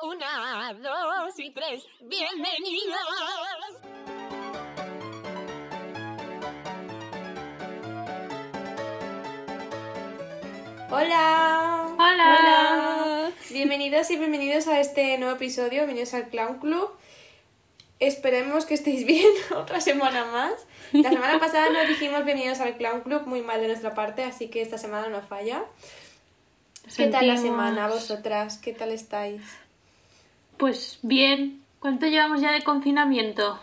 Una, 0.00 0.74
dos 0.74 1.36
y 1.38 1.50
tres. 1.50 1.84
Bienvenidos. 2.00 3.00
Hola. 10.88 11.96
Hola. 11.98 13.32
Bienvenidos 13.50 14.08
y 14.12 14.18
bienvenidos 14.18 14.68
a 14.68 14.78
este 14.78 15.18
nuevo 15.18 15.34
episodio. 15.34 15.70
Bienvenidos 15.80 16.14
al 16.14 16.28
Clown 16.28 16.60
Club. 16.60 16.90
Esperemos 17.98 18.66
que 18.66 18.74
estéis 18.74 19.04
bien 19.04 19.26
otra 19.56 19.80
semana 19.80 20.26
más. 20.26 20.52
La 20.92 21.10
semana 21.10 21.40
pasada 21.40 21.70
nos 21.70 21.88
dijimos 21.88 22.24
bienvenidos 22.24 22.60
al 22.60 22.76
Clown 22.76 23.00
Club, 23.00 23.26
muy 23.26 23.42
mal 23.42 23.60
de 23.60 23.66
nuestra 23.66 23.94
parte, 23.94 24.22
así 24.22 24.46
que 24.46 24.62
esta 24.62 24.78
semana 24.78 25.08
no 25.08 25.22
falla. 25.22 25.64
¿Qué 26.96 27.08
tal 27.08 27.26
la 27.26 27.36
semana 27.36 27.88
vosotras? 27.88 28.58
¿Qué 28.58 28.72
tal 28.72 28.92
estáis? 28.92 29.42
Pues 30.58 30.98
bien. 31.02 31.62
¿Cuánto 31.80 32.06
llevamos 32.06 32.40
ya 32.40 32.52
de 32.52 32.62
confinamiento? 32.62 33.58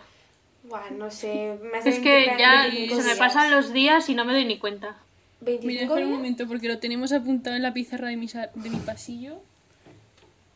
Bueno, 0.64 0.86
no 0.96 1.10
sé, 1.10 1.58
me 1.70 1.78
hace 1.78 1.90
Es 1.90 1.98
que 2.00 2.26
ya 2.38 2.62
25 2.62 3.02
se 3.02 3.08
me 3.08 3.16
pasan 3.16 3.50
los 3.50 3.72
días 3.72 4.08
y 4.08 4.14
no 4.14 4.24
me 4.24 4.32
doy 4.32 4.44
ni 4.44 4.58
cuenta. 4.58 4.96
25 5.40 5.66
Mira, 5.66 5.82
espera 5.82 6.06
un 6.06 6.12
momento, 6.12 6.48
porque 6.48 6.66
lo 6.66 6.78
tenemos 6.78 7.12
apuntado 7.12 7.54
en 7.54 7.62
la 7.62 7.72
pizarra 7.72 8.08
de 8.08 8.16
mi, 8.16 8.26
de 8.26 8.70
mi 8.70 8.78
pasillo. 8.78 9.36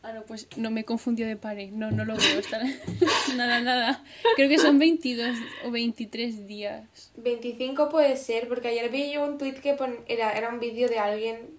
Ah, 0.02 0.12
no, 0.14 0.22
pues 0.22 0.48
no 0.56 0.70
me 0.70 0.84
confundió 0.84 1.26
de 1.26 1.36
pared. 1.36 1.70
No, 1.70 1.90
no 1.90 2.06
lo 2.06 2.16
veo. 2.16 2.38
Está... 2.38 2.60
nada, 3.36 3.60
nada. 3.60 4.02
Creo 4.34 4.48
que 4.48 4.58
son 4.58 4.78
22 4.78 5.36
o 5.66 5.70
23 5.70 6.46
días. 6.46 7.12
25 7.16 7.90
puede 7.90 8.16
ser, 8.16 8.48
porque 8.48 8.68
ayer 8.68 8.90
vi 8.90 9.12
yo 9.12 9.24
un 9.24 9.36
tweet 9.36 9.56
que 9.60 9.74
pon- 9.74 9.98
era, 10.08 10.32
era 10.32 10.48
un 10.48 10.58
vídeo 10.58 10.88
de 10.88 10.98
alguien 10.98 11.50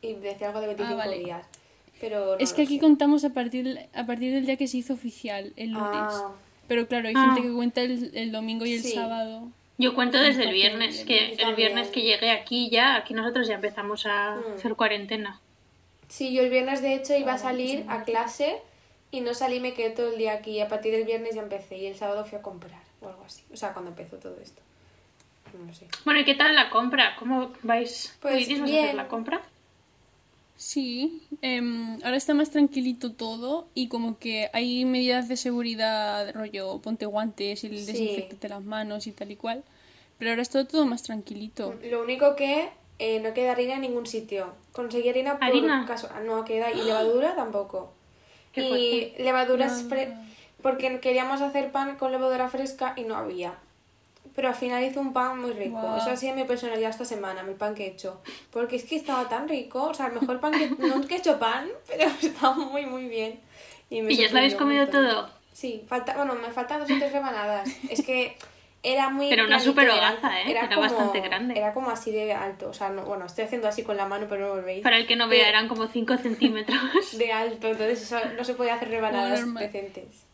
y 0.00 0.14
decía 0.14 0.48
algo 0.48 0.60
de 0.62 0.68
25 0.68 0.96
vale. 0.96 1.18
días. 1.18 1.46
Pero 2.08 2.26
no 2.34 2.38
es 2.38 2.52
que 2.52 2.62
aquí 2.62 2.74
sé. 2.76 2.80
contamos 2.80 3.24
a 3.24 3.30
partir, 3.30 3.78
a 3.94 4.04
partir 4.06 4.32
del 4.32 4.44
día 4.46 4.56
que 4.56 4.66
se 4.68 4.76
hizo 4.78 4.92
oficial, 4.94 5.52
el 5.56 5.70
lunes. 5.72 5.90
Ah, 6.12 6.32
Pero 6.68 6.86
claro, 6.88 7.08
hay 7.08 7.14
Ah. 7.16 7.20
gente 7.34 7.42
que 7.42 7.52
cuenta 7.54 7.80
el, 7.82 8.10
el 8.14 8.32
domingo 8.32 8.64
y 8.66 8.74
el 8.74 8.82
Sí. 8.82 8.92
sábado. 8.92 9.48
Yo 9.76 9.94
cuento 9.94 10.18
desde 10.18 10.44
el 10.44 10.52
viernes, 10.52 11.04
que 11.04 11.32
el 11.34 11.54
viernes 11.54 11.88
que 11.88 12.02
llegué 12.02 12.30
aquí 12.30 12.70
ya, 12.70 12.94
aquí 12.96 13.12
nosotros 13.12 13.48
ya 13.48 13.54
empezamos 13.56 14.06
a 14.06 14.36
Mm. 14.36 14.54
hacer 14.56 14.74
cuarentena. 14.74 15.40
sí, 16.08 16.32
yo 16.32 16.42
el 16.42 16.50
viernes 16.50 16.80
de 16.82 16.94
hecho 16.94 17.14
iba 17.16 17.32
a 17.32 17.34
Ah, 17.34 17.38
salir 17.38 17.84
a 17.88 18.04
clase 18.04 18.58
y 19.10 19.20
no 19.20 19.34
salí, 19.34 19.58
me 19.60 19.72
quedé 19.74 19.90
todo 19.90 20.12
el 20.12 20.18
día 20.18 20.32
aquí. 20.34 20.60
A 20.60 20.68
partir 20.68 20.92
del 20.92 21.04
viernes 21.04 21.34
ya 21.34 21.42
empecé 21.42 21.76
y 21.78 21.86
el 21.86 21.96
sábado 21.96 22.24
fui 22.24 22.38
a 22.38 22.42
comprar 22.42 22.80
o 23.00 23.08
algo 23.08 23.24
así. 23.24 23.42
O 23.52 23.56
sea, 23.56 23.72
cuando 23.72 23.90
empezó 23.90 24.16
todo 24.18 24.36
esto. 24.42 24.60
No 25.66 25.72
sé. 25.74 25.86
Bueno, 26.04 26.20
¿y 26.20 26.24
qué 26.24 26.34
tal 26.34 26.54
la 26.54 26.68
compra? 26.70 27.14
¿Cómo 27.18 27.52
vais? 27.62 28.16
Pues 28.20 28.42
¿Iris, 28.48 28.60
vas 28.60 28.68
a 28.68 28.72
bien. 28.72 28.84
hacer 28.84 28.94
la 28.96 29.08
compra? 29.08 29.40
Sí, 30.56 31.26
em, 31.42 31.98
ahora 32.04 32.16
está 32.16 32.32
más 32.32 32.50
tranquilito 32.50 33.12
todo 33.12 33.66
y 33.74 33.88
como 33.88 34.18
que 34.18 34.50
hay 34.52 34.84
medidas 34.84 35.28
de 35.28 35.36
seguridad, 35.36 36.32
rollo, 36.32 36.78
ponte 36.80 37.06
guantes 37.06 37.64
y 37.64 37.66
el 37.66 37.78
Sí. 37.78 37.86
desinfectate 37.92 38.48
las 38.48 38.62
manos 38.62 39.06
y 39.06 39.12
tal 39.12 39.30
y 39.32 39.36
cual. 39.36 39.64
Pero 40.18 40.30
ahora 40.30 40.42
está 40.42 40.64
todo 40.66 40.86
más 40.86 41.02
tranquilito. 41.02 41.74
Lo 41.90 42.02
único 42.02 42.36
que 42.36 42.68
eh, 43.00 43.18
no 43.20 43.34
queda 43.34 43.52
harina 43.52 43.74
en 43.74 43.80
ningún 43.80 44.06
sitio. 44.06 44.54
Conseguí 44.72 45.08
harina 45.08 45.34
por 45.40 45.42
¿Harina? 45.48 45.84
caso. 45.86 46.08
ah, 46.14 46.20
No 46.20 46.44
queda. 46.44 46.70
Y 46.70 46.82
levadura 46.84 47.34
tampoco. 47.36 47.92
Y 48.54 49.12
levaduras 49.18 49.88
fre- 49.90 50.14
porque 50.62 51.00
queríamos 51.00 51.40
hacer 51.40 51.72
pan 51.72 51.96
con 51.96 52.12
levadura 52.12 52.48
fresca 52.48 52.94
y 52.96 53.02
no 53.02 53.16
había. 53.16 53.58
Pero 54.34 54.48
al 54.48 54.54
final 54.54 54.82
hice 54.82 54.98
un 54.98 55.12
pan 55.12 55.40
muy 55.40 55.52
rico. 55.52 55.96
Eso 55.96 56.10
ha 56.10 56.16
sido 56.16 56.34
mi 56.34 56.44
personalidad 56.44 56.90
esta 56.90 57.04
semana, 57.04 57.42
mi 57.44 57.54
pan 57.54 57.74
que 57.74 57.84
he 57.84 57.90
hecho. 57.90 58.20
Porque 58.50 58.76
es 58.76 58.84
que 58.84 58.96
estaba 58.96 59.28
tan 59.28 59.48
rico. 59.48 59.84
O 59.84 59.94
sea, 59.94 60.06
el 60.08 60.14
mejor 60.14 60.40
pan 60.40 60.52
que... 60.52 60.70
No 60.70 61.06
que 61.06 61.14
he 61.14 61.18
hecho 61.18 61.38
pan, 61.38 61.68
pero 61.88 62.10
estaba 62.20 62.54
muy, 62.56 62.84
muy 62.86 63.06
bien. 63.08 63.38
me 63.90 64.12
¿Y 64.12 64.16
ya 64.16 64.26
os 64.26 64.32
lo 64.32 64.38
habéis 64.38 64.54
comido 64.56 64.82
montón. 64.82 65.06
todo? 65.06 65.30
Sí, 65.52 65.84
falta, 65.86 66.16
bueno, 66.16 66.34
me 66.34 66.50
faltan 66.50 66.80
dos 66.80 66.90
o 66.90 66.94
tres 66.98 67.12
rebanadas. 67.12 67.68
Es 67.88 68.02
que 68.04 68.36
era 68.82 69.08
muy. 69.08 69.28
Pero 69.30 69.46
una 69.46 69.58
planito, 69.58 69.80
era- 69.80 69.94
hogaza, 69.94 70.40
¿eh? 70.40 70.50
Era 70.50 70.76
bastante 70.76 71.20
grande. 71.20 71.56
Era 71.56 71.72
como 71.72 71.90
así 71.90 72.10
de 72.10 72.32
alto. 72.32 72.70
O 72.70 72.74
sea, 72.74 72.90
no, 72.90 73.04
bueno, 73.04 73.26
estoy 73.26 73.44
haciendo 73.44 73.68
así 73.68 73.84
con 73.84 73.96
la 73.96 74.04
mano, 74.06 74.26
pero 74.28 74.48
no 74.48 74.56
lo 74.56 74.62
veis. 74.62 74.82
Para 74.82 74.96
el 74.98 75.06
que 75.06 75.14
no 75.14 75.28
De- 75.28 75.36
vea, 75.36 75.48
eran 75.48 75.68
como 75.68 75.86
5 75.86 76.16
centímetros. 76.16 76.76
De 77.16 77.30
alto, 77.32 77.68
entonces 77.68 78.02
eso 78.02 78.18
no 78.36 78.42
se 78.42 78.54
podía 78.54 78.74
hacer 78.74 78.88
rebanadas 78.88 79.54
decentes. 79.54 80.24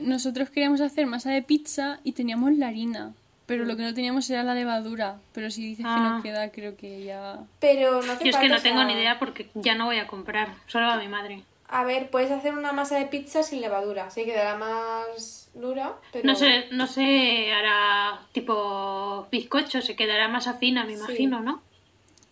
Nosotros 0.00 0.50
queríamos 0.50 0.80
hacer 0.80 1.06
masa 1.06 1.30
de 1.30 1.42
pizza 1.42 2.00
y 2.04 2.12
teníamos 2.12 2.52
la 2.52 2.68
harina. 2.68 3.12
Pero 3.48 3.64
lo 3.64 3.76
que 3.78 3.82
no 3.82 3.94
teníamos 3.94 4.28
era 4.28 4.42
la 4.44 4.54
levadura. 4.54 5.16
Pero 5.32 5.50
si 5.50 5.62
dices 5.62 5.84
que 5.86 5.90
Ah. 5.90 6.14
no 6.16 6.22
queda, 6.22 6.50
creo 6.52 6.76
que 6.76 7.02
ya... 7.02 7.38
Pero 7.60 8.02
no 8.02 8.12
hace 8.12 8.24
Yo 8.24 8.30
es 8.30 8.36
que 8.36 8.42
falta, 8.42 8.48
no 8.48 8.54
o 8.56 8.58
sea, 8.58 8.70
tengo 8.70 8.84
ni 8.84 8.92
idea 8.92 9.18
porque 9.18 9.48
ya 9.54 9.74
no 9.74 9.86
voy 9.86 9.96
a 9.98 10.06
comprar, 10.06 10.54
solo 10.66 10.86
a 10.86 10.98
mi 10.98 11.08
madre. 11.08 11.42
A 11.70 11.82
ver, 11.84 12.10
puedes 12.10 12.30
hacer 12.30 12.52
una 12.52 12.72
masa 12.72 12.98
de 12.98 13.06
pizza 13.06 13.42
sin 13.42 13.62
levadura. 13.62 14.10
Sí, 14.10 14.24
quedará 14.26 14.56
más 14.58 15.50
dura, 15.54 15.94
pero. 16.12 16.26
No 16.26 16.34
sé, 16.34 16.66
no 16.72 16.86
sé, 16.86 17.50
hará 17.52 18.20
tipo 18.32 19.26
bizcocho, 19.32 19.80
se 19.80 19.96
quedará 19.96 20.28
más 20.28 20.46
afina, 20.46 20.84
me 20.84 20.92
Sí. 20.96 20.98
imagino, 20.98 21.40
¿no? 21.40 21.62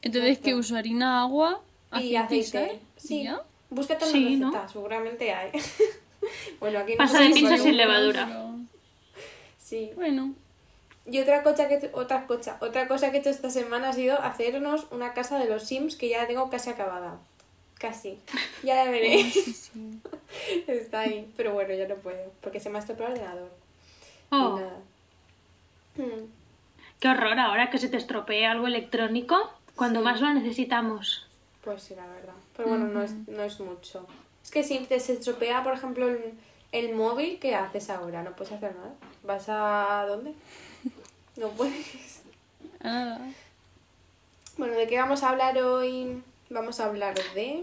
Entonces, 0.03 0.31
Exacto. 0.33 0.45
que 0.45 0.55
uso 0.55 0.77
harina, 0.77 1.23
agua, 1.23 1.61
Y 1.93 2.15
aceite 2.17 2.37
y 2.37 2.41
aceite. 2.41 2.43
sal, 2.69 2.71
y 2.97 3.01
Sí. 3.01 3.25
ya. 3.25 3.41
Búscate 3.71 4.05
una 4.05 4.13
Sí, 4.13 4.37
¿no? 4.37 4.51
receta, 4.51 4.69
seguramente 4.69 5.33
hay. 5.33 5.51
bueno, 6.61 6.79
aquí 6.81 6.93
no 6.93 6.99
Masa 7.05 7.19
sé 7.19 7.25
de 7.25 7.33
si 7.33 7.41
pizza 7.41 7.57
sin 7.59 7.77
levadura. 7.77 8.27
Pero, 8.27 8.57
Sí. 9.59 9.91
Bueno, 9.97 10.35
Y 11.09 11.21
otra 11.21 11.43
cosa 11.43 11.69
que 11.69 11.91
otra 11.93 12.27
cosa, 12.27 12.59
otra 12.61 12.89
cosa 12.89 13.11
que 13.11 13.19
he 13.19 13.21
hecho 13.21 13.31
esta 13.31 13.51
semana 13.51 13.91
ha 13.91 13.93
sido 13.93 14.21
hacernos 14.21 14.87
una 14.91 15.15
casa 15.15 15.39
de 15.39 15.49
los 15.49 15.65
Sims 15.65 15.97
que 15.97 16.09
ya 16.09 16.23
la 16.23 16.27
tengo 16.27 16.51
casi 16.51 16.71
acabada. 16.71 17.19
Casi. 17.79 18.19
Ya 18.63 18.85
la 18.85 18.91
veréis. 18.91 19.33
sí, 19.45 19.53
sí. 19.53 20.01
Está 20.67 21.01
ahí. 21.01 21.31
Pero 21.37 21.53
bueno, 21.53 21.75
ya 21.75 21.87
no 21.87 21.97
puedo. 21.97 22.33
Porque 22.41 22.59
se 22.59 22.71
me 22.71 22.79
ha 22.79 22.81
estropeado 22.81 23.15
el 23.15 23.21
ordenador. 23.21 23.51
Y 24.33 24.35
Oh, 24.35 24.59
nada. 24.59 24.79
Hmm. 25.97 26.27
qué 27.01 27.09
horror 27.09 27.39
ahora 27.39 27.71
que 27.71 27.79
se 27.79 27.89
te 27.89 27.97
estropee 27.97 28.45
algo 28.45 28.67
electrónico 28.67 29.51
cuando 29.77 30.03
más 30.03 30.21
lo 30.21 30.33
necesitamos. 30.35 31.27
Pues 31.63 31.83
sí, 31.83 31.95
la 31.95 32.07
verdad. 32.07 32.35
Pero 32.57 32.69
bueno, 32.69 32.87
no, 32.87 33.03
es, 33.03 33.13
no 33.29 33.43
es 33.43 33.61
mucho. 33.61 34.07
Es 34.43 34.51
que 34.51 34.63
si 34.63 34.79
te 34.81 35.01
se 35.01 35.15
estropea, 35.15 35.63
por 35.63 35.75
ejemplo, 35.75 36.09
el, 36.09 36.35
el 36.73 36.95
móvil, 36.95 37.39
¿qué 37.39 37.55
haces 37.55 37.91
ahora? 37.91 38.23
No 38.23 38.35
puedes 38.37 38.53
hacer 38.53 38.75
nada. 38.75 38.95
¿Vas 39.23 39.49
a 39.49 40.07
dónde? 40.09 40.35
No 41.37 41.49
puedes. 41.49 42.23
Nada. 42.83 43.21
Bueno, 44.57 44.73
¿de 44.73 44.87
qué 44.87 44.97
vamos 44.97 45.23
a 45.23 45.29
hablar 45.29 45.59
hoy? 45.59 46.23
Vamos 46.49 46.81
a 46.81 46.87
hablar 46.87 47.15
de... 47.35 47.63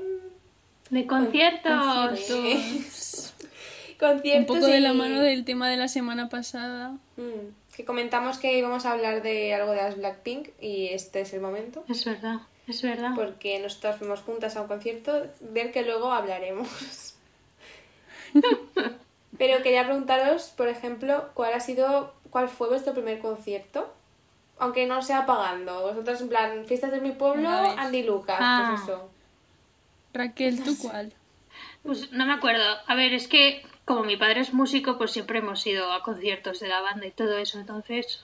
De 0.91 1.07
conciertos. 1.07 1.71
Conciertos. 2.09 3.33
Conciertos 3.99 4.55
Un 4.55 4.61
poco 4.61 4.71
de 4.71 4.79
la 4.79 4.93
mano 4.93 5.21
del 5.21 5.43
tema 5.43 5.69
de 5.69 5.77
la 5.77 5.87
semana 5.87 6.29
pasada. 6.29 6.97
Mm, 7.17 7.75
que 7.75 7.85
comentamos 7.85 8.37
que 8.37 8.57
íbamos 8.57 8.85
a 8.85 8.91
hablar 8.91 9.23
de 9.23 9.53
algo 9.55 9.71
de 9.71 9.77
las 9.77 9.97
Blackpink 9.97 10.49
y 10.61 10.87
este 10.87 11.21
es 11.21 11.33
el 11.33 11.41
momento. 11.41 11.83
Es 11.87 12.05
verdad, 12.05 12.41
es 12.67 12.81
verdad. 12.81 13.13
Porque 13.15 13.57
nosotras 13.59 13.97
fuimos 13.97 14.19
juntas 14.21 14.55
a 14.55 14.61
un 14.61 14.67
concierto 14.67 15.25
del 15.39 15.71
que 15.71 15.83
luego 15.83 16.11
hablaremos. 16.11 17.12
Pero 19.37 19.63
quería 19.63 19.85
preguntaros, 19.85 20.53
por 20.55 20.67
ejemplo, 20.67 21.29
cuál 21.33 21.53
ha 21.53 21.59
sido, 21.59 22.13
cuál 22.29 22.49
fue 22.49 22.69
vuestro 22.69 22.93
primer 22.93 23.19
concierto, 23.19 23.91
aunque 24.59 24.85
no 24.85 25.01
sea 25.01 25.25
pagando. 25.25 25.81
Vosotras 25.81 26.21
en 26.21 26.29
plan, 26.29 26.65
fiestas 26.65 26.91
de 26.91 27.01
mi 27.01 27.11
pueblo. 27.11 27.49
Andy 27.49 28.03
Lucas, 28.03 28.37
Ah. 28.39 28.67
pues 28.71 28.81
eso. 28.83 29.09
Raquel, 30.13 30.63
¿tú 30.63 30.77
cuál? 30.79 31.11
Pues 31.81 32.11
no 32.11 32.25
me 32.25 32.33
acuerdo. 32.33 32.63
A 32.87 32.95
ver, 32.95 33.13
es 33.13 33.27
que 33.27 33.65
como 33.85 34.03
mi 34.03 34.15
padre 34.15 34.41
es 34.41 34.53
músico, 34.53 34.97
pues 34.97 35.11
siempre 35.11 35.39
hemos 35.39 35.65
ido 35.65 35.91
a 35.91 36.03
conciertos 36.03 36.59
de 36.59 36.67
la 36.69 36.81
banda 36.81 37.05
y 37.07 37.11
todo 37.11 37.37
eso. 37.37 37.59
Entonces, 37.59 38.23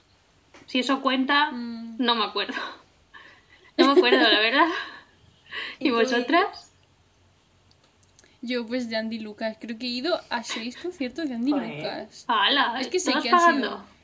si 0.66 0.78
eso 0.78 1.00
cuenta, 1.02 1.50
Mm. 1.50 1.96
no 1.98 2.14
me 2.14 2.24
acuerdo. 2.24 2.54
No 3.76 3.86
me 3.86 3.92
acuerdo, 3.98 4.18
la 4.28 4.40
verdad. 4.40 4.66
¿Y 5.78 5.88
¿Y 5.88 5.90
tú, 5.90 5.96
vosotras? 5.96 6.69
Yo, 8.42 8.66
pues 8.66 8.88
de 8.88 8.96
Andy 8.96 9.18
Lucas. 9.18 9.56
Creo 9.60 9.78
que 9.78 9.86
he 9.86 9.90
ido 9.90 10.18
a 10.30 10.42
seis 10.42 10.76
conciertos 10.76 11.28
de 11.28 11.34
Andy 11.34 11.50
Joder. 11.52 11.76
Lucas. 11.76 12.24
¡Hala! 12.28 12.80
Es 12.80 12.88
que 12.88 12.98
sé 12.98 13.10
¿todos 13.10 13.22
que 13.22 13.30
han 13.30 13.38
pagando? 13.38 13.66
sido- 13.68 14.00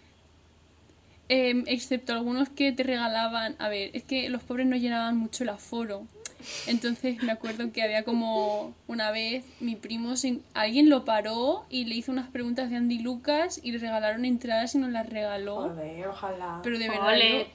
Em, 1.29 1.65
excepto 1.67 2.12
algunos 2.12 2.49
que 2.49 2.71
te 2.73 2.83
regalaban. 2.85 3.56
A 3.59 3.69
ver, 3.69 3.91
es 3.94 4.05
que 4.05 4.29
los 4.29 4.43
pobres 4.44 4.67
no 4.67 4.77
llenaban 4.77 5.17
mucho 5.17 5.43
el 5.43 5.49
aforo. 5.49 6.06
Entonces 6.69 7.21
me 7.23 7.33
acuerdo 7.33 7.73
que 7.73 7.83
había 7.83 8.05
como 8.05 8.75
una 8.87 9.11
vez 9.11 9.44
mi 9.59 9.75
primo, 9.75 10.17
se- 10.17 10.39
alguien 10.55 10.89
lo 10.89 11.05
paró 11.05 11.65
y 11.69 11.87
le 11.87 11.97
hizo 11.97 12.12
unas 12.12 12.29
preguntas 12.29 12.71
de 12.71 12.77
Andy 12.77 12.99
Lucas 13.00 13.59
y 13.65 13.73
le 13.73 13.79
regalaron 13.79 14.25
entradas 14.25 14.75
y 14.75 14.79
nos 14.79 14.91
las 14.91 15.09
regaló. 15.09 15.71
Joder, 15.71 16.06
ojalá. 16.06 16.61
Pero 16.62 16.79
de 16.79 16.89
verdad, 16.91 17.09
Ole. 17.15 17.39
yo- 17.41 17.47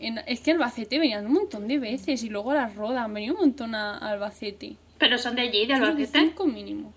en- 0.00 0.20
es 0.26 0.40
que 0.40 0.50
Albacete 0.50 0.98
venían 0.98 1.24
un 1.24 1.32
montón 1.32 1.68
de 1.68 1.78
veces 1.78 2.22
y 2.22 2.28
luego 2.28 2.50
a 2.50 2.54
la 2.54 2.68
Roda 2.68 3.04
han 3.04 3.14
venido 3.14 3.34
un 3.34 3.40
montón 3.40 3.74
a, 3.74 3.96
a 3.96 4.10
Albacete. 4.10 4.76
Pero 4.98 5.18
son 5.18 5.36
de 5.36 5.42
allí, 5.42 5.66
de 5.66 5.74
Albacete. 5.74 6.18
cinco 6.20 6.46
mínimo. 6.46 6.92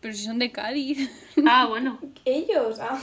Pero 0.00 0.14
si 0.14 0.24
son 0.24 0.38
de 0.38 0.50
Cádiz. 0.52 1.10
Ah, 1.46 1.66
bueno. 1.68 2.00
Ellos, 2.24 2.78
ah. 2.80 3.00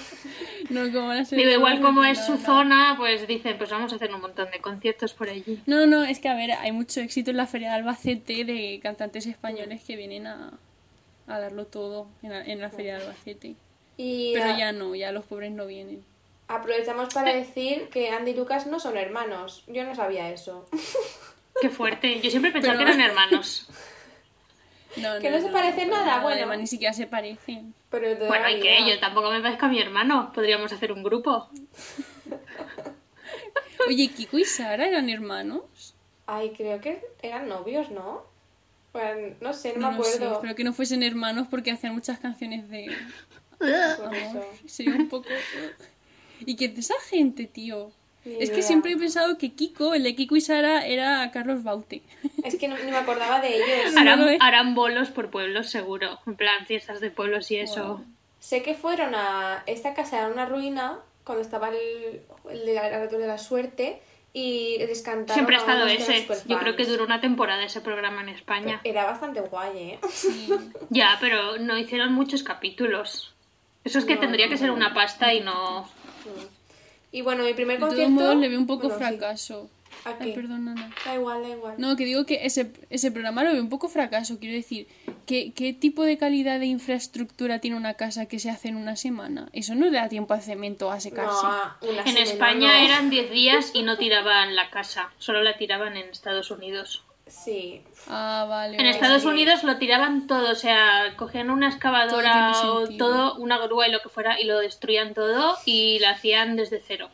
no, 0.69 0.91
como 0.91 1.07
van 1.07 1.19
a 1.19 1.25
ser 1.25 1.37
Digo, 1.37 1.49
de 1.49 1.55
igual 1.55 1.79
como 1.81 2.03
es 2.03 2.25
su 2.25 2.35
zona, 2.37 2.95
pues 2.97 3.25
dicen, 3.27 3.57
pues 3.57 3.69
vamos 3.69 3.93
a 3.93 3.95
hacer 3.95 4.13
un 4.13 4.19
montón 4.19 4.49
de 4.51 4.59
conciertos 4.59 5.13
por 5.13 5.29
allí. 5.29 5.61
No, 5.65 5.85
no, 5.85 6.03
es 6.03 6.19
que 6.19 6.27
a 6.27 6.35
ver, 6.35 6.51
hay 6.51 6.73
mucho 6.73 6.99
éxito 6.99 7.31
en 7.31 7.37
la 7.37 7.47
feria 7.47 7.69
de 7.69 7.75
Albacete 7.75 8.43
de 8.43 8.79
cantantes 8.83 9.25
españoles 9.25 9.81
que 9.87 9.95
vienen 9.95 10.27
a, 10.27 10.51
a 11.27 11.39
darlo 11.39 11.65
todo 11.65 12.07
en 12.23 12.31
la, 12.31 12.41
en 12.43 12.59
la 12.59 12.69
feria 12.69 12.97
de 12.97 13.03
Albacete. 13.03 13.55
Y 13.95 14.33
Pero 14.33 14.57
ya 14.57 14.73
no, 14.73 14.93
ya 14.95 15.13
los 15.13 15.23
pobres 15.23 15.51
no 15.53 15.65
vienen. 15.65 16.03
aprovechamos 16.49 17.13
para 17.13 17.33
decir 17.33 17.87
que 17.89 18.09
Andy 18.09 18.31
y 18.31 18.35
Lucas 18.35 18.67
no 18.67 18.81
son 18.81 18.97
hermanos. 18.97 19.63
Yo 19.67 19.85
no 19.85 19.95
sabía 19.95 20.29
eso. 20.29 20.65
Qué 21.61 21.69
fuerte. 21.69 22.19
Yo 22.19 22.29
siempre 22.29 22.51
pensaba 22.51 22.73
Pero- 22.77 22.85
que 22.87 22.93
eran 22.95 23.01
hermanos. 23.09 23.69
No, 24.97 25.19
Que 25.19 25.29
no 25.29 25.41
se 25.41 25.49
parecen 25.49 25.89
nada, 25.89 26.21
bueno. 26.21 26.37
Además, 26.37 26.59
ni 26.59 26.67
siquiera 26.67 26.93
se 26.93 27.07
parecen. 27.07 27.73
Pero 27.89 28.15
Bueno, 28.27 28.49
¿y 28.49 28.59
qué? 28.59 28.77
Yo 28.89 28.99
tampoco 28.99 29.31
me 29.31 29.41
parezco 29.41 29.65
a 29.65 29.69
mi 29.69 29.79
hermano. 29.81 30.31
Podríamos 30.33 30.71
hacer 30.71 30.91
un 30.91 31.03
grupo. 31.03 31.49
Oye, 33.87 34.07
Kiko 34.09 34.37
y 34.39 34.45
Sara 34.45 34.87
eran 34.87 35.09
hermanos. 35.09 35.93
Ay, 36.25 36.53
creo 36.55 36.81
que 36.81 37.01
eran 37.21 37.47
novios, 37.47 37.91
¿no? 37.91 38.23
Bueno, 38.93 39.35
no 39.41 39.53
sé, 39.53 39.73
no, 39.73 39.81
No 39.81 39.91
me 39.91 39.97
lo 39.99 40.03
sé, 40.05 40.15
acuerdo. 40.15 40.33
espero 40.35 40.55
que 40.55 40.63
no 40.63 40.73
fuesen 40.73 41.03
hermanos 41.03 41.47
porque 41.49 41.71
hacían 41.71 41.93
muchas 41.93 42.19
canciones 42.19 42.69
de 42.69 42.87
amor. 43.59 44.45
Sería 44.65 44.95
un 44.95 45.09
poco. 45.09 45.27
¿Y 46.39 46.55
qué 46.55 46.65
es 46.65 46.73
de 46.73 46.79
esa 46.81 46.95
gente, 47.09 47.45
tío? 47.45 47.91
Ni 48.25 48.41
es 48.41 48.49
que 48.49 48.61
siempre 48.61 48.91
he 48.91 48.97
pensado 48.97 49.37
que 49.37 49.53
Kiko, 49.53 49.93
el 49.93 50.03
de 50.03 50.15
Kiko 50.15 50.35
y 50.35 50.41
Sara, 50.41 50.85
era 50.85 51.29
Carlos 51.31 51.63
Baute. 51.63 52.01
Es 52.43 52.55
que 52.55 52.67
no, 52.67 52.77
ni 52.77 52.91
me 52.91 52.97
acordaba 52.97 53.39
de 53.39 53.55
ellos. 53.55 53.93
no 53.93 54.27
Harán, 54.39 54.75
bolos 54.75 55.09
por 55.09 55.29
pueblos, 55.29 55.69
seguro. 55.69 56.19
En 56.25 56.35
plan, 56.35 56.65
fiestas 56.65 56.99
de 56.99 57.11
pueblos 57.11 57.51
y 57.51 57.57
eso. 57.57 57.85
Wow. 57.85 58.05
Sé 58.39 58.61
que 58.63 58.73
fueron 58.73 59.15
a 59.15 59.63
esta 59.67 59.93
casa, 59.93 60.19
era 60.19 60.27
una 60.27 60.45
ruina, 60.45 60.99
cuando 61.23 61.41
estaba 61.41 61.69
el, 61.69 62.21
el 62.49 62.65
de 62.65 62.73
la 62.73 62.85
alrededor 62.85 63.21
de 63.21 63.27
la 63.27 63.37
suerte, 63.37 64.01
y 64.35 64.77
les 64.79 65.01
cantaron. 65.01 65.33
Siempre 65.33 65.55
ha 65.55 65.59
estado 65.59 65.87
ese. 65.87 66.27
Yo 66.45 66.59
creo 66.59 66.75
que 66.75 66.85
duró 66.85 67.05
una 67.05 67.21
temporada 67.21 67.63
ese 67.63 67.79
programa 67.79 68.21
en 68.21 68.29
España. 68.29 68.81
Era 68.83 69.05
bastante 69.05 69.39
guay, 69.39 69.77
¿eh? 69.77 69.99
Sí. 70.09 70.49
Ya, 70.89 71.17
pero 71.21 71.57
no 71.57 71.77
hicieron 71.77 72.13
muchos 72.13 72.43
capítulos. 72.43 73.33
Eso 73.85 73.99
es 73.99 74.05
que 74.05 74.15
No, 74.15 74.21
tendría 74.21 74.47
que 74.47 74.55
no, 74.55 74.59
ser 74.59 74.71
una 74.71 74.93
pasta 74.93 75.33
y 75.33 75.39
no. 75.39 75.87
Y 77.15 77.21
bueno, 77.21 77.45
mi 77.45 77.53
primer 77.53 77.77
De 77.77 77.79
todos 77.79 77.93
concierto. 77.93 78.11
modos, 78.13 78.35
le 78.35 78.49
veo 78.49 78.59
un 78.59 78.67
poco 78.67 78.89
bueno, 78.89 78.97
fracaso. 78.97 79.69
¿A 80.03 80.15
Ay, 80.19 80.33
perdón, 80.33 80.67
Ana. 80.67 80.93
Da 81.05 81.15
igual, 81.15 81.41
da 81.43 81.49
igual. 81.49 81.75
No, 81.77 81.95
que 81.95 82.03
digo 82.03 82.25
que 82.25 82.45
ese, 82.45 82.73
ese 82.89 83.09
programa 83.09 83.45
lo 83.45 83.53
veo 83.53 83.61
un 83.61 83.69
poco 83.69 83.87
fracaso. 83.87 84.37
Quiero 84.37 84.53
decir, 84.53 84.87
¿qué, 85.25 85.53
¿qué 85.55 85.71
tipo 85.71 86.03
de 86.03 86.17
calidad 86.17 86.59
de 86.59 86.65
infraestructura 86.65 87.59
tiene 87.59 87.77
una 87.77 87.93
casa 87.93 88.25
que 88.25 88.37
se 88.37 88.49
hace 88.49 88.67
en 88.67 88.75
una 88.75 88.97
semana? 88.97 89.47
Eso 89.53 89.75
no 89.75 89.85
le 89.85 89.93
da 89.97 90.09
tiempo 90.09 90.33
a 90.33 90.41
cemento 90.41 90.91
a 90.91 90.99
secarse. 90.99 91.45
No, 91.45 91.89
En 91.89 92.03
semana 92.03 92.19
España 92.19 92.67
no. 92.79 92.85
eran 92.85 93.09
10 93.09 93.31
días 93.31 93.71
y 93.73 93.83
no 93.83 93.97
tiraban 93.97 94.53
la 94.57 94.69
casa. 94.69 95.09
Solo 95.17 95.41
la 95.41 95.55
tiraban 95.57 95.95
en 95.95 96.09
Estados 96.09 96.51
Unidos. 96.51 97.05
Sí. 97.27 97.81
Ah, 98.07 98.45
vale. 98.47 98.77
En. 98.77 98.85
Estados 98.85 99.23
sí. 99.23 99.27
Unidos 99.27 99.63
lo 99.63 99.77
tiraban 99.77 100.27
todo, 100.27 100.51
o 100.51 100.55
sea, 100.55 101.13
cogían 101.17 101.49
una 101.49 101.69
excavadora 101.69 102.51
Todo 102.53 102.83
o 102.83 102.87
todo, 102.97 103.35
una 103.37 103.57
grúa 103.57 103.87
y 103.87 103.91
lo 103.91 103.99
que 104.01 104.09
fuera, 104.09 104.39
y 104.39 104.45
lo 104.45 104.59
destruían 104.59 105.13
todo 105.13 105.57
y 105.65 105.99
lo 105.99 106.09
hacían 106.09 106.55
desde 106.55 106.81
cero. 106.85 107.09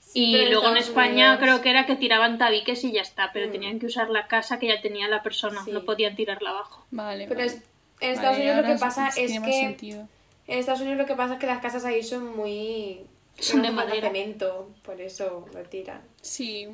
Sí, 0.00 0.34
y 0.34 0.46
luego 0.48 0.68
en 0.70 0.78
España 0.78 1.32
Unidos- 1.32 1.38
creo 1.40 1.60
que 1.60 1.70
era 1.70 1.84
que 1.84 1.94
tiraban 1.94 2.38
tabiques 2.38 2.82
y 2.84 2.92
ya 2.92 3.02
está, 3.02 3.30
pero 3.32 3.48
Mm. 3.48 3.52
tenían 3.52 3.78
que 3.78 3.86
usar 3.86 4.08
la 4.08 4.26
casa 4.26 4.58
que 4.58 4.68
ya 4.68 4.80
tenía 4.80 5.06
la 5.08 5.22
persona, 5.22 5.62
Sí. 5.64 5.70
no 5.72 5.84
podían 5.84 6.16
tirarla 6.16 6.48
abajo. 6.50 6.86
Vale, 6.90 7.26
Pero 7.28 7.40
vale. 7.40 7.52
es- 7.52 7.62
en 8.00 8.10
Estados 8.12 8.38
Vale, 8.38 8.50
Unidos 8.50 8.66
lo 8.68 8.74
que 8.74 8.80
pasa 8.80 9.08
es 9.08 9.14
que. 9.16 9.52
sentido. 9.52 10.08
En 10.46 10.58
Estados 10.58 10.80
Unidos 10.80 10.96
lo 10.98 11.04
que 11.06 11.14
pasa 11.14 11.34
es 11.34 11.40
que 11.40 11.46
las 11.46 11.60
casas 11.60 11.84
ahí 11.84 12.02
son 12.02 12.34
muy. 12.34 13.02
Son 13.38 13.60
de 13.60 13.70
madera. 13.70 14.08
cemento, 14.08 14.70
por 14.82 14.98
eso 15.00 15.46
lo 15.52 15.60
tiran. 15.64 16.00
Sí. 16.22 16.68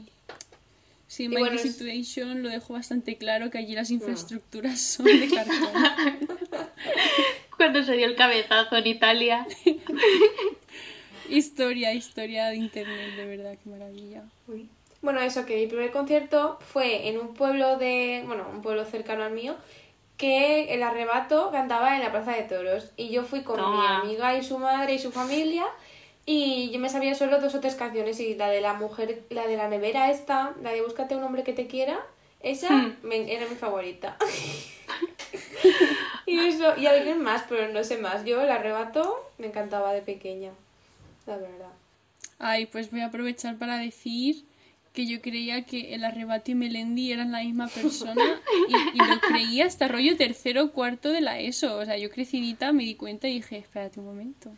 Sí, 1.15 1.29
My 1.29 1.37
bueno, 1.37 1.55
es- 1.55 1.63
Situation 1.63 2.43
lo 2.43 2.49
dejó 2.49 2.73
bastante 2.73 3.17
claro 3.17 3.49
que 3.51 3.59
allí 3.59 3.75
las 3.75 3.91
Mm. 3.91 3.95
infraestructuras 3.95 4.81
son 4.81 5.07
de 5.07 5.29
cartón. 5.29 5.55
Cuando 7.57 7.85
se 7.85 7.93
dio 7.97 8.07
el 8.07 8.17
cabezazo 8.17 8.77
en 8.77 8.87
Italia. 8.89 9.47
historia, 11.29 11.93
historia 11.95 12.47
de 12.47 12.57
internet, 12.57 13.15
de 13.17 13.25
verdad, 13.27 13.57
qué 13.63 13.71
maravilla. 13.71 14.23
Uy. 14.49 14.69
Bueno, 15.03 15.21
eso 15.21 15.45
que 15.47 15.57
mi 15.57 15.67
primer 15.67 15.91
concierto 15.93 16.59
fue 16.73 17.09
en 17.09 17.19
un 17.19 17.35
pueblo 17.35 17.77
de. 17.77 18.25
Bueno, 18.27 18.49
un 18.53 18.63
pueblo 18.63 18.85
cercano 18.85 19.23
al 19.25 19.33
mío. 19.33 19.55
Que 20.17 20.73
el 20.75 20.83
arrebato 20.83 21.51
cantaba 21.51 21.97
en 21.97 22.03
la 22.03 22.11
Plaza 22.13 22.33
de 22.33 22.43
Toros. 22.43 22.91
Y 22.97 23.11
yo 23.11 23.25
fui 23.25 23.43
con 23.43 23.57
Toma. 23.57 24.03
mi 24.05 24.11
amiga 24.13 24.37
y 24.39 24.45
su 24.45 24.59
madre 24.59 24.95
y 24.95 24.99
su 24.99 25.11
familia. 25.13 25.65
Y 26.26 26.71
yo 26.71 26.79
me 26.79 26.88
sabía 26.88 27.15
solo 27.15 27.41
dos 27.41 27.55
o 27.55 27.61
tres 27.61 27.75
canciones. 27.75 28.21
Y 28.21 28.35
la 28.35 28.49
de 28.49 28.61
la 28.61 28.75
mujer, 28.75 29.23
la 29.31 29.47
de 29.47 29.56
la 29.56 29.69
nevera 29.69 30.11
esta, 30.11 30.55
la 30.62 30.71
de 30.73 30.82
Búscate 30.82 31.17
un 31.17 31.25
hombre 31.25 31.43
que 31.44 31.53
te 31.53 31.67
quiera. 31.67 31.99
Esa 32.41 32.71
Hmm. 32.71 32.97
me- 33.03 33.32
era 33.32 33.47
mi 33.49 33.56
favorita. 33.56 34.17
y 36.26 36.38
eso, 36.38 36.76
y 36.76 36.87
alguien 36.87 37.23
más, 37.23 37.44
pero 37.49 37.69
no 37.73 37.85
sé 37.85 37.99
más. 37.99 38.25
Yo 38.25 38.41
el 38.43 38.50
arrebato 38.50 39.31
me 39.38 39.47
encantaba 39.49 39.93
de 39.93 40.03
pequeña. 40.03 40.50
La 41.26 41.37
verdad. 41.37 41.71
Ay, 42.38 42.67
pues 42.67 42.91
voy 42.91 43.00
a 43.00 43.06
aprovechar 43.06 43.56
para 43.56 43.79
decir 43.79 44.44
que 44.93 45.06
yo 45.06 45.20
creía 45.20 45.65
que 45.65 45.94
el 45.94 46.05
arrebato 46.05 46.50
y 46.50 46.55
Melendi 46.55 47.12
eran 47.12 47.32
la 47.32 47.41
misma 47.41 47.69
persona 47.69 48.41
y, 48.69 48.99
y 48.99 49.05
lo 49.05 49.20
creía 49.20 49.67
hasta 49.67 49.88
rollo 49.88 50.17
tercero 50.17 50.65
o 50.65 50.70
cuarto 50.73 51.11
de 51.11 51.20
la 51.20 51.41
ESO. 51.41 51.77
O 51.79 51.85
sea, 51.85 51.97
yo 51.99 52.11
crecidita 52.11 52.73
me 52.73 52.85
di 52.85 52.94
cuenta 52.94 53.29
y 53.29 53.35
dije, 53.35 53.59
espérate 53.59 54.00
un 54.00 54.06
momento. 54.06 54.50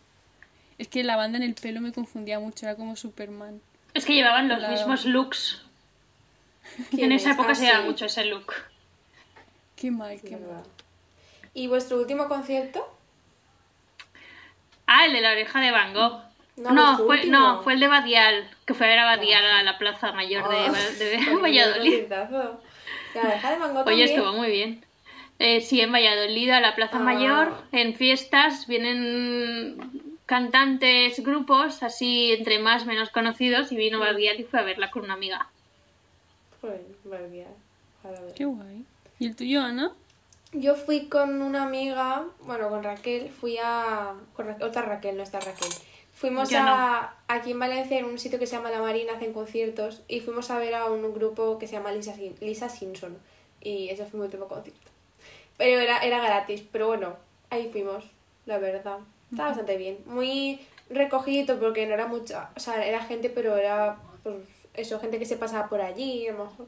Es 0.79 0.89
que 0.89 1.03
la 1.05 1.17
banda 1.17 1.39
en 1.39 1.45
el 1.45 1.55
pelo 1.55 1.81
me 1.81 1.93
confundía 1.93 2.39
mucho, 2.39 2.67
era 2.67 2.77
como 2.77 2.97
Superman. 2.97 3.61
Es 3.95 4.05
que 4.05 4.15
llevaban 4.15 4.49
los 4.49 4.69
mismos 4.69 5.05
looks. 5.07 5.63
¿Quién 6.91 7.05
En 7.11 7.13
esa 7.13 7.31
es? 7.31 7.35
época 7.37 7.53
Ah, 7.53 7.55
se 7.55 7.63
llevaba 7.65 7.83
sí. 7.85 7.89
mucho 7.89 8.05
ese 8.07 8.25
look. 8.27 8.53
Qué 9.77 9.91
mal, 9.91 10.21
qué 10.21 10.33
mal. 10.37 10.65
¿Y 11.55 11.67
vuestro 11.69 11.99
último 11.99 12.29
concierto? 12.29 12.87
Ah, 14.87 15.07
el 15.07 15.13
de 15.13 15.21
la 15.21 15.33
oreja 15.33 15.61
de 15.61 15.71
Van 15.71 15.95
Gogh. 15.95 16.21
No, 16.57 16.71
No, 16.71 16.97
fue, 16.99 17.17
último. 17.17 17.39
no, 17.39 17.63
fue 17.63 17.75
el 17.75 17.81
de 17.81 17.89
Badial, 17.89 18.51
que 18.67 18.75
fue 18.75 18.87
a 18.87 18.89
ver 18.91 18.99
a 19.01 19.05
Badial 19.05 19.45
a 19.45 19.63
la 19.63 19.79
Plaza 19.79 20.13
Mayor 20.13 20.49
de, 20.49 20.57
Oh, 20.57 20.73
de 20.73 21.19
pues 21.31 21.43
Valladolid. 21.43 22.05
La 22.09 23.23
oreja 23.23 23.51
de 23.59 23.83
Oye, 23.91 24.05
estuvo 24.05 24.33
muy 24.33 24.51
bien. 24.51 24.85
Eh, 25.39 25.61
sí, 25.61 25.81
en 25.81 25.93
Valladolid, 25.93 26.51
a 26.51 26.61
la 26.61 26.75
Plaza 26.75 26.97
Ah. 26.97 27.01
Mayor, 27.01 27.63
en 27.73 27.95
fiestas, 27.95 28.67
vienen 28.67 30.16
cantantes, 30.27 31.23
grupos, 31.23 31.83
así 31.83 32.33
entre 32.33 32.59
más 32.59 32.85
menos 32.85 33.11
conocidos, 33.11 33.73
y 33.73 33.77
vino 33.77 34.01
Badial 34.01 34.39
y 34.41 34.45
fue 34.45 34.61
a 34.61 34.65
verla 34.65 34.91
con 34.91 35.05
una 35.05 35.15
amiga. 35.15 35.49
Qué 38.35 38.45
guay. 38.45 38.85
¿Y 39.19 39.27
el 39.27 39.37
tuyo, 39.37 39.63
Ana? 39.63 39.93
Yo 40.53 40.75
fui 40.75 41.09
con 41.09 41.43
una 41.43 41.65
amiga, 41.65 42.25
bueno, 42.43 42.69
con 42.69 42.83
Raquel, 42.83 43.31
fui 43.31 43.59
a... 43.63 44.15
Con 44.35 44.47
Ra- 44.47 44.59
otra 44.61 44.83
Raquel, 44.83 45.17
no 45.17 45.23
está 45.23 45.41
Raquel. 45.41 45.69
Fuimos 46.15 46.49
Yo 46.51 46.59
a... 46.61 47.15
Aquí 47.29 47.51
en 47.51 47.59
Valencia, 47.59 47.99
en 47.99 48.07
un 48.07 48.19
sitio 48.19 48.39
que 48.39 48.47
se 48.47 48.57
llama 48.57 48.71
La 48.71 48.81
Marina, 48.81 49.15
hacen 49.15 49.33
conciertos, 49.33 50.03
y 50.09 50.21
fuimos 50.21 50.51
a 50.51 50.59
ver 50.59 50.75
a 50.75 50.87
un 50.87 51.15
grupo 51.15 51.59
que 51.59 51.67
se 51.67 51.75
llama 51.75 51.93
Lisa, 51.93 52.15
Lisa 52.41 52.69
Simpson. 52.69 53.19
Y 53.61 53.89
ese 53.89 54.07
fue 54.07 54.21
mi 54.21 54.27
último 54.27 54.47
concierto. 54.47 54.91
Pero 55.57 55.81
era, 55.81 55.99
era 55.99 56.21
gratis, 56.21 56.63
pero 56.71 56.87
bueno, 56.87 57.17
ahí 57.51 57.69
fuimos, 57.71 58.05
la 58.47 58.59
verdad. 58.59 58.99
Estaba 59.31 59.49
bastante 59.49 59.77
bien. 59.77 59.99
Muy 60.07 60.61
recogido 60.91 61.59
porque 61.59 61.87
no 61.87 61.95
era 61.95 62.07
mucha... 62.07 62.51
O 62.57 62.61
sea, 62.61 62.85
era 62.87 63.03
gente, 63.03 63.29
pero 63.31 63.57
era... 63.57 63.97
Pues 64.23 64.37
eso, 64.75 65.01
gente 65.01 65.19
que 65.19 65.27
se 65.27 65.37
pasaba 65.37 65.69
por 65.69 65.81
allí, 65.81 66.29
a 66.29 66.33
lo 66.33 66.45
mejor. 66.45 66.67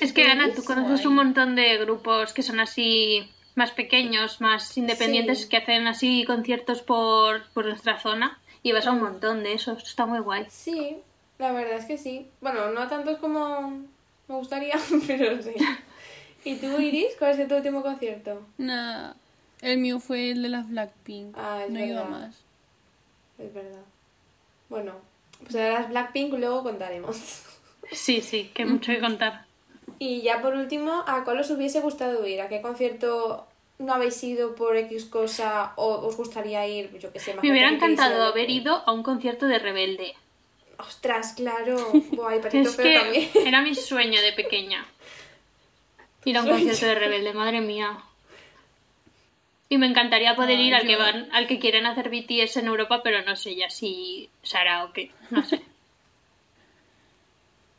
Es 0.00 0.12
que, 0.12 0.24
Ana, 0.24 0.52
tú 0.52 0.60
es 0.60 0.66
conoces 0.66 1.06
un 1.06 1.14
montón 1.14 1.54
de 1.54 1.78
grupos 1.78 2.32
que 2.32 2.42
son 2.42 2.58
así 2.60 3.30
más 3.54 3.70
pequeños, 3.70 4.40
más 4.40 4.76
independientes, 4.78 5.42
Sí. 5.42 5.48
que 5.48 5.58
hacen 5.58 5.86
así 5.86 6.24
conciertos 6.24 6.82
por, 6.82 7.46
por 7.52 7.66
nuestra 7.66 7.98
zona, 8.00 8.38
y 8.62 8.72
vas 8.72 8.86
a 8.86 8.92
un 8.92 9.00
montón 9.02 9.42
de 9.42 9.52
esos. 9.52 9.82
Está 9.82 10.06
muy 10.06 10.20
guay. 10.20 10.46
Sí, 10.48 10.96
la 11.38 11.52
verdad 11.52 11.76
es 11.76 11.84
que 11.84 11.98
sí. 11.98 12.26
Bueno, 12.40 12.70
no 12.70 12.88
tantos 12.88 13.18
como 13.18 13.70
me 14.28 14.34
gustaría, 14.34 14.74
pero 15.06 15.40
sí. 15.42 15.52
¿Y 16.44 16.56
tú, 16.56 16.80
Iris? 16.80 17.14
¿Cuál 17.18 17.38
es 17.38 17.46
tu 17.46 17.54
último 17.54 17.82
concierto? 17.82 18.42
Nah, 18.58 19.12
el 19.62 19.78
mío 19.78 19.98
fue 20.00 20.30
el 20.32 20.42
de 20.42 20.48
las 20.50 20.68
Blackpink. 20.68 21.34
Ah, 21.38 21.62
es 21.64 21.70
no 21.70 21.78
he 21.78 21.86
ido 21.86 22.00
a 22.00 22.02
verdad. 22.04 22.18
más. 22.20 22.34
Es 23.38 23.54
verdad. 23.54 23.80
Bueno, 24.68 24.92
pues 25.42 25.54
ahora 25.56 25.80
las 25.80 25.88
Blackpink 25.90 26.34
luego 26.34 26.62
contaremos. 26.62 27.42
Sí, 27.90 28.22
sí, 28.22 28.50
que 28.54 28.62
hay 28.62 28.68
mucho 28.70 28.90
que 28.92 29.00
contar. 29.00 29.44
Y 29.98 30.22
ya 30.22 30.40
por 30.40 30.54
último, 30.54 31.04
¿a 31.06 31.24
cuál 31.24 31.40
os 31.40 31.50
hubiese 31.50 31.80
gustado 31.80 32.26
ir? 32.26 32.40
¿A 32.40 32.48
qué 32.48 32.62
concierto 32.62 33.46
no 33.78 33.92
habéis 33.92 34.22
ido 34.24 34.54
por 34.54 34.76
X 34.76 35.04
cosa 35.06 35.72
o 35.76 36.06
os 36.06 36.16
gustaría 36.16 36.66
ir? 36.66 36.96
Yo 36.98 37.12
que 37.12 37.18
sé, 37.18 37.34
Me 37.42 37.50
hubiera 37.50 37.68
encantado 37.68 38.22
haber 38.24 38.48
ido 38.48 38.82
a 38.86 38.92
un 38.92 39.02
concierto 39.02 39.46
de 39.46 39.58
Rebelde. 39.58 40.14
Ostras, 40.78 41.34
claro. 41.34 41.76
Buah, 42.12 42.36
y 42.36 42.40
Patito 42.40 42.70
Es 42.70 42.76
Feo 42.76 42.84
que 42.84 42.98
también. 43.00 43.30
era 43.46 43.60
mi 43.60 43.74
sueño 43.74 44.22
de 44.22 44.32
pequeña. 44.32 44.86
Ir 46.24 46.38
a 46.38 46.42
un 46.44 46.48
concierto 46.48 46.86
de 46.86 46.94
Rebelde, 46.94 47.34
madre 47.34 47.60
mía. 47.60 47.98
Y 49.72 49.78
me 49.78 49.86
encantaría 49.86 50.36
poder 50.36 50.58
Ah, 50.58 50.62
ir 50.62 50.74
al 50.74 50.86
que 50.86 50.96
van, 50.96 51.28
al 51.32 51.46
que 51.46 51.58
quieren 51.58 51.86
hacer 51.86 52.10
BTS 52.10 52.58
en 52.58 52.66
Europa, 52.66 53.00
pero 53.02 53.22
no 53.22 53.36
sé 53.36 53.56
ya 53.56 53.70
si 53.70 54.28
Sara 54.42 54.84
o 54.84 54.92
qué. 54.92 55.10
No 55.30 55.42
sé. 55.46 55.62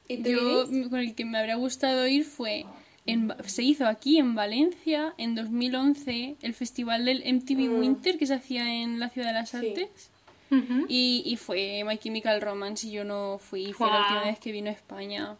¿Y 0.07 0.17
tú, 0.23 0.29
Yo 0.31 0.89
con 0.89 0.99
el 0.99 1.15
que 1.15 1.25
me 1.25 1.37
habría 1.37 1.55
gustado 1.55 2.07
ir 2.07 2.25
fue 2.25 2.65
en 3.05 3.29
Va- 3.29 3.37
se 3.45 3.63
hizo 3.63 3.85
aquí 3.87 4.17
en 4.17 4.35
Valencia 4.35 5.13
en 5.17 5.35
2011 5.35 6.35
el 6.41 6.53
festival 6.53 7.05
del 7.05 7.21
MTV 7.25 7.69
Mm. 7.69 7.79
Winter 7.79 8.17
que 8.17 8.25
se 8.25 8.33
hacía 8.33 8.73
en 8.81 8.99
la 8.99 9.09
Ciudad 9.09 9.27
de 9.27 9.33
las 9.33 9.49
Sí. 9.51 9.57
Artes. 9.57 10.09
Y, 10.87 11.23
y 11.25 11.35
fue 11.37 11.83
My 11.85 11.97
Chemical 11.97 12.39
Romance 12.41 12.85
y 12.87 12.91
yo 12.91 13.03
no 13.03 13.39
fui, 13.39 13.73
fue 13.73 13.87
la 13.87 14.01
última 14.01 14.23
vez 14.25 14.39
que 14.39 14.51
vino 14.51 14.69
a 14.69 14.73
España. 14.73 15.35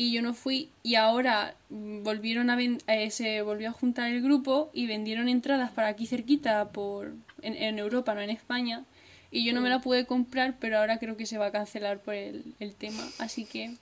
Y 0.00 0.12
yo 0.12 0.22
no 0.22 0.32
fui 0.32 0.68
y 0.84 0.94
ahora 0.94 1.56
mm, 1.70 2.04
volvieron 2.04 2.50
a 2.50 2.56
ven- 2.56 2.78
eh, 2.86 3.10
se 3.10 3.42
volvió 3.42 3.70
a 3.70 3.72
juntar 3.72 4.08
el 4.10 4.22
grupo 4.22 4.70
y 4.72 4.86
vendieron 4.86 5.28
entradas 5.28 5.72
para 5.72 5.88
aquí 5.88 6.06
cerquita 6.06 6.68
por 6.70 7.14
en, 7.42 7.54
en 7.56 7.80
Europa, 7.80 8.14
no 8.14 8.20
en 8.20 8.30
España. 8.30 8.84
Y 9.32 9.44
yo 9.44 9.52
no 9.52 9.60
me 9.60 9.68
la 9.68 9.80
pude 9.80 10.06
comprar, 10.06 10.54
pero 10.60 10.78
ahora 10.78 10.98
creo 10.98 11.16
que 11.16 11.26
se 11.26 11.36
va 11.36 11.46
a 11.46 11.50
cancelar 11.50 11.98
por 11.98 12.14
el, 12.14 12.44
el 12.60 12.76
tema. 12.76 13.02
Así 13.18 13.44
que 13.44 13.74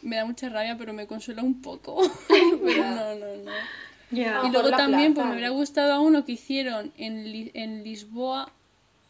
me 0.00 0.14
da 0.14 0.24
mucha 0.24 0.48
rabia, 0.48 0.76
pero 0.78 0.92
me 0.92 1.08
consuela 1.08 1.42
un 1.42 1.60
poco. 1.60 2.00
pero 2.28 2.84
no, 2.94 3.14
no, 3.16 3.36
no. 3.36 3.50
Y 4.12 4.50
por 4.52 4.62
luego 4.62 4.70
también 4.76 5.12
pues 5.14 5.26
me 5.26 5.32
hubiera 5.32 5.48
gustado 5.50 5.92
a 5.92 5.98
uno 6.00 6.24
que 6.24 6.32
hicieron 6.32 6.92
en, 6.96 7.24
Li- 7.32 7.50
en 7.54 7.82
Lisboa, 7.82 8.52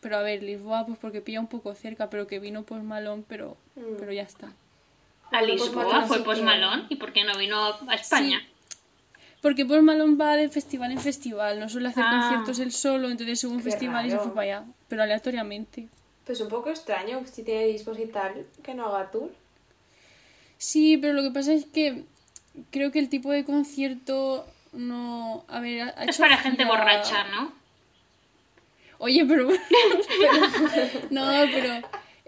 pero 0.01 0.17
a 0.17 0.23
ver, 0.23 0.43
Lisboa 0.43 0.87
pues 0.87 0.99
porque 0.99 1.21
pilla 1.21 1.41
un 1.41 1.47
poco 1.47 1.75
cerca, 1.75 2.09
pero 2.09 2.27
que 2.27 2.39
vino 2.39 2.63
pues 2.63 2.83
malón, 2.83 3.23
pero, 3.29 3.59
Mm. 3.77 3.97
pero 3.99 4.13
ya 4.13 4.23
está. 4.23 4.51
A 5.31 5.43
Lisboa 5.43 6.07
fue 6.07 6.19
sí 6.19 6.23
Post 6.25 6.43
Malone. 6.43 6.87
¿Y 6.89 6.97
por 6.97 7.13
qué 7.13 7.25
no 7.25 7.37
vino 7.39 7.57
a 7.89 7.95
España? 7.95 8.41
Porque 9.43 9.65
Post 9.67 9.83
Malone 9.83 10.17
va 10.17 10.37
de 10.37 10.49
festival 10.49 10.91
en 10.93 10.99
festival, 11.01 11.61
no 11.61 11.69
suele 11.69 11.89
hacer 11.89 12.05
Ah. 12.07 12.19
conciertos 12.21 12.59
él 12.59 12.73
solo, 12.73 13.09
entonces 13.09 13.39
según 13.41 13.59
Qué 13.59 13.65
festival 13.71 14.07
y 14.07 14.11
se 14.11 14.17
raro. 14.17 14.27
fue 14.29 14.35
para 14.35 14.57
allá, 14.59 14.65
pero 14.89 15.03
aleatoriamente. 15.03 15.89
Pues 16.27 16.41
un 16.41 16.49
poco 16.49 16.71
extraño 16.71 17.23
si 17.31 17.43
tiene 17.45 17.67
discos 17.67 17.99
y 17.99 18.07
tal, 18.07 18.45
que 18.63 18.75
no 18.75 18.87
haga 18.87 19.11
tour. 19.11 19.31
Sí, 20.57 20.97
pero 20.97 21.13
lo 21.13 21.23
que 21.23 21.31
pasa 21.31 21.53
es 21.53 21.67
que 21.67 22.05
creo 22.71 22.91
que 22.91 22.99
el 22.99 23.09
tipo 23.09 23.31
de 23.31 23.45
concierto 23.45 24.45
no... 24.73 25.45
A 25.49 25.61
ver, 25.61 25.83
ha- 25.83 25.95
ha 25.97 26.03
Es 26.05 26.09
hecho 26.17 26.23
para 26.23 26.37
gente 26.39 26.65
borracha, 26.65 27.25
¿no? 27.29 27.53
Oye, 28.99 29.25
pero... 29.25 29.47
pero- 30.21 31.07
no, 31.11 31.31
pero 31.53 31.75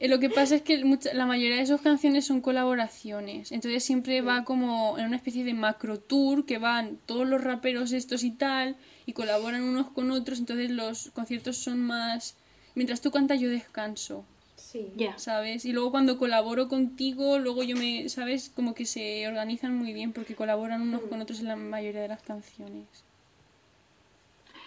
lo 0.09 0.19
que 0.19 0.31
pasa 0.31 0.55
es 0.55 0.63
que 0.63 0.83
mucha- 0.85 1.13
la 1.13 1.27
mayoría 1.27 1.57
de 1.59 1.67
sus 1.67 1.81
canciones 1.83 2.25
son 2.27 2.41
colaboraciones. 2.41 3.53
Entonces 3.53 3.85
siempre 3.85 4.23
va 4.23 4.45
como 4.45 4.97
en 4.99 5.05
una 5.07 5.17
especie 5.17 5.45
de 5.45 5.53
macro 5.53 5.99
tour 5.99 6.47
que 6.47 6.57
van 6.59 6.99
todos 7.07 7.29
los 7.29 7.43
raperos 7.45 7.93
estos 7.93 8.23
y 8.25 8.31
tal 8.31 8.77
y 9.05 9.13
colaboran 9.13 9.63
unos 9.63 9.91
con 9.91 10.11
otros. 10.11 10.39
Entonces 10.39 10.71
los 10.71 11.11
conciertos 11.11 11.59
son 11.59 11.83
más... 11.83 12.35
Mientras 12.75 13.01
tú 13.01 13.11
cantas 13.11 13.41
yo 13.41 13.51
descanso, 13.51 14.25
Sí. 14.57 14.93
Ya. 14.95 15.19
¿sabes? 15.19 15.65
Y 15.65 15.73
luego 15.73 15.91
cuando 15.91 16.17
colaboro 16.19 16.69
contigo, 16.69 17.39
luego 17.39 17.63
yo 17.63 17.77
me... 17.77 18.09
¿Sabes? 18.09 18.51
Como 18.55 18.75
que 18.75 18.85
se 18.87 19.27
organizan 19.27 19.75
muy 19.77 19.93
bien 19.93 20.13
porque 20.13 20.35
colaboran 20.35 20.83
unos 20.83 21.01
con 21.03 21.21
otros 21.21 21.41
en 21.41 21.49
la 21.49 21.57
mayoría 21.57 22.03
de 22.03 22.09
las 22.09 22.23
canciones. 22.23 22.87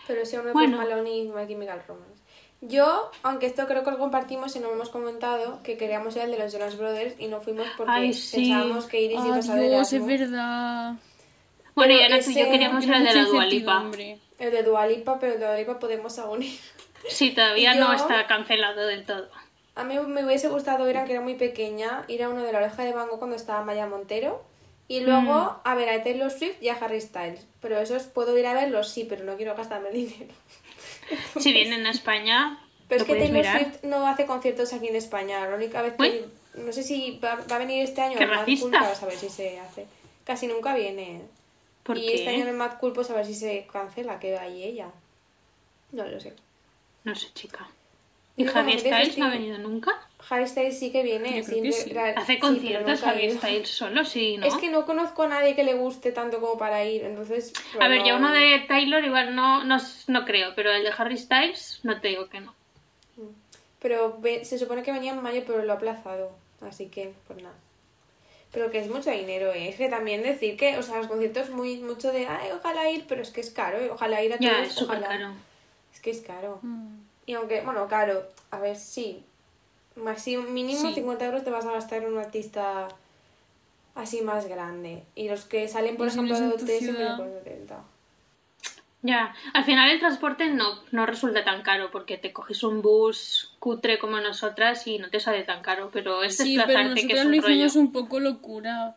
Pero 0.07 0.25
sí, 0.25 0.35
uno 0.35 0.51
Bueno. 0.53 0.77
Post 0.77 0.89
Malone 0.89 1.17
y 1.17 1.27
My 1.29 1.47
Chemical 1.47 1.81
Romance. 1.87 2.21
Yo, 2.67 3.11
aunque 3.23 3.45
esto 3.45 3.67
creo 3.67 3.83
que 3.83 3.91
lo 3.91 3.97
compartimos 3.97 4.55
y 4.55 4.59
no 4.59 4.67
lo 4.67 4.73
hemos 4.75 4.89
comentado, 4.89 5.61
que 5.63 5.75
queríamos 5.77 6.15
ir 6.15 6.21
al 6.21 6.31
de 6.31 6.39
los 6.39 6.51
Jonas 6.53 6.77
Brothers 6.77 7.15
y 7.19 7.27
no 7.27 7.41
fuimos 7.41 7.67
porque 7.75 7.91
Ay, 7.91 8.13
sí. 8.13 8.37
pensábamos 8.37 8.85
que 8.85 9.01
Iris 9.01 9.19
iba 9.25 9.35
a 9.37 9.41
saber 9.41 9.73
es 9.73 10.05
verdad. 10.05 10.93
Bueno, 11.75 11.93
Pero 11.93 11.93
y 11.93 12.03
ahora 12.03 12.23
tú 12.23 12.29
y 12.31 12.35
yo 12.35 12.49
queríamos 12.51 12.83
ir 12.85 12.93
al 12.93 13.03
de 13.03 13.13
la 13.15 13.23
Dua 13.25 13.45
Lipa. 13.45 13.73
incertidumbre. 13.83 14.19
El 14.39 14.51
de 14.51 14.63
Dualipa, 14.63 15.19
pero 15.19 15.33
el 15.33 15.39
de 15.39 15.45
Dualipa 15.45 15.79
podemos 15.79 16.17
aún 16.19 16.43
ir. 16.43 16.59
Sí, 17.09 17.31
todavía 17.31 17.73
no 17.75 17.91
está 17.93 18.27
cancelado 18.27 18.85
del 18.87 19.05
todo. 19.05 19.27
A 19.75 19.83
mí 19.83 19.97
me 19.99 20.23
hubiese 20.23 20.47
gustado 20.49 20.89
ir, 20.89 20.97
aunque 20.97 21.13
era 21.13 21.21
muy 21.21 21.35
pequeña, 21.35 22.05
ir 22.07 22.23
a 22.23 22.29
uno 22.29 22.43
de 22.43 22.51
la 22.51 22.59
oreja 22.59 22.83
de 22.83 22.93
Van 22.93 23.09
Gogh 23.09 23.19
cuando 23.19 23.35
estaba 23.35 23.63
Maya 23.65 23.87
Montero. 23.87 24.41
Y 24.87 24.99
luego 24.99 25.33
Mm. 25.33 25.55
a 25.67 25.75
ver 25.75 25.89
a 25.89 26.03
Taylor 26.03 26.29
Swift 26.29 26.61
y 26.61 26.69
a 26.69 26.75
Harry 26.75 27.01
Styles. 27.01 27.45
Pero 27.61 27.79
esos 27.79 28.03
puedo 28.03 28.37
ir 28.37 28.45
a 28.45 28.53
verlos, 28.53 28.89
sí, 28.89 29.05
pero 29.09 29.23
no 29.23 29.35
quiero 29.37 29.55
gastarme 29.55 29.89
el 29.89 29.95
dinero. 29.95 30.33
Si 31.39 31.53
vienen 31.53 31.85
a 31.85 31.91
España, 31.91 32.59
Pero 32.87 33.01
es 33.01 33.07
que 33.07 33.15
Taylor. 33.15 33.45
Swift 33.45 33.83
no 33.83 34.07
hace 34.07 34.25
conciertos 34.25 34.73
aquí 34.73 34.87
en 34.87 34.95
España. 34.95 35.47
La 35.47 35.55
única 35.55 35.81
vez 35.81 35.93
que. 35.93 36.03
Uy. 36.03 36.25
No 36.55 36.71
sé 36.71 36.83
si 36.83 37.19
va, 37.23 37.35
va 37.49 37.55
a 37.55 37.59
venir 37.59 37.83
este 37.83 38.01
año 38.01 38.17
Qué 38.17 38.23
en 38.23 38.29
Mad. 38.29 38.45
Cool, 38.59 38.75
a 38.75 38.95
saber 38.95 39.17
si 39.17 39.29
se 39.29 39.59
hace. 39.59 39.87
Casi 40.23 40.47
nunca 40.47 40.75
viene. 40.75 41.21
¿Por 41.83 41.97
y 41.97 42.05
qué? 42.05 42.15
este 42.15 42.29
año 42.29 42.43
en 42.43 42.49
el 42.49 42.55
Mad 42.55 42.77
Cool, 42.79 42.93
pues 42.93 43.09
a 43.09 43.15
ver 43.15 43.25
si 43.25 43.33
se 43.33 43.67
cancela, 43.71 44.19
que 44.19 44.33
va 44.33 44.41
ahí 44.41 44.63
ella. 44.63 44.89
No 45.91 46.05
lo 46.05 46.19
sé. 46.19 46.33
No 47.03 47.15
sé, 47.15 47.27
chica. 47.33 47.67
Y 48.37 48.43
¿Y 48.43 48.45
como 48.45 48.59
Harry 48.59 48.77
que 48.77 48.83
de 48.83 48.89
Styles 48.89 49.17
no 49.17 49.25
ha 49.25 49.29
venido 49.29 49.57
nunca? 49.57 49.91
Harry 50.29 50.47
Styles 50.47 50.79
sí 50.79 50.91
que 50.91 51.03
viene. 51.03 51.27
Yo 51.29 51.33
creo 51.33 51.45
siempre- 51.45 51.69
que 51.71 51.77
sí. 51.77 51.93
ra- 51.93 52.13
¿Hace 52.15 52.33
sí, 52.33 52.39
conciertos 52.39 53.03
Harry. 53.03 53.31
Styles 53.31 53.69
solo? 53.69 54.05
Sí, 54.05 54.37
¿no? 54.37 54.45
Es 54.45 54.55
que 54.55 54.69
no 54.69 54.85
conozco 54.85 55.23
a 55.23 55.27
nadie 55.27 55.55
que 55.55 55.63
le 55.63 55.73
guste 55.73 56.11
tanto 56.11 56.39
como 56.39 56.57
para 56.57 56.83
ir, 56.85 57.03
entonces... 57.03 57.53
A 57.79 57.87
ver, 57.87 57.99
no- 57.99 58.05
ya 58.07 58.15
uno 58.15 58.31
de 58.31 58.63
Taylor 58.67 59.03
igual 59.03 59.35
no, 59.35 59.63
no, 59.63 59.77
no 60.07 60.25
creo, 60.25 60.53
pero 60.55 60.71
el 60.71 60.83
de 60.83 60.91
Harry 60.97 61.17
Styles 61.17 61.79
no 61.83 61.99
te 62.01 62.07
digo 62.09 62.29
que 62.29 62.39
no. 62.41 62.53
Pero 63.79 64.17
ve- 64.19 64.45
se 64.45 64.57
supone 64.57 64.81
que 64.83 64.91
venía 64.93 65.11
en 65.11 65.21
mayo, 65.21 65.43
pero 65.45 65.63
lo 65.63 65.73
ha 65.73 65.75
aplazado. 65.75 66.31
Así 66.61 66.87
que, 66.87 67.13
pues 67.27 67.41
nada. 67.43 67.55
Pero 68.53 68.71
que 68.71 68.79
es 68.79 68.87
mucho 68.87 69.09
dinero, 69.09 69.51
¿eh? 69.51 69.67
Es 69.69 69.75
que 69.75 69.89
también 69.89 70.21
decir 70.23 70.55
que, 70.55 70.77
o 70.77 70.83
sea, 70.83 70.97
los 70.99 71.07
conciertos 71.07 71.49
muy 71.49 71.77
mucho 71.79 72.11
de, 72.13 72.27
ay, 72.27 72.51
ojalá 72.51 72.89
ir, 72.89 73.05
pero 73.09 73.21
es 73.21 73.31
que 73.31 73.41
es 73.41 73.49
caro, 73.49 73.77
¿eh? 73.79 73.89
Ojalá 73.91 74.23
ir 74.23 74.31
a 74.33 74.37
Ya, 74.39 74.53
todos, 74.53 74.67
es 74.67 74.73
súper 74.75 74.99
ojalá. 74.99 75.07
caro. 75.17 75.33
Es 75.93 75.99
que 75.99 76.11
es 76.11 76.21
caro. 76.21 76.59
Mm. 76.61 76.95
Y 77.25 77.33
aunque, 77.33 77.61
bueno, 77.61 77.87
caro, 77.87 78.23
a 78.51 78.59
ver, 78.59 78.77
sí. 78.77 79.23
Máximo, 79.95 80.43
mínimo 80.43 80.79
Sí. 80.81 80.93
50 80.95 81.25
euros 81.25 81.43
te 81.43 81.49
vas 81.51 81.65
a 81.65 81.71
gastar 81.71 82.03
en 82.03 82.13
un 82.13 82.19
artista 82.19 82.87
así 83.95 84.21
más 84.21 84.47
grande. 84.47 85.03
Y 85.15 85.29
los 85.29 85.45
que 85.45 85.67
salen, 85.67 85.97
por 85.97 86.07
ejemplo, 86.07 86.39
de 86.39 86.47
OT 86.47 86.67
siempre 86.79 87.05
por 87.17 87.27
70. 87.43 87.83
Ya, 89.05 89.35
al 89.53 89.65
final 89.65 89.91
el 89.91 89.99
transporte 89.99 90.49
no, 90.49 90.79
no 90.91 91.05
resulta 91.05 91.43
tan 91.43 91.61
caro 91.61 91.91
porque 91.91 92.17
te 92.17 92.31
coges 92.31 92.63
un 92.63 92.81
bus 92.81 93.53
cutre 93.59 93.99
como 93.99 94.19
nosotras 94.21 94.87
y 94.87 94.97
no 94.97 95.09
te 95.09 95.19
sale 95.19 95.43
tan 95.43 95.61
caro, 95.61 95.89
pero 95.91 96.23
es 96.23 96.37
Sí, 96.37 96.55
pero 96.55 96.67
desplazarte 96.67 97.07
que 97.07 97.13
es 97.13 97.23
lo 97.25 97.29
un 97.29 97.41
rollo. 97.41 97.53
hicimos 97.53 97.75
un 97.75 97.91
poco 97.91 98.19
locura. 98.21 98.95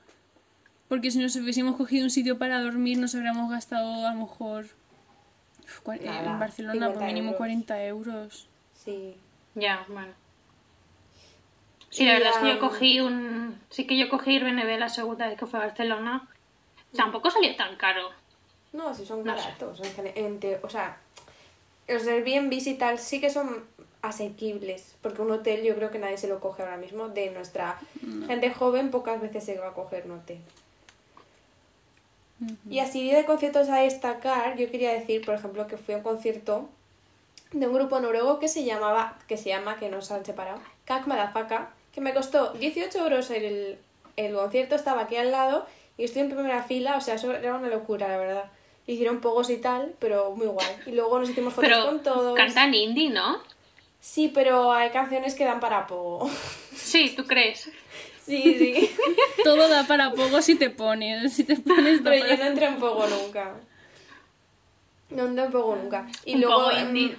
Porque 0.88 1.10
si 1.10 1.18
nos 1.18 1.34
hubiésemos 1.34 1.74
cogido 1.74 2.04
un 2.04 2.10
sitio 2.10 2.38
para 2.38 2.62
dormir, 2.62 2.98
nos 2.98 3.16
habríamos 3.16 3.50
gastado 3.50 4.06
a 4.06 4.14
lo 4.14 4.20
mejor 4.20 4.66
eh, 4.66 6.00
Nada, 6.04 6.30
en 6.32 6.38
Barcelona 6.38 6.72
50 6.74 6.94
por 7.00 7.06
mínimo 7.08 7.26
euros. 7.32 7.38
40 7.38 7.84
euros. 7.86 8.48
Sí. 8.74 9.16
Ya, 9.56 9.84
bueno. 9.88 10.12
Sí, 11.96 12.02
Y, 12.02 12.06
la 12.06 12.12
verdad 12.14 12.30
es 12.32 12.36
que 12.38 12.48
yo 12.54 12.58
cogí 12.60 13.00
un... 13.00 13.58
Sí 13.70 13.86
que 13.86 13.96
yo 13.96 14.08
cogí 14.10 14.36
Airbnb 14.36 14.78
la 14.78 14.88
segunda 14.90 15.26
vez 15.28 15.38
que 15.38 15.46
fue 15.46 15.58
a 15.60 15.66
Barcelona. 15.66 16.28
Tampoco 16.94 17.30
salió 17.30 17.56
tan 17.56 17.76
caro. 17.76 18.10
No, 18.72 18.94
si 18.94 19.06
son 19.06 19.24
No 19.24 19.34
baratos. 19.34 19.80
en 19.80 19.92
gene- 19.94 20.12
en 20.14 20.38
te- 20.40 20.60
o 20.62 20.68
sea, 20.68 20.98
los 21.88 22.06
Airbnb 22.06 22.52
y 22.52 22.74
tal 22.74 22.98
sí 22.98 23.20
que 23.20 23.30
son 23.30 23.64
asequibles. 24.02 24.94
Porque 25.00 25.22
un 25.22 25.30
hotel 25.30 25.62
yo 25.64 25.74
creo 25.74 25.90
que 25.90 25.98
nadie 25.98 26.18
se 26.18 26.28
lo 26.28 26.38
coge 26.40 26.62
ahora 26.62 26.76
mismo. 26.76 27.08
De 27.08 27.30
nuestra 27.30 27.78
gente 28.26 28.52
joven, 28.52 28.90
pocas 28.90 29.20
veces 29.20 29.44
se 29.44 29.58
va 29.58 29.68
a 29.68 29.72
coger 29.72 30.04
un 30.04 30.18
hotel. 30.18 30.38
Y 32.68 32.80
así 32.80 33.10
de 33.10 33.24
conciertos 33.24 33.70
a 33.70 33.76
destacar, 33.78 34.56
yo 34.58 34.70
quería 34.70 34.92
decir, 34.92 35.24
por 35.24 35.34
ejemplo, 35.34 35.66
que 35.66 35.78
fui 35.78 35.94
a 35.94 35.98
un 35.98 36.02
concierto 36.02 36.68
de 37.52 37.66
un 37.66 37.72
grupo 37.72 37.98
noruego 38.00 38.38
que 38.38 38.48
se 38.48 38.64
llamaba, 38.64 39.16
que 39.26 39.38
se 39.38 39.48
llama, 39.48 39.76
que 39.78 39.88
nos 39.88 40.10
han 40.10 40.24
separado, 40.26 40.60
Kak 40.84 41.06
Madafaka, 41.06 41.70
que 41.96 42.02
me 42.02 42.12
costó 42.12 42.50
18 42.52 42.98
euros 42.98 43.30
el, 43.30 43.78
el 44.16 44.34
concierto, 44.34 44.74
estaba 44.74 45.00
aquí 45.04 45.16
al 45.16 45.30
lado 45.30 45.64
y 45.96 46.04
estoy 46.04 46.20
en 46.20 46.28
primera 46.30 46.62
fila, 46.62 46.98
o 46.98 47.00
sea, 47.00 47.14
eso 47.14 47.32
era 47.32 47.54
una 47.56 47.68
locura, 47.68 48.06
la 48.06 48.18
verdad. 48.18 48.44
Hicieron 48.86 49.22
pogos 49.22 49.48
y 49.48 49.56
tal, 49.56 49.94
pero 49.98 50.32
muy 50.32 50.46
guay. 50.46 50.68
Y 50.84 50.90
luego 50.90 51.18
nos 51.18 51.30
hicimos 51.30 51.54
fotos 51.54 51.70
Pero 51.70 51.86
con 51.86 52.02
todos. 52.02 52.36
cantan 52.36 52.74
indie, 52.74 53.08
¿no? 53.08 53.38
Sí, 53.98 54.28
pero 54.28 54.72
hay 54.74 54.90
canciones 54.90 55.34
que 55.34 55.46
dan 55.46 55.58
para 55.58 55.86
pogo. 55.86 56.30
Sí, 56.76 57.14
¿tú 57.16 57.24
crees? 57.26 57.70
sí, 58.26 58.42
sí. 58.58 58.94
Todo 59.44 59.66
da 59.66 59.84
para 59.84 60.12
poco 60.12 60.42
si 60.42 60.54
te 60.56 60.68
pones. 60.68 61.32
Si 61.32 61.44
te 61.44 61.56
pones 61.56 62.02
pero 62.04 62.20
para- 62.20 62.36
yo 62.36 62.44
no 62.44 62.50
entré 62.50 62.66
en 62.66 62.76
pogo 62.76 63.06
nunca. 63.06 63.54
No 65.08 65.24
entré 65.24 65.44
en 65.46 65.50
pogo 65.50 65.76
nunca. 65.76 66.06
Y 66.26 66.34
Un 66.34 66.40
luego, 66.42 66.64
poco 66.64 66.76
indie. 66.78 67.16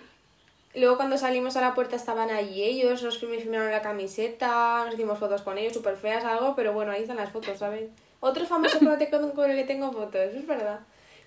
Luego 0.78 0.96
cuando 0.98 1.18
salimos 1.18 1.58
a 1.58 1.62
la 1.62 1.74
puerta 1.74 1.96
estaban 1.96 2.30
allí 2.30 2.64
ellos, 2.64 3.02
nos 3.04 3.18
firmaron 3.18 3.72
la 3.72 3.82
camiseta, 3.82 4.84
nos 4.86 4.94
hicimos 4.94 5.18
fotos 5.18 5.42
con 5.42 5.58
ellos, 5.58 5.74
súper 5.74 5.96
feas 5.98 6.24
algo, 6.24 6.56
pero 6.56 6.72
bueno, 6.74 6.92
ahí 6.92 7.02
están 7.02 7.18
las 7.18 7.32
fotos, 7.32 7.58
¿sabes? 7.58 7.90
Otro 8.20 8.46
famoso 8.46 8.80
con 8.80 8.90
el 8.90 8.98
que, 9.00 9.10
con 9.10 9.50
el 9.52 9.56
que 9.58 9.64
tengo 9.64 9.92
fotos, 9.92 10.16
eso 10.22 10.38
es 10.38 10.48
verdad. 10.48 10.80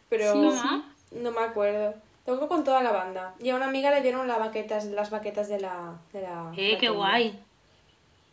Pero 0.09 0.33
Sí, 0.33 0.41
¿no? 0.41 0.85
no 1.23 1.31
me 1.33 1.41
acuerdo. 1.41 1.95
Tengo 2.25 2.47
con 2.49 2.65
toda 2.65 2.83
la 2.83 2.93
banda. 2.93 3.35
Y 3.41 3.51
a 3.51 3.57
una 3.57 3.67
amiga 3.67 3.91
le 3.91 4.03
dieron 4.03 4.29
las 4.29 4.39
baquetas, 4.39 4.85
las 4.87 5.11
baquetas 5.11 5.49
de 5.49 5.61
la... 5.61 5.99
De 6.13 6.21
la 6.23 6.53
Eh, 6.57 6.77
qué 6.79 6.89
guay. 6.89 7.41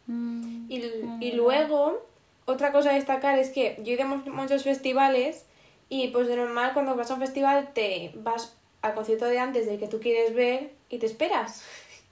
Mm, 0.08 0.66
Y, 0.70 0.82
como- 1.02 1.18
y 1.24 1.32
luego, 1.34 2.06
otra 2.46 2.72
cosa 2.72 2.92
a 2.92 2.94
destacar 2.94 3.38
es 3.40 3.50
que 3.50 3.76
yo 3.84 3.92
he 3.92 3.96
ido 3.96 4.04
a 4.04 4.08
mu- 4.08 4.32
muchos 4.34 4.64
festivales 4.64 5.46
y 5.90 6.10
pues 6.10 6.28
de 6.28 6.36
normal 6.36 6.74
cuando 6.74 6.96
vas 6.96 7.10
a 7.12 7.14
un 7.16 7.20
festival 7.22 7.70
te 7.74 8.12
vas 8.16 8.57
al 8.82 8.94
concierto 8.94 9.26
de 9.26 9.40
antes 9.40 9.66
del 9.66 9.80
que 9.80 9.88
tú 9.88 10.00
quieres 10.00 10.34
ver 10.34 10.72
y 10.90 11.00
te 11.00 11.06
esperas. 11.06 11.64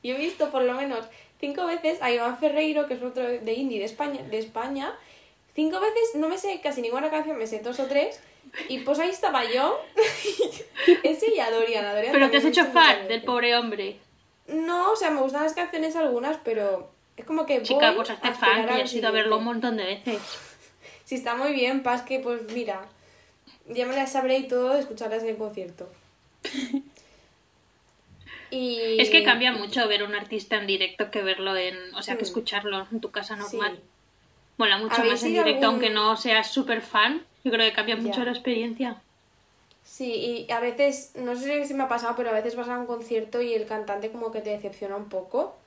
Yo 0.04 0.16
he 0.16 0.18
visto 0.18 0.52
por 0.52 0.62
lo 0.62 0.74
menos 0.74 1.06
cinco 1.40 1.66
veces 1.66 2.02
a 2.02 2.12
Iván 2.12 2.38
Ferreiro, 2.38 2.88
que 2.88 2.96
es 2.96 3.04
otro 3.04 3.24
de 3.24 3.54
indie 3.54 3.80
de 3.80 3.86
España, 3.86 4.22
de 4.24 4.38
España 4.38 4.98
cinco 5.56 5.80
veces, 5.80 6.16
no 6.16 6.28
me 6.28 6.38
sé 6.38 6.60
casi 6.62 6.82
ninguna 6.82 7.10
canción, 7.10 7.38
me 7.38 7.48
sé 7.48 7.60
dos 7.60 7.80
o 7.80 7.86
tres. 7.86 8.20
Y 8.70 8.80
pues 8.80 9.00
ahí 9.00 9.10
estaba 9.10 9.44
yo. 9.44 9.80
Ese 11.04 11.34
y 11.34 11.40
a 11.40 11.50
Dorian. 11.50 11.86
a 11.86 11.96
Dorian 11.96 12.14
Pero 12.14 12.30
te 12.30 12.38
has 12.38 12.46
hecho 12.46 12.66
fan 12.66 13.08
del 13.08 13.24
pobre 13.24 13.56
hombre. 13.58 13.98
No, 14.48 14.92
o 14.92 14.96
sea, 14.96 15.10
me 15.10 15.22
gustan 15.22 15.44
las 15.44 15.54
canciones 15.54 15.96
algunas, 15.96 16.38
pero 16.44 16.92
es 17.18 17.26
como 17.26 17.46
que. 17.46 17.64
Chica, 17.64 17.88
voy 17.88 17.98
pues 17.98 18.12
hazte 18.12 18.32
fan, 18.34 18.68
que 18.68 18.84
has 18.84 18.94
ido 18.94 19.08
a 19.08 19.12
verlo 19.12 19.40
un 19.40 19.46
montón 19.46 19.78
de 19.78 19.86
veces. 19.86 20.22
Si 21.06 21.16
está 21.16 21.36
muy 21.36 21.54
bien, 21.54 21.84
Paz, 21.84 22.04
que 22.04 22.20
pues 22.20 22.42
mira. 22.54 22.88
Ya 23.68 23.88
me 23.88 23.96
las 23.96 24.12
sabré 24.12 24.38
y 24.38 24.48
todo 24.48 24.74
de 24.74 24.80
escucharlas 24.80 25.24
en 25.24 25.30
el 25.30 25.38
concierto. 25.38 25.90
Y... 28.52 29.00
Es 29.02 29.10
que 29.10 29.24
cambia 29.24 29.52
mucho 29.52 29.88
ver 29.88 30.04
un 30.04 30.16
artista 30.16 30.58
en 30.58 30.68
directo 30.68 31.12
que 31.12 31.22
verlo 31.22 31.56
en. 31.58 31.76
O 31.96 32.02
sea, 32.02 32.16
que 32.18 32.24
escucharlo 32.24 32.88
en 32.92 33.00
tu 33.02 33.12
casa 33.12 33.36
Sí. 33.36 33.58
normal. 33.58 33.80
Mola 34.58 34.78
mucho 34.78 34.96
¿Habéis 34.96 35.14
más 35.14 35.24
en 35.24 35.30
directo, 35.34 35.52
algún- 35.52 35.66
aunque 35.66 35.90
no 35.90 36.16
seas 36.16 36.50
súper 36.52 36.82
fan. 36.82 37.24
Yo 37.44 37.52
creo 37.52 37.68
que 37.68 37.74
cambia 37.76 37.96
mucho 37.98 38.20
Ya. 38.20 38.26
la 38.26 38.32
experiencia. 38.32 39.02
Sí, 39.84 40.46
y 40.48 40.52
a 40.52 40.60
veces, 40.60 41.12
no 41.16 41.36
sé 41.36 41.66
si 41.66 41.74
me 41.74 41.84
ha 41.84 41.88
pasado, 41.88 42.16
pero 42.16 42.30
a 42.30 42.34
veces 42.34 42.56
vas 42.56 42.70
a 42.70 42.78
un 42.80 42.88
concierto 42.88 43.42
y 43.42 43.54
el 43.54 43.66
cantante 43.68 44.12
como 44.12 44.32
que 44.32 44.42
te 44.42 44.50
decepciona 44.52 44.96
un 44.96 45.10
poco. 45.10 45.58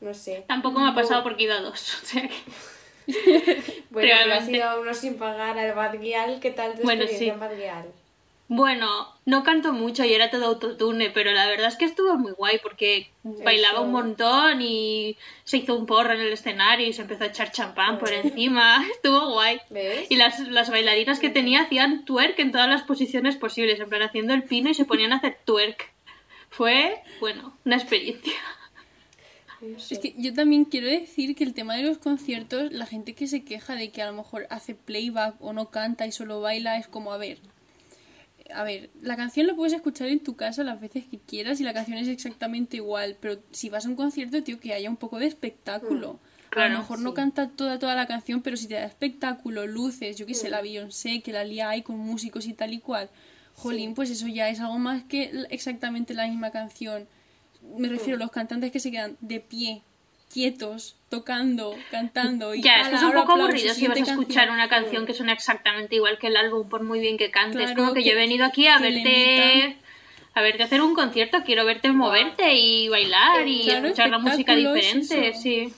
No 0.00 0.12
sé. 0.14 0.44
Tampoco 0.48 0.80
me 0.80 0.90
ha 0.90 0.94
pasado 0.94 1.22
porque 1.22 1.44
he 1.44 1.46
ido 1.46 1.54
a 1.56 1.60
dos. 1.60 1.94
O 2.02 2.06
sea 2.06 2.22
que... 2.28 2.34
Bueno, 3.90 4.08
pero 4.22 4.34
has 4.34 4.48
ido 4.48 4.64
a 4.64 4.80
uno 4.80 4.94
sin 4.94 5.16
pagar 5.16 5.58
al 5.58 5.74
Bad 5.74 6.00
Gyal. 6.00 6.40
¿Qué 6.40 6.50
tal 6.50 6.74
tu 6.74 6.82
Bueno, 6.82 7.02
experiencia 7.02 7.18
sí. 7.18 7.28
en 7.28 7.40
Bad 7.40 7.56
Gyal? 7.56 7.86
Bueno, 8.54 9.06
no 9.24 9.44
canto 9.44 9.72
mucho 9.72 10.04
y 10.04 10.12
era 10.12 10.28
todo 10.28 10.44
autotune, 10.44 11.08
pero 11.08 11.32
la 11.32 11.46
verdad 11.46 11.68
es 11.68 11.76
que 11.76 11.86
estuvo 11.86 12.18
muy 12.18 12.32
guay 12.32 12.58
porque 12.62 13.10
bailaba 13.22 13.80
un 13.80 13.92
montón 13.92 14.60
y 14.60 15.16
se 15.44 15.56
hizo 15.56 15.74
un 15.74 15.86
porro 15.86 16.12
en 16.12 16.20
el 16.20 16.34
escenario 16.34 16.86
y 16.86 16.92
se 16.92 17.00
empezó 17.00 17.24
a 17.24 17.28
echar 17.28 17.50
champán 17.50 17.98
por 17.98 18.12
encima. 18.12 18.86
Estuvo 18.92 19.30
guay. 19.30 19.58
¿Ves? 19.70 20.06
Y 20.10 20.16
las, 20.16 20.38
las 20.40 20.68
bailarinas 20.68 21.18
que 21.18 21.30
tenía 21.30 21.62
hacían 21.62 22.04
twerk 22.04 22.38
en 22.40 22.52
todas 22.52 22.68
las 22.68 22.82
posiciones 22.82 23.36
posibles, 23.36 23.80
en 23.80 23.88
plan 23.88 24.02
haciendo 24.02 24.34
el 24.34 24.42
pino 24.42 24.68
y 24.68 24.74
se 24.74 24.84
ponían 24.84 25.14
a 25.14 25.16
hacer 25.16 25.38
twerk. 25.46 25.90
Fue, 26.50 27.00
bueno, 27.20 27.56
una 27.64 27.76
experiencia. 27.76 28.34
Es 29.62 29.98
que 29.98 30.14
yo 30.18 30.34
también 30.34 30.66
quiero 30.66 30.88
decir 30.88 31.34
que 31.34 31.44
el 31.44 31.54
tema 31.54 31.76
de 31.76 31.84
los 31.84 31.96
conciertos, 31.96 32.70
la 32.70 32.84
gente 32.84 33.14
que 33.14 33.28
se 33.28 33.44
queja 33.44 33.76
de 33.76 33.90
que 33.92 34.02
a 34.02 34.10
lo 34.10 34.12
mejor 34.12 34.46
hace 34.50 34.74
playback 34.74 35.36
o 35.40 35.54
no 35.54 35.70
canta 35.70 36.06
y 36.06 36.12
solo 36.12 36.42
baila, 36.42 36.76
es 36.76 36.86
como, 36.86 37.14
a 37.14 37.16
ver, 37.16 37.38
a 38.54 38.62
ver, 38.64 38.90
la 39.00 39.16
canción 39.16 39.46
la 39.46 39.54
puedes 39.54 39.72
escuchar 39.72 40.08
en 40.08 40.20
tu 40.20 40.36
casa 40.36 40.62
las 40.64 40.80
veces 40.80 41.04
que 41.06 41.18
quieras 41.18 41.60
y 41.60 41.64
la 41.64 41.72
canción 41.74 41.98
es 41.98 42.08
exactamente 42.08 42.76
igual, 42.76 43.16
pero 43.20 43.40
si 43.50 43.68
vas 43.68 43.86
a 43.86 43.88
un 43.88 43.96
concierto, 43.96 44.42
tío, 44.42 44.58
que 44.60 44.72
haya 44.74 44.88
un 44.90 44.96
poco 44.96 45.18
de 45.18 45.26
espectáculo. 45.26 46.18
a 46.50 46.54
claro, 46.54 46.72
lo 46.74 46.78
mejor 46.80 46.98
no 47.00 47.14
canta 47.14 47.48
toda 47.48 47.78
toda 47.78 47.94
la 47.94 48.06
canción, 48.06 48.42
pero 48.42 48.56
si 48.58 48.66
te 48.68 48.74
da 48.74 48.84
espectáculo, 48.84 49.66
luces, 49.66 50.16
yo 50.18 50.26
que 50.26 50.34
sé, 50.34 50.50
la 50.50 50.60
Mm. 50.60 50.64
Beyoncé, 50.64 51.20
que 51.22 51.32
la 51.32 51.44
lía 51.44 51.70
ahí 51.70 51.80
con 51.82 51.98
músicos 51.98 52.46
y 52.46 52.52
tal 52.52 52.74
y 52.74 52.78
cual. 52.80 53.08
Jolín, 53.54 53.94
pues 53.94 54.10
eso 54.10 54.26
ya 54.28 54.48
es 54.50 54.60
algo 54.60 54.78
más 54.78 55.02
que 55.04 55.30
exactamente 55.50 56.12
la 56.14 56.26
misma 56.26 56.50
canción. 56.50 57.06
Me 57.78 57.88
refiero 57.88 58.16
a 58.16 58.18
Mm. 58.18 58.22
los 58.22 58.30
cantantes 58.30 58.70
que 58.70 58.80
se 58.80 58.90
quedan 58.90 59.16
de 59.20 59.40
pie, 59.40 59.82
quietos, 60.32 60.96
tocando, 61.08 61.74
cantando. 61.90 62.54
Y 62.54 62.62
Ya, 62.62 62.76
es 62.80 62.88
que 62.88 62.88
"Ala, 62.88 62.96
es 62.98 63.02
un 63.04 63.12
poco 63.12 63.32
aburrido 63.32 63.74
si 63.74 63.86
vas 63.86 63.96
a 63.98 64.00
escuchar 64.00 64.46
canción". 64.46 64.54
una 64.54 64.68
canción 64.68 65.06
que 65.06 65.14
suena 65.14 65.32
exactamente 65.32 65.96
igual 65.96 66.18
que 66.18 66.28
el 66.28 66.36
álbum, 66.36 66.68
por 66.68 66.82
muy 66.82 67.00
bien 67.00 67.18
que 67.18 67.30
cantes. 67.30 67.62
Claro, 67.66 67.76
como 67.76 67.94
que, 67.94 68.02
yo 68.02 68.10
he 68.10 68.14
que- 68.14 68.18
venido 68.20 68.44
aquí 68.46 68.66
a 68.66 68.78
que 68.78 68.82
verte. 68.90 69.76
A 70.34 70.40
verte 70.40 70.62
hacer 70.62 70.80
un 70.80 70.94
concierto, 70.94 71.42
quiero 71.44 71.66
verte 71.66 71.92
moverte 71.92 72.54
y 72.54 72.88
bailar 72.88 73.46
y 73.46 73.64
Claro, 73.64 73.86
escuchar 73.88 74.08
la 74.08 74.18
música 74.18 74.56
diferente, 74.56 75.28
eso. 75.28 75.40
sí. 75.42 75.74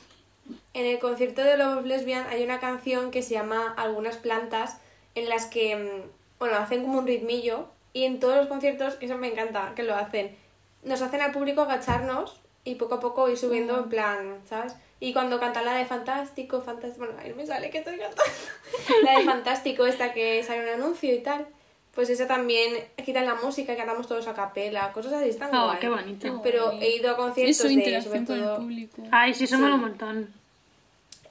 En 0.75 0.87
el 0.87 0.99
concierto 1.01 1.43
de 1.43 1.57
Love 1.57 1.79
of 1.79 1.87
Lesbian 1.87 2.25
hay 2.31 2.45
una 2.45 2.61
canción 2.61 3.11
que 3.11 3.23
se 3.23 3.35
llama 3.35 3.75
Algunas 3.77 4.17
plantas 4.17 4.79
en 5.17 5.29
las 5.29 5.47
que, 5.47 5.75
mm, 5.75 6.09
bueno, 6.39 6.57
hacen 6.57 6.83
como 6.83 6.99
un 7.01 7.07
ritmillo 7.07 7.69
y 7.93 8.05
en 8.05 8.21
todos 8.21 8.37
los 8.37 8.47
conciertos, 8.47 8.95
que 8.95 9.07
eso 9.07 9.17
me 9.19 9.27
encanta, 9.29 9.73
que 9.75 9.83
lo 9.83 9.97
hacen, 9.97 10.37
nos 10.85 11.03
hacen 11.03 11.21
al 11.21 11.33
público 11.33 11.63
agacharnos 11.63 12.41
y 12.65 12.77
poco 12.77 12.95
a 12.97 13.01
poco 13.01 13.29
ir 13.29 13.37
subiendo 13.37 13.79
en 13.79 13.89
plan, 13.89 14.39
¿sabes? 14.49 14.75
Y 15.01 15.13
cuando 15.13 15.39
cantan 15.39 15.67
la 15.67 15.75
de 15.75 15.85
Fantástico, 15.85 16.63
Fantástico, 16.63 17.05
bueno, 17.05 17.21
ahí 17.21 17.33
me 17.35 17.47
sale 17.47 17.71
que 17.71 17.79
estoy 17.79 17.99
cantando. 17.99 18.23
la 19.05 19.19
de 19.19 19.25
Fantástico, 19.25 19.87
esta 19.87 20.13
que 20.15 20.43
sale 20.43 20.63
un 20.63 20.83
anuncio 20.83 21.15
y 21.15 21.19
tal. 21.19 21.47
Pues 21.95 22.11
esa 22.11 22.27
también 22.27 22.73
quitan 23.05 23.25
la 23.27 23.35
música 23.37 23.73
y 23.73 23.77
cantamos 23.77 24.09
todos 24.09 24.27
a 24.27 24.35
capela, 24.35 24.93
cosas 24.93 25.13
así 25.13 25.29
están 25.29 25.55
Oh, 25.55 25.67
guay. 25.67 25.79
qué 25.79 25.89
bonito. 25.89 26.41
Pero 26.43 26.73
he 26.81 26.97
ido 26.97 27.11
a 27.13 27.17
conciertos 27.17 27.59
de, 27.59 28.03
sobre 28.03 28.25
con 28.25 28.37
el 28.37 28.43
todo, 28.43 28.57
público. 28.57 29.03
Ay, 29.13 29.33
sí, 29.35 29.47
lo 29.47 29.59
un 29.59 29.81
montón. 29.81 30.35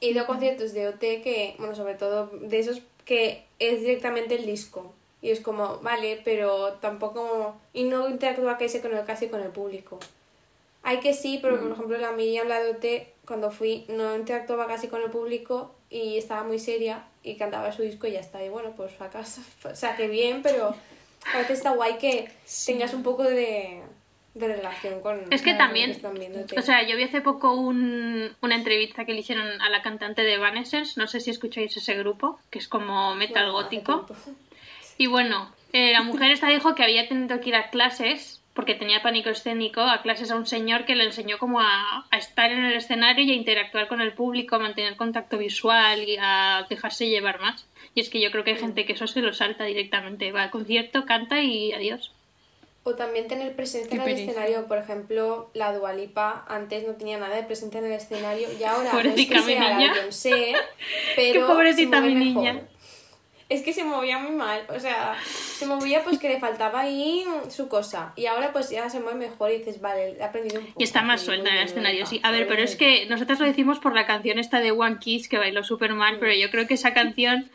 He 0.00 0.10
ido 0.10 0.22
a 0.22 0.26
conciertos 0.26 0.72
de 0.72 0.88
OT 0.88 1.00
que, 1.00 1.54
bueno, 1.58 1.74
sobre 1.74 1.94
todo 1.94 2.28
de 2.28 2.58
esos 2.58 2.80
que 3.04 3.44
es 3.58 3.80
directamente 3.80 4.36
el 4.36 4.46
disco. 4.46 4.94
Y 5.20 5.30
es 5.30 5.40
como, 5.40 5.78
vale, 5.78 6.20
pero 6.24 6.74
tampoco... 6.74 7.56
Y 7.72 7.84
no 7.84 8.08
interactúa 8.08 8.56
casi 8.56 8.80
con 8.80 8.94
el, 8.94 9.04
casi 9.04 9.28
con 9.28 9.40
el 9.40 9.50
público. 9.50 9.98
Hay 10.84 11.00
que 11.00 11.14
sí, 11.14 11.38
pero 11.40 11.58
por 11.60 11.72
ejemplo 11.72 11.98
la 11.98 12.12
Miriam, 12.12 12.46
la 12.46 12.60
de 12.60 12.70
OT, 12.70 13.26
cuando 13.26 13.50
fui, 13.50 13.86
no 13.88 14.14
interactuaba 14.14 14.66
casi 14.66 14.88
con 14.88 15.02
el 15.02 15.10
público 15.10 15.74
y 15.90 16.18
estaba 16.18 16.44
muy 16.44 16.58
seria 16.58 17.04
y 17.22 17.36
cantaba 17.36 17.72
su 17.72 17.82
disco 17.82 18.06
y 18.06 18.12
ya 18.12 18.20
está. 18.20 18.44
Y 18.44 18.50
bueno, 18.50 18.72
pues 18.76 19.00
a 19.00 19.08
casa. 19.08 19.42
O 19.64 19.74
sea, 19.74 19.96
que 19.96 20.08
bien, 20.08 20.42
pero 20.42 20.74
a 21.32 21.38
veces 21.38 21.58
está 21.58 21.70
guay 21.70 21.96
que 21.98 22.28
tengas 22.66 22.92
un 22.92 23.02
poco 23.02 23.22
de, 23.22 23.80
de 24.34 24.48
relación 24.48 25.00
con 25.00 25.32
Es 25.32 25.42
que 25.42 25.54
también, 25.54 25.88
los 25.88 25.96
están 25.96 26.14
viéndote. 26.14 26.58
o 26.58 26.62
sea, 26.62 26.86
yo 26.86 26.96
vi 26.96 27.04
hace 27.04 27.22
poco 27.22 27.54
un, 27.54 28.30
una 28.42 28.56
entrevista 28.56 29.04
que 29.04 29.14
le 29.14 29.20
hicieron 29.20 29.60
a 29.62 29.70
la 29.70 29.80
cantante 29.82 30.22
de 30.22 30.34
Evanescence, 30.34 31.00
no 31.00 31.06
sé 31.06 31.20
si 31.20 31.30
escucháis 31.30 31.76
ese 31.76 31.94
grupo, 31.94 32.38
que 32.50 32.58
es 32.58 32.68
como 32.68 33.14
metal 33.14 33.50
Bueno, 33.50 33.64
gótico. 33.64 34.06
Y 34.98 35.06
bueno, 35.06 35.50
eh, 35.72 35.92
la 35.92 36.02
mujer 36.02 36.30
esta 36.30 36.48
dijo 36.48 36.74
que 36.74 36.84
había 36.84 37.08
tenido 37.08 37.40
que 37.40 37.48
ir 37.48 37.56
a 37.56 37.70
clases, 37.70 38.42
porque 38.54 38.74
tenía 38.74 39.02
pánico 39.02 39.30
escénico, 39.30 39.80
a 39.80 40.00
clases 40.02 40.30
a 40.30 40.36
un 40.36 40.46
señor 40.46 40.84
que 40.84 40.94
le 40.94 41.04
enseñó 41.04 41.38
como 41.38 41.60
a, 41.60 42.06
a 42.10 42.16
estar 42.16 42.50
en 42.52 42.64
el 42.64 42.74
escenario 42.74 43.24
y 43.24 43.32
a 43.32 43.34
interactuar 43.34 43.88
con 43.88 44.00
el 44.00 44.12
público, 44.12 44.56
a 44.56 44.60
mantener 44.60 44.96
contacto 44.96 45.38
visual 45.38 46.08
y 46.08 46.16
a 46.20 46.64
dejarse 46.70 47.08
llevar 47.08 47.40
más. 47.40 47.66
Y 47.96 48.00
es 48.00 48.08
que 48.08 48.20
yo 48.20 48.30
creo 48.30 48.44
que 48.44 48.50
hay 48.52 48.58
gente 48.58 48.86
que 48.86 48.92
eso 48.92 49.06
se 49.06 49.20
lo 49.22 49.32
salta 49.32 49.64
directamente, 49.64 50.30
va 50.32 50.44
al 50.44 50.50
concierto, 50.50 51.04
canta 51.04 51.42
y 51.42 51.72
adiós. 51.72 52.12
O 52.86 52.94
también 52.94 53.28
tener 53.28 53.56
presencia 53.56 53.88
Qué 53.88 53.94
en 53.96 54.00
el 54.02 54.04
pereza. 54.04 54.30
escenario, 54.30 54.68
por 54.68 54.76
ejemplo, 54.76 55.50
la 55.54 55.72
Dualipa 55.72 56.44
antes 56.48 56.86
no 56.86 56.92
tenía 56.94 57.16
nada 57.18 57.34
de 57.34 57.42
presencia 57.44 57.80
en 57.80 57.86
el 57.86 57.92
escenario 57.92 58.46
y 58.60 58.62
ahora 58.62 58.90
Pobrecita 58.92 59.36
no 59.36 59.40
es 59.40 59.46
que 59.46 59.52
mi 59.52 59.58
sea 59.58 59.74
niña. 59.78 59.86
la 59.88 59.94
Beyoncé, 59.94 60.54
pero 61.16 61.46
pobrecita 61.46 61.96
se 61.96 62.00
mueve 62.02 62.14
mi 62.14 62.34
mejor. 62.34 62.62
Es 63.48 63.62
que 63.62 63.72
se 63.72 63.84
movía 63.84 64.18
muy 64.18 64.32
mal, 64.32 64.62
o 64.74 64.80
sea, 64.80 65.16
se 65.24 65.66
movía 65.66 66.02
pues 66.02 66.18
que 66.18 66.28
le 66.28 66.40
faltaba 66.40 66.80
ahí 66.80 67.24
su 67.50 67.68
cosa 67.68 68.12
y 68.16 68.26
ahora 68.26 68.52
pues 68.52 68.70
ya 68.70 68.88
se 68.88 69.00
mueve 69.00 69.18
mejor 69.18 69.50
y 69.50 69.58
dices, 69.58 69.80
vale, 69.80 70.16
he 70.18 70.22
aprendido 70.22 70.60
un 70.60 70.66
poco. 70.66 70.80
Y 70.80 70.84
está 70.84 71.02
más 71.02 71.20
suelta 71.20 71.50
en 71.50 71.56
el 71.56 71.64
escenario, 71.64 72.06
sí. 72.06 72.20
A 72.22 72.30
ver, 72.30 72.48
pero 72.48 72.62
es 72.62 72.76
que 72.76 73.06
nosotros 73.06 73.40
lo 73.40 73.46
decimos 73.46 73.78
por 73.78 73.94
la 73.94 74.06
canción 74.06 74.38
esta 74.38 74.60
de 74.60 74.72
One 74.72 74.98
Kiss 74.98 75.28
que 75.28 75.38
bailó 75.38 75.62
Superman, 75.62 76.16
pero 76.20 76.32
yo 76.32 76.50
creo 76.50 76.66
que 76.66 76.74
esa 76.74 76.94
canción 76.94 77.50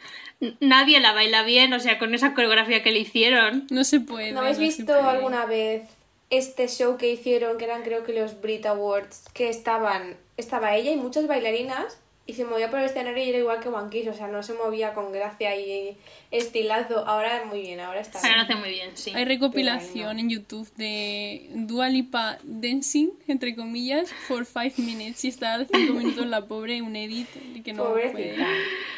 nadie 0.60 1.00
la 1.00 1.14
baila 1.14 1.44
bien, 1.44 1.74
o 1.74 1.80
sea, 1.80 2.00
con 2.00 2.14
esa 2.14 2.34
coreografía 2.34 2.84
que 2.84 2.92
le 2.92 3.00
hicieron. 3.00 3.68
No 3.70 3.84
se 3.84 4.00
puede. 4.00 4.32
¿No 4.32 4.42
habéis 4.42 4.60
visto 4.60 4.94
alguna 4.94 5.46
vez 5.46 5.84
este 6.30 6.68
show 6.68 6.98
que 6.98 7.12
hicieron, 7.12 7.58
que 7.58 7.66
eran 7.66 7.84
creo 7.84 8.04
que 8.04 8.14
los 8.14 8.40
Brit 8.40 8.66
Awards, 8.66 9.26
que 9.34 9.50
estaban, 9.50 10.18
estaba 10.38 10.76
ella 10.76 10.92
y 10.92 10.96
muchas 10.96 11.28
bailarinas 11.28 12.00
y 12.30 12.34
se 12.34 12.46
movía 12.46 12.70
por 12.70 12.80
el 12.80 12.86
escenario 12.86 13.24
y 13.24 13.30
era 13.30 13.40
igual 13.40 13.60
que 13.60 13.70
One 13.70 13.90
Kiss, 13.90 14.08
o 14.08 14.14
sea, 14.14 14.28
no 14.28 14.44
se 14.44 14.54
movía 14.54 14.94
con 14.94 15.12
gracia 15.12 15.56
y 15.56 15.98
estilazo. 16.30 17.06
Ahora 17.08 17.44
muy 17.46 17.62
bien, 17.62 17.80
ahora 17.80 18.00
está 18.02 18.20
Ahora 18.20 18.30
bien. 18.30 18.40
hace 18.46 18.56
muy 18.56 18.70
bien, 18.70 18.92
sí. 18.94 19.12
Hay 19.16 19.26
recopilación 19.26 20.20
en 20.20 20.30
YouTube 20.30 20.70
de 20.76 21.50
Dua 21.54 21.90
Lipa 21.90 22.38
dancing, 22.44 23.10
entre 23.28 23.56
comillas, 23.56 24.12
for 24.28 24.46
five 24.46 24.74
minutes. 24.78 25.26
Y 25.26 25.30
está 25.30 25.66
5 25.66 25.94
minutos 25.94 26.28
la 26.28 26.46
pobre, 26.46 26.82
un 26.84 26.96
edit 26.96 27.28
y 27.56 27.62
que 27.62 27.74
no 27.74 27.86
puede. 27.92 28.10
Pobrecita. 28.12 28.46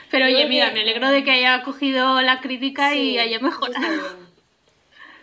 Pero 0.10 0.26
oye, 0.26 0.46
mira, 0.48 0.68
que- 0.70 0.74
me 0.76 0.82
alegro 0.82 1.10
de 1.10 1.24
que 1.24 1.32
haya 1.32 1.64
cogido 1.64 2.22
la 2.22 2.42
crítica 2.42 2.94
y 2.96 3.18
haya 3.18 3.40
mejorado. 3.40 4.18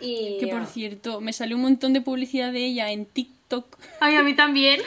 Y 0.01 0.37
Que 0.39 0.47
por 0.47 0.65
cierto, 0.65 1.19
me 1.21 1.33
salió 1.33 1.57
un 1.57 1.61
montón 1.63 1.93
de 1.93 2.01
publicidad 2.01 2.51
de 2.53 2.65
ella 2.65 2.89
en 2.91 3.05
TikTok. 3.05 3.77
Ay, 3.99 4.15
a 4.15 4.23
mí 4.23 4.33
también. 4.33 4.81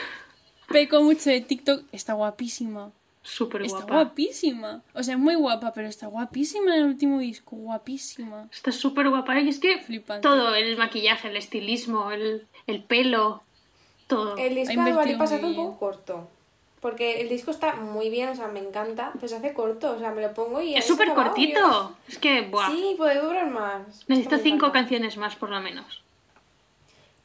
Peco 0.69 1.01
mucho 1.03 1.29
de 1.29 1.39
TikTok. 1.41 1.83
Está 1.91 2.13
guapísima. 2.13 2.91
Súper 3.25 3.61
Está 3.63 3.77
guapa. 3.79 3.93
guapísima. 3.93 4.83
O 4.93 5.01
sea, 5.01 5.13
es 5.15 5.19
muy 5.19 5.35
guapa, 5.35 5.71
pero 5.73 5.87
está 5.87 6.07
guapísima 6.07 6.75
en 6.75 6.81
el 6.81 6.87
último 6.87 7.19
disco. 7.19 7.55
Guapísima. 7.55 8.49
Está 8.51 8.71
súper 8.73 9.09
guapa. 9.09 9.39
Y 9.39 9.47
es 9.49 9.59
que 9.59 9.79
Flipante. 9.79 10.21
todo, 10.27 10.53
el 10.53 10.77
maquillaje, 10.77 11.29
el 11.29 11.37
estilismo, 11.37 12.11
el, 12.11 12.45
el 12.67 12.83
pelo, 12.83 13.41
todo. 14.07 14.35
el 14.37 14.55
disco 14.55 14.73
Ha 14.79 14.83
de 14.85 14.91
Dua 14.91 15.03
invertido 15.03 15.13
Lipa 15.15 15.27
se 15.27 15.35
hace 15.35 15.45
un 15.45 15.55
poco 15.55 15.79
corto. 15.79 16.27
Porque 16.81 17.21
el 17.21 17.29
disco 17.29 17.51
está 17.51 17.75
muy 17.77 18.09
bien, 18.09 18.27
o 18.27 18.35
sea, 18.35 18.49
me 18.49 18.59
encanta, 18.59 19.11
pero 19.13 19.29
se 19.29 19.37
hace 19.37 19.53
corto, 19.53 19.91
o 19.95 19.99
sea, 19.99 20.11
me 20.11 20.21
lo 20.21 20.33
pongo 20.33 20.61
y... 20.61 20.75
Es 20.75 20.85
súper 20.85 21.13
cortito. 21.13 21.57
yo- 21.61 21.95
Es 22.09 22.17
que, 22.17 22.41
buah. 22.41 22.69
Sí, 22.71 22.95
puede 22.97 23.21
durar 23.21 23.49
más. 23.49 24.03
Necesito 24.09 24.37
cinco 24.37 24.65
encanta. 24.65 24.79
canciones 24.79 25.15
más, 25.15 25.37
por 25.37 25.49
lo 25.49 25.61
menos. 25.61 26.03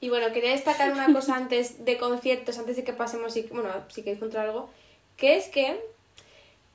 Y 0.01 0.11
bueno, 0.11 0.33
quería 0.33 0.53
destacar 0.53 0.93
una 0.93 1.13
cosa 1.13 1.35
antes 1.37 1.85
de 1.85 1.99
conciertos, 1.99 2.57
antes 2.57 2.77
de 2.77 2.85
que 2.85 2.93
pasemos, 2.93 3.33
si, 3.33 3.43
bueno, 3.51 3.69
si 3.89 4.03
queréis 4.05 4.21
contar 4.21 4.47
algo, 4.47 4.71
que 5.19 5.37
es 5.37 5.49
que 5.49 5.79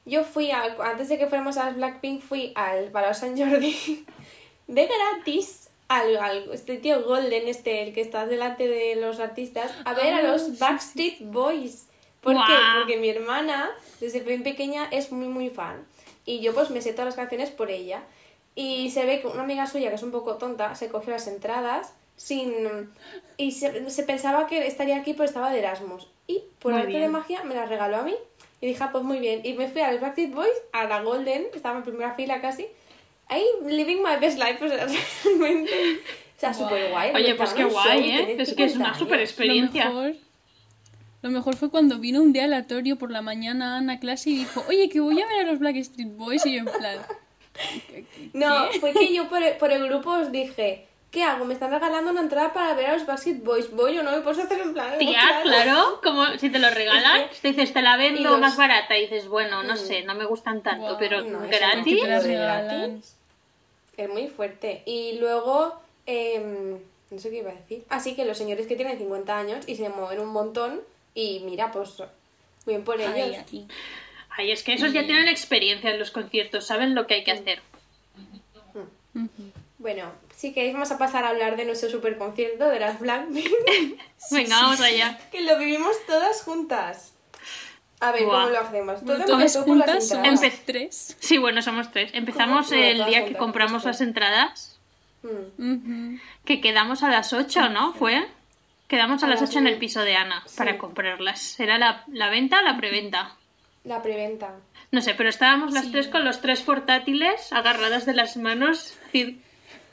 yo 0.05 0.23
fui 0.23 0.51
al, 0.51 0.79
antes 0.81 1.09
de 1.09 1.17
que 1.17 1.27
fuéramos 1.27 1.57
a 1.57 1.65
las 1.65 1.75
Blackpink, 1.77 2.21
fui 2.21 2.51
al 2.55 2.91
Palau 2.91 3.15
Sant 3.15 3.39
Jordi 3.39 4.05
de 4.67 4.85
gratis 4.85 5.69
al, 5.87 6.17
al 6.17 6.51
este 6.51 6.77
tío 6.77 7.03
Golden, 7.03 7.47
este, 7.47 7.83
el 7.83 7.93
que 7.93 8.01
está 8.01 8.27
delante 8.27 8.67
de 8.67 8.95
los 8.95 9.19
artistas, 9.19 9.71
a 9.85 9.93
ver 9.93 10.13
a 10.13 10.17
Ah, 10.17 10.21
los 10.23 10.59
Backstreet 10.59 11.19
Boys. 11.21 11.87
¿Por 12.21 12.35
qué? 12.35 12.53
Porque 12.77 12.97
mi 12.97 13.09
hermana, 13.09 13.69
desde 13.99 14.21
bien 14.21 14.43
pequeña, 14.43 14.87
es 14.91 15.11
muy, 15.11 15.27
muy 15.27 15.49
fan. 15.49 15.85
Y 16.25 16.39
yo 16.39 16.53
pues 16.53 16.69
me 16.69 16.81
sé 16.81 16.93
todas 16.93 17.07
las 17.07 17.15
canciones 17.15 17.51
por 17.51 17.69
ella. 17.69 18.03
Y 18.55 18.91
se 18.91 19.05
ve 19.05 19.19
que 19.19 19.27
una 19.27 19.43
amiga 19.43 19.67
suya, 19.67 19.89
que 19.89 19.95
es 19.95 20.03
un 20.03 20.11
poco 20.11 20.35
tonta, 20.35 20.75
se 20.75 20.87
cogió 20.87 21.11
las 21.11 21.27
entradas 21.27 21.93
sin... 22.15 22.91
Y 23.35 23.51
se, 23.51 23.89
se 23.89 24.03
pensaba 24.03 24.47
que 24.47 24.65
estaría 24.67 24.97
aquí, 24.97 25.13
pero 25.13 25.25
estaba 25.25 25.51
de 25.51 25.59
Erasmus. 25.59 26.07
Y 26.27 26.43
por 26.59 26.73
arte 26.73 26.97
de 26.97 27.09
magia 27.09 27.43
me 27.43 27.55
la 27.55 27.65
regaló 27.65 27.97
a 27.97 28.03
mí. 28.03 28.15
Y 28.63 28.67
dije, 28.67 28.81
ah, 28.81 28.93
pues 28.93 29.03
muy 29.03 29.19
bien. 29.19 29.41
Y 29.43 29.55
me 29.55 29.67
fui 29.67 29.81
a 29.81 29.91
los 29.91 29.99
Backstreet 29.99 30.33
Boys, 30.33 30.53
a 30.71 30.85
la 30.85 31.01
Golden, 31.01 31.47
estaba 31.53 31.79
en 31.79 31.83
primera 31.83 32.15
fila 32.15 32.39
casi. 32.39 32.65
Ahí, 33.27 33.43
living 33.65 33.97
my 33.97 34.15
best 34.21 34.39
life, 34.39 34.63
o 34.63 34.69
sea, 34.69 34.87
realmente... 35.25 35.73
O 36.37 36.39
sea, 36.39 36.53
Guau. 36.53 36.69
súper 36.69 36.89
guay. 36.89 37.11
Oye, 37.13 37.35
pues 37.35 37.53
qué 37.53 37.65
guay, 37.65 38.11
¿eh? 38.11 38.35
Es 38.39 38.53
que 38.53 38.63
es 38.63 38.77
una 38.77 38.97
super 38.97 39.17
Lo 39.17 39.23
experiencia. 39.25 39.89
mejor, 39.89 40.15
lo 41.23 41.29
mejor 41.29 41.57
fue 41.57 41.69
cuando 41.69 41.99
vino 41.99 42.21
un 42.21 42.31
día 42.31 42.45
aleatorio 42.45 42.95
por 42.95 43.11
la 43.11 43.21
mañana 43.21 43.73
a 43.75 43.77
Ana 43.79 43.99
clase 43.99 44.29
y 44.29 44.37
dijo, 44.37 44.63
oye, 44.69 44.87
que 44.87 45.01
voy 45.01 45.19
a 45.19 45.27
ver 45.27 45.41
a 45.41 45.51
los 45.51 45.59
Blackstreet 45.59 46.15
Boys 46.15 46.45
y 46.45 46.53
yo 46.53 46.59
en 46.59 46.65
plan... 46.67 46.99
No, 48.31 48.71
fue 48.79 48.93
que 48.93 49.13
yo 49.13 49.27
por 49.27 49.43
el, 49.43 49.57
por 49.57 49.73
el 49.73 49.85
grupo 49.89 50.09
os 50.11 50.31
dije, 50.31 50.87
¿qué 51.13 51.23
hago? 51.23 51.45
Me 51.45 51.53
están 51.53 51.71
regalando 51.71 52.11
una 52.11 52.21
entrada 52.21 52.51
para 52.51 52.73
ver 52.73 52.87
a 52.87 52.93
los 52.93 53.05
Backstreet 53.05 53.43
Boys. 53.43 53.71
¿Voy 53.71 53.97
o 53.99 54.03
no? 54.03 54.11
¿Me 54.11 54.19
puedes 54.21 54.39
hacer 54.39 54.59
en 54.59 54.73
plan? 54.73 54.97
Tía, 54.97 55.39
claro, 55.43 56.01
como 56.03 56.25
si 56.39 56.49
te 56.49 56.59
lo 56.59 56.69
regalan, 56.71 57.29
te 57.41 57.47
dices, 57.49 57.71
te 57.71 57.81
la 57.81 57.95
Y 57.95 57.99
vendo 58.13 58.31
los- 58.31 58.39
más 58.41 58.57
barata 58.57 58.97
y 58.97 59.01
dices, 59.03 59.27
bueno, 59.27 59.61
no 59.63 59.75
Mm. 59.75 59.77
sé, 59.77 60.01
no 60.03 60.15
me 60.15 60.25
gustan 60.25 60.61
tanto, 60.61 60.97
pero 60.99 61.21
No, 61.21 61.39
gratis. 61.47 63.15
Es 63.95 64.09
muy 64.09 64.27
fuerte. 64.27 64.81
Y 64.87 65.19
luego, 65.19 65.79
em, 66.07 66.79
no 67.11 67.19
sé 67.19 67.29
qué 67.29 67.37
iba 67.37 67.51
a 67.51 67.55
decir. 67.55 67.83
Así 67.89 68.15
que 68.15 68.25
los 68.25 68.37
señores 68.37 68.65
que 68.65 68.75
tienen 68.75 68.97
50 68.97 69.37
años 69.37 69.63
y 69.67 69.75
se 69.75 69.87
mueven 69.89 70.19
un 70.19 70.29
montón 70.29 70.81
y 71.13 71.41
mira, 71.45 71.71
pues 71.71 72.01
bien 72.65 72.83
por 72.83 72.99
ellos. 72.99 73.13
Ay, 73.13 73.35
ay. 73.51 73.67
Ay, 74.35 74.51
es 74.51 74.63
que 74.63 74.73
esos 74.73 74.91
ya 74.93 75.05
tienen 75.05 75.27
experiencia 75.27 75.91
en 75.91 75.99
los 75.99 76.09
conciertos, 76.09 76.65
saben 76.65 76.95
lo 76.95 77.05
que 77.05 77.13
hay 77.13 77.23
que 77.23 77.33
hacer. 77.33 77.61
Ujú. 79.13 79.29
Bueno, 79.83 80.11
si 80.35 80.51
queréis 80.53 80.73
vamos 80.73 80.91
a 80.91 80.97
pasar 80.97 81.23
a 81.25 81.29
hablar 81.29 81.55
de 81.57 81.65
nuestro 81.65 81.89
super 81.89 82.17
concierto 82.17 82.67
de 82.69 82.79
las 82.79 82.99
Blackpink, 82.99 83.47
Venga, 84.31 84.55
vamos 84.61 84.81
allá. 84.81 85.19
que 85.31 85.41
lo 85.41 85.59
vivimos 85.59 85.95
todas 86.07 86.41
juntas. 86.41 87.13
A 87.99 88.11
ver. 88.11 88.23
¿cómo 88.23 88.47
lo 88.49 88.59
hacemos? 88.59 89.03
Todo 89.05 89.23
Todas 89.25 89.55
juntas 89.57 90.07
somos 90.07 90.25
entradas. 90.25 90.41
Empe- 90.41 90.59
tres. 90.65 91.17
Sí, 91.19 91.37
bueno, 91.37 91.61
somos 91.61 91.91
tres. 91.91 92.11
Empezamos 92.13 92.71
el 92.71 93.05
día 93.05 93.25
que 93.25 93.35
compramos 93.35 93.75
justo. 93.83 93.89
las 93.89 94.01
entradas, 94.01 94.69
Mm. 95.57 96.17
Que 96.43 96.59
quedamos 96.59 97.01
a 97.03 97.07
las 97.09 97.31
8, 97.31 97.69
¿no? 97.69 97.93
¿Fue? 97.93 98.27
Quedamos 98.89 99.23
a 99.23 99.27
A 99.27 99.29
las 99.29 99.39
las 99.39 99.49
8 99.51 99.59
en 99.59 99.67
el 99.67 99.77
piso 99.77 100.01
de 100.01 100.17
Ana 100.17 100.43
Sí. 100.45 100.55
para 100.57 100.77
comprarlas. 100.77 101.57
¿Era 101.61 101.77
la, 101.77 102.03
la 102.07 102.29
venta 102.29 102.59
o 102.59 102.61
la 102.63 102.75
preventa? 102.75 103.31
La 103.85 104.01
preventa. 104.01 104.53
No 104.91 105.01
sé, 105.01 105.13
pero 105.15 105.29
estábamos 105.29 105.71
las 105.73 105.85
Sí. 105.85 105.91
tres 105.93 106.07
con 106.09 106.25
los 106.25 106.41
tres 106.41 106.61
portátiles 106.61 107.53
agarradas 107.53 108.05
de 108.05 108.13
las 108.15 108.35
manos. 108.35 108.87
es 108.91 108.99
decir, 109.05 109.41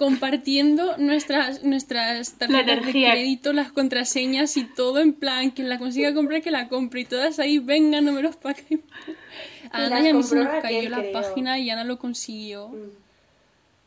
Compartiendo 0.00 0.96
nuestras, 0.96 1.62
nuestras 1.62 2.32
tarjetas 2.38 2.86
de 2.86 2.90
crédito, 2.90 3.52
las 3.52 3.70
contraseñas 3.70 4.56
y 4.56 4.64
todo 4.64 4.98
en 4.98 5.12
plan, 5.12 5.50
quien 5.50 5.68
la 5.68 5.78
consiga 5.78 6.14
comprar, 6.14 6.40
que 6.40 6.50
la 6.50 6.68
compre. 6.68 7.02
Y 7.02 7.04
todas 7.04 7.38
ahí, 7.38 7.58
venga, 7.58 8.00
números 8.00 8.34
para 8.36 8.54
que... 8.54 8.78
A 9.70 9.78
las 9.80 9.92
Ana 9.92 10.00
y 10.00 10.08
a 10.08 10.14
mí 10.14 10.22
se 10.22 10.36
nos 10.36 10.48
cayó 10.62 10.88
la 10.88 11.00
creo. 11.00 11.12
página 11.12 11.58
y 11.58 11.68
Ana 11.68 11.84
lo 11.84 11.98
consiguió. 11.98 12.70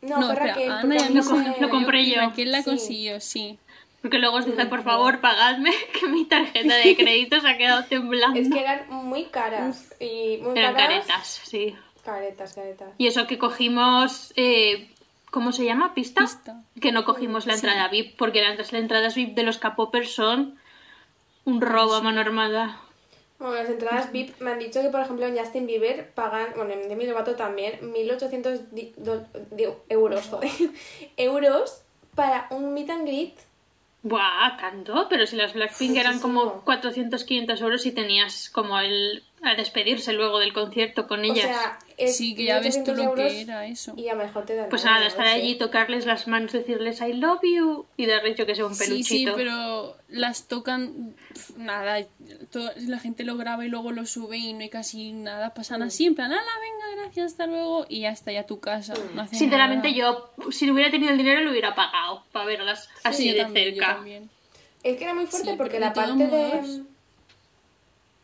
No, 0.04 0.20
No, 0.20 0.32
espera, 0.34 0.54
Raquel, 0.54 0.72
Ana 0.72 0.82
porque 0.82 0.96
y 0.96 1.00
a 1.00 1.06
a 1.06 1.10
mí 1.10 1.16
mí 1.16 1.24
se 1.24 1.30
lo- 1.32 1.36
me- 1.38 1.58
lo 1.60 1.70
compré 1.72 2.06
yo. 2.06 2.16
Raquel 2.22 2.52
la 2.52 2.60
Sí. 2.62 2.70
consiguió, 2.70 3.20
sí. 3.20 3.58
Porque 4.04 4.20
luego 4.20 4.36
os 4.38 4.46
dije, 4.46 4.66
por 4.68 4.82
Mm, 4.82 4.84
favor, 4.84 5.20
pagadme, 5.20 5.72
que 6.00 6.08
mi 6.10 6.26
tarjeta 6.26 6.76
de 6.76 6.96
crédito 6.96 7.42
se 7.42 7.48
ha 7.50 7.58
quedado 7.58 7.86
temblando. 7.86 8.40
Es 8.40 8.50
que 8.52 8.60
eran 8.60 8.82
muy 8.92 9.24
caras. 9.26 9.96
Y 10.00 10.38
muy 10.44 10.60
Eran 10.60 10.76
caras. 10.76 11.06
caretas, 11.08 11.42
sí. 11.44 11.76
Caretas, 12.06 12.54
caretas. 12.54 12.90
Y 13.00 13.08
eso 13.08 13.26
que 13.28 13.38
cogimos, 13.38 14.32
eh, 14.36 14.90
¿cómo 15.34 15.52
se 15.52 15.66
llama? 15.66 15.94
¿Pista? 15.94 16.22
Pista. 16.22 16.62
Que 16.80 16.92
no 16.92 17.04
cogimos 17.04 17.46
la 17.48 17.56
entrada 17.56 17.88
VIP, 17.90 18.16
porque 18.18 18.42
las 18.42 18.58
las 18.58 18.74
entradas 18.74 19.16
VIP 19.16 19.34
de 19.36 19.44
los 19.44 19.58
capopers 19.58 20.14
son 20.14 20.58
un 21.46 21.60
robo 21.60 21.96
a 21.96 22.02
mano 22.02 22.22
armada. 22.22 22.80
Bueno, 23.40 23.56
las 23.56 23.68
entradas 23.70 24.12
VIP 24.14 24.40
me 24.40 24.52
han 24.52 24.60
dicho 24.60 24.82
que, 24.82 24.90
por 24.90 25.02
ejemplo, 25.02 25.26
en 25.26 25.38
Justin 25.38 25.66
Bieber 25.68 26.12
pagan, 26.14 26.48
bueno, 26.56 26.72
en 26.74 26.88
Demi 26.88 27.06
Lovato 27.06 27.36
también, 27.36 27.92
1800 27.92 28.72
di- 28.74 28.94
do- 28.96 29.26
di- 29.52 29.68
euros, 29.90 30.28
joder, 30.30 30.50
euros 31.18 31.82
para 32.16 32.48
un 32.52 32.74
meet 32.74 32.90
and 32.92 33.06
greet. 33.08 33.34
Buah, 34.04 34.58
tanto, 34.60 35.08
pero 35.10 35.26
si 35.26 35.36
las 35.36 35.54
Blackpink 35.54 35.96
eran 35.96 36.20
como 36.20 36.62
400, 36.64 37.24
500 37.24 37.62
euros 37.62 37.86
y 37.86 37.92
tenías 37.92 38.50
como 38.50 38.78
el 38.80 39.24
a 39.44 39.56
despedirse 39.56 40.14
luego 40.14 40.40
del 40.40 40.54
concierto 40.54 41.08
con 41.08 41.20
O 41.20 41.24
ellas. 41.24 41.46
sea, 41.46 41.80
es 41.98 42.16
Sí, 42.18 42.34
que 42.34 42.46
ya 42.46 42.60
ves 42.60 42.84
tú 42.84 42.92
1800 42.94 43.06
lo 43.06 43.14
que 43.16 43.42
era 43.42 43.66
eso. 43.68 43.94
Y 43.98 44.08
a 44.08 44.16
mejor 44.16 44.46
te 44.46 44.56
dan 44.56 44.70
pues 44.70 44.86
nada, 44.86 45.06
estar 45.06 45.28
allí, 45.28 45.56
tocarles 45.56 46.06
las 46.06 46.28
manos, 46.28 46.52
decirles 46.54 47.02
I 47.02 47.14
love 47.14 47.42
you 47.44 47.86
y 47.98 48.06
darles 48.06 48.38
yo 48.38 48.46
que 48.46 48.56
sé 48.56 48.64
un 48.64 48.74
Sí, 48.74 48.86
peluchito. 48.86 49.32
sí, 49.32 49.36
pero 49.36 49.96
las 50.08 50.48
tocan, 50.48 51.14
nada, 51.58 52.06
todo- 52.52 52.72
la 52.88 53.00
gente 53.00 53.24
lo 53.24 53.36
graba 53.38 53.66
y 53.66 53.70
luego 53.70 53.92
lo 53.92 54.06
sube 54.06 54.38
y 54.38 54.54
no 54.54 54.62
hay 54.62 54.70
casi 54.70 55.12
nada, 55.12 55.54
pasan 55.54 55.82
Mm. 55.82 55.84
así, 55.84 56.06
en 56.06 56.16
plan, 56.16 56.32
ala, 56.32 56.42
venga, 56.42 57.02
gracias, 57.04 57.32
hasta 57.34 57.46
luego, 57.48 57.86
y 57.90 58.02
ya 58.02 58.10
está, 58.12 58.32
ya 58.32 58.46
tu 58.46 58.60
casa. 58.60 58.94
Mm. 58.94 59.16
no 59.16 59.28
Sinceramente 59.28 59.90
nada. 59.92 60.00
yo, 60.00 60.52
si 60.52 60.70
hubiera 60.72 60.90
tenido 60.90 61.12
el 61.12 61.18
dinero, 61.18 61.42
lo 61.42 61.52
hubiera 61.52 61.76
pagado 61.76 62.24
para 62.32 62.46
verlas 62.46 62.90
así 63.04 63.24
Sí, 63.24 63.30
yo 63.30 63.36
de 63.36 63.42
también, 63.42 63.68
yo 63.70 63.74
cerca. 63.82 63.96
también. 63.96 64.30
Es 64.84 64.98
que 64.98 65.04
era 65.04 65.14
muy 65.14 65.26
fuerte 65.26 65.52
Sí, 65.52 65.56
porque 65.58 65.80
la 65.80 65.90
de 65.90 65.96
parte 65.96 66.14
modos- 66.26 66.78
de... 66.78 66.93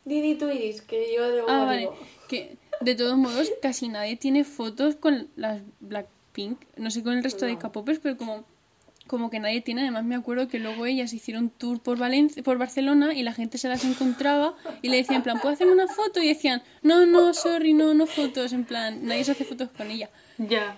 Didi 0.05 0.35
tu 0.35 0.49
Iris, 0.49 0.81
que 0.81 1.13
yo 1.15 1.29
luego 1.29 1.47
Ah, 1.49 1.65
vale, 1.65 1.89
que 2.27 2.57
de 2.81 2.95
todos 2.95 3.17
modos 3.17 3.51
casi 3.61 3.89
nadie 3.89 4.15
tiene 4.15 4.43
fotos 4.43 4.95
con 4.95 5.27
las 5.35 5.61
Blackpink, 5.79 6.59
no 6.77 6.91
sé 6.91 7.03
con 7.03 7.13
el 7.13 7.23
resto 7.23 7.45
de. 7.45 7.57
K-popers, 7.57 7.99
pero 7.99 8.17
como 8.17 8.45
como 9.09 9.31
que 9.31 9.39
nadie 9.39 9.59
tiene, 9.61 9.81
además 9.81 10.05
me 10.05 10.15
acuerdo 10.15 10.47
que 10.47 10.59
luego 10.59 10.85
ellas 10.85 11.13
hicieron 11.13 11.49
tour 11.49 11.81
por 11.81 11.97
Valencia, 11.97 12.43
por 12.43 12.59
Barcelona 12.59 13.15
y 13.15 13.23
la 13.23 13.33
gente 13.33 13.57
se 13.57 13.67
las 13.67 13.83
encontraba 13.83 14.53
y 14.83 14.89
le 14.89 14.97
decían 14.97 15.17
en 15.17 15.23
plan, 15.23 15.39
¿puedo 15.39 15.51
hacerme 15.51 15.73
una 15.73 15.87
foto? 15.87 16.21
Y 16.21 16.27
decían, 16.27 16.61
no, 16.83 17.07
no, 17.07 17.33
sorry, 17.33 17.73
no, 17.73 17.95
no 17.95 18.05
fotos, 18.05 18.53
en 18.53 18.65
plan, 18.65 18.99
nadie 19.03 19.23
se 19.23 19.31
hace 19.31 19.45
fotos 19.45 19.69
con 19.75 19.89
ella. 19.89 20.11
Ya. 20.37 20.77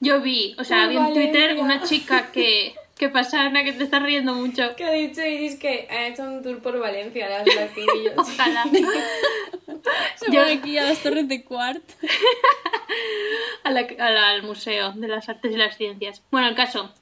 Yo 0.00 0.20
vi, 0.20 0.56
o 0.58 0.64
sea, 0.64 0.88
vi 0.88 0.96
en 0.96 1.12
Twitter 1.14 1.56
una 1.58 1.82
chica 1.84 2.32
que... 2.32 2.74
¿Qué 2.98 3.08
pasa, 3.08 3.42
Ana? 3.42 3.62
Que 3.64 3.72
te 3.72 3.84
estás 3.84 4.02
riendo 4.02 4.34
mucho. 4.34 4.74
Que 4.76 4.84
ha 4.84 4.90
dicho 4.90 5.22
Iris 5.24 5.56
que 5.58 5.86
ha 5.90 6.08
hecho 6.08 6.24
un 6.24 6.42
tour 6.42 6.60
por 6.60 6.78
Valencia, 6.78 7.28
las 7.28 7.44
Blackpink 7.54 7.88
Ojalá. 8.16 8.64
Se 10.16 10.26
Yo- 10.32 10.40
van 10.40 10.58
aquí 10.58 10.76
a 10.78 10.84
las 10.84 10.98
torres 11.02 11.28
de 11.28 11.44
Quart. 11.44 11.82
a 13.64 13.70
la- 13.70 13.86
a 13.98 14.10
la- 14.10 14.30
al 14.30 14.42
Museo 14.42 14.92
de 14.92 15.08
las 15.08 15.28
Artes 15.28 15.52
y 15.52 15.56
las 15.56 15.76
Ciencias. 15.76 16.22
Bueno, 16.30 16.48
el 16.48 16.54
caso, 16.56 16.92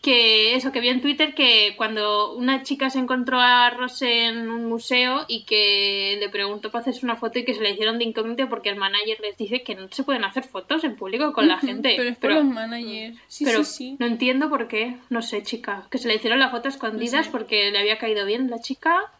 que 0.00 0.54
eso, 0.54 0.72
que 0.72 0.80
vi 0.80 0.88
en 0.88 1.02
Twitter 1.02 1.34
que 1.34 1.74
cuando 1.76 2.34
una 2.34 2.62
chica 2.62 2.88
se 2.88 2.98
encontró 2.98 3.38
a 3.38 3.68
Rose 3.70 4.26
en 4.28 4.48
un 4.48 4.66
museo 4.66 5.26
y 5.28 5.44
que 5.44 6.16
le 6.18 6.30
preguntó 6.30 6.70
para 6.70 6.82
hacerse 6.82 7.04
una 7.04 7.16
foto 7.16 7.38
y 7.38 7.44
que 7.44 7.52
se 7.52 7.60
la 7.60 7.68
hicieron 7.68 7.98
de 7.98 8.04
incógnito 8.04 8.48
porque 8.48 8.70
el 8.70 8.76
manager 8.76 9.18
les 9.20 9.36
dice 9.36 9.62
que 9.62 9.74
no 9.74 9.88
se 9.90 10.02
pueden 10.02 10.24
hacer 10.24 10.44
fotos 10.44 10.84
en 10.84 10.96
público 10.96 11.32
con 11.34 11.48
la 11.48 11.58
gente. 11.58 11.94
Pero 11.96 12.08
es 12.08 12.16
por 12.16 12.32
los 12.32 12.44
managers. 12.44 13.18
Sí, 13.28 13.44
pero 13.44 13.62
sí, 13.62 13.72
sí. 13.72 13.96
no 13.98 14.06
entiendo 14.06 14.48
por 14.48 14.68
qué, 14.68 14.96
no 15.10 15.20
sé, 15.20 15.42
chica, 15.42 15.86
que 15.90 15.98
se 15.98 16.08
le 16.08 16.14
hicieron 16.14 16.38
la 16.38 16.50
foto 16.50 16.68
escondidas 16.68 17.28
porque 17.28 17.70
le 17.70 17.78
había 17.78 17.98
caído 17.98 18.24
bien 18.24 18.48
la 18.48 18.60
chica. 18.60 19.12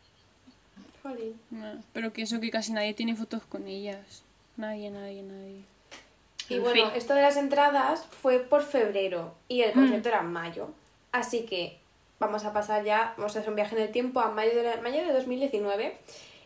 Jolín. 1.02 1.34
No, 1.50 1.82
pero 1.92 2.12
que 2.14 2.22
eso 2.22 2.40
que 2.40 2.50
casi 2.50 2.72
nadie 2.72 2.94
tiene 2.94 3.14
fotos 3.16 3.42
con 3.44 3.68
ellas. 3.68 4.24
Nadie, 4.56 4.90
nadie, 4.90 5.22
nadie. 5.22 5.64
Y 6.50 6.56
En 6.56 6.62
bueno, 6.62 6.86
fin. 6.90 6.96
esto 6.96 7.14
de 7.14 7.22
las 7.22 7.36
entradas 7.38 8.06
fue 8.20 8.40
por 8.40 8.62
febrero 8.62 9.34
y 9.48 9.62
el 9.62 9.72
concierto 9.72 10.08
era 10.10 10.20
en 10.20 10.32
mayo. 10.32 10.68
Así 11.12 11.42
que 11.46 11.78
vamos 12.18 12.44
a 12.44 12.52
pasar 12.52 12.84
ya, 12.84 13.14
vamos 13.16 13.34
a 13.34 13.38
hacer 13.38 13.48
un 13.50 13.56
viaje 13.56 13.74
en 13.76 13.82
el 13.82 13.90
tiempo 13.92 14.20
a 14.20 14.30
mayo 14.30 14.54
de, 14.54 14.62
la- 14.64 14.76
mayo 14.82 15.02
de 15.06 15.12
2019. 15.12 15.96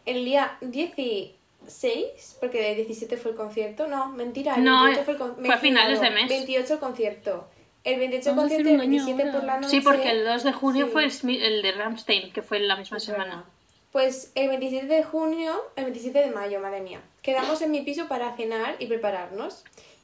El 0.06 0.24
día 0.24 0.56
16, 0.60 2.36
porque 2.40 2.70
el 2.70 2.76
17 2.76 3.16
fue 3.16 3.30
el 3.32 3.36
concierto, 3.36 3.86
no, 3.86 4.08
mentira, 4.10 4.54
el 4.56 4.64
No, 4.64 4.84
28 4.84 5.04
fue 5.04 5.12
el 5.14 5.18
con- 5.18 5.40
me 5.40 5.46
fue 5.46 5.54
a 5.54 5.58
finales 5.58 6.00
de 6.00 6.10
mes. 6.10 6.28
28 6.28 6.74
el 6.74 6.78
concierto. 6.80 7.48
El 7.84 7.98
28 7.98 8.30
el 8.30 8.36
Vamos 8.36 8.50
concierto 8.50 8.68
y 8.68 8.72
el 8.72 8.76
un 8.76 8.80
año 8.82 9.04
27 9.06 9.30
por 9.30 9.40
ahora. 9.40 9.46
la 9.54 9.60
noche. 9.60 9.70
Sí, 9.70 9.80
porque 9.80 10.10
el 10.10 10.24
2 10.24 10.44
de 10.44 10.52
junio 10.52 10.86
Sí. 10.86 10.92
fue 10.92 11.04
el 11.46 11.62
de 11.62 11.72
Ramstein, 11.72 12.32
que 12.32 12.42
fue 12.42 12.60
la 12.60 12.76
misma 12.76 12.96
Es 12.98 13.04
semana. 13.04 13.24
verdad. 13.24 13.44
Pues 13.94 14.32
el 14.34 14.48
27 14.48 14.86
de 14.88 15.04
junio, 15.04 15.54
el 15.76 15.84
27 15.84 16.18
de 16.18 16.30
mayo, 16.32 16.58
madre 16.58 16.80
mía, 16.80 17.00
quedamos 17.22 17.62
en 17.62 17.70
mi 17.70 17.82
piso 17.82 18.08
para 18.08 18.34
cenar 18.36 18.74
y 18.80 18.86
prepararnos. 18.86 19.62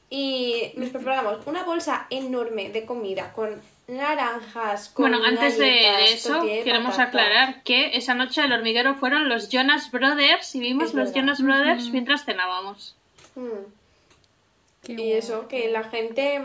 Y 0.09 0.71
nos 0.77 0.91
preparamos 0.91 1.45
una 1.45 1.63
bolsa 1.65 2.07
enorme 2.09 2.69
de 2.69 2.85
comida 2.85 3.33
con 3.33 3.61
naranjas, 3.89 4.87
con 4.91 5.09
Bueno, 5.11 5.25
antes 5.25 5.57
de 5.57 6.05
eso, 6.05 6.41
queremos 6.41 6.95
patata. 6.95 7.03
aclarar 7.03 7.63
que 7.63 7.97
esa 7.97 8.13
noche 8.13 8.41
el 8.45 8.53
hormiguero 8.53 8.95
fueron 8.95 9.27
los 9.27 9.49
Jonas 9.49 9.91
Brothers 9.91 10.55
y 10.55 10.61
vimos 10.61 10.85
Es 10.85 10.93
los 10.93 11.09
verdad. 11.09 11.19
Jonas 11.19 11.41
Brothers 11.41 11.89
mientras 11.89 12.23
cenábamos. 12.23 12.95
Mm. 13.35 14.87
Y 14.87 15.11
eso, 15.11 15.49
que 15.49 15.69
la 15.69 15.83
gente, 15.83 16.41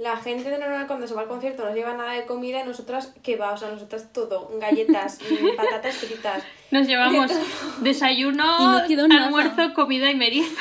la 0.00 0.16
gente 0.16 0.48
de 0.48 0.56
normal 0.58 0.86
cuando 0.86 1.06
se 1.06 1.12
va 1.14 1.20
al 1.22 1.28
concierto 1.28 1.62
no 1.64 1.74
lleva 1.74 1.92
nada 1.94 2.12
de 2.14 2.24
comida 2.24 2.62
y 2.62 2.66
nosotras, 2.66 3.12
¿qué 3.22 3.36
va? 3.36 3.52
O 3.52 3.56
sea, 3.58 3.68
nosotras 3.70 4.12
todo, 4.12 4.50
galletas, 4.58 5.18
patatas 5.56 5.96
fritas. 5.96 6.42
Nos 6.70 6.86
llevamos 6.86 7.30
desayuno, 7.80 8.44
Y 8.60 8.66
no 8.82 8.86
quedó 8.88 9.08
nada. 9.08 9.26
almuerzo, 9.26 9.74
comida 9.74 10.10
y 10.10 10.14
merienda. 10.14 10.60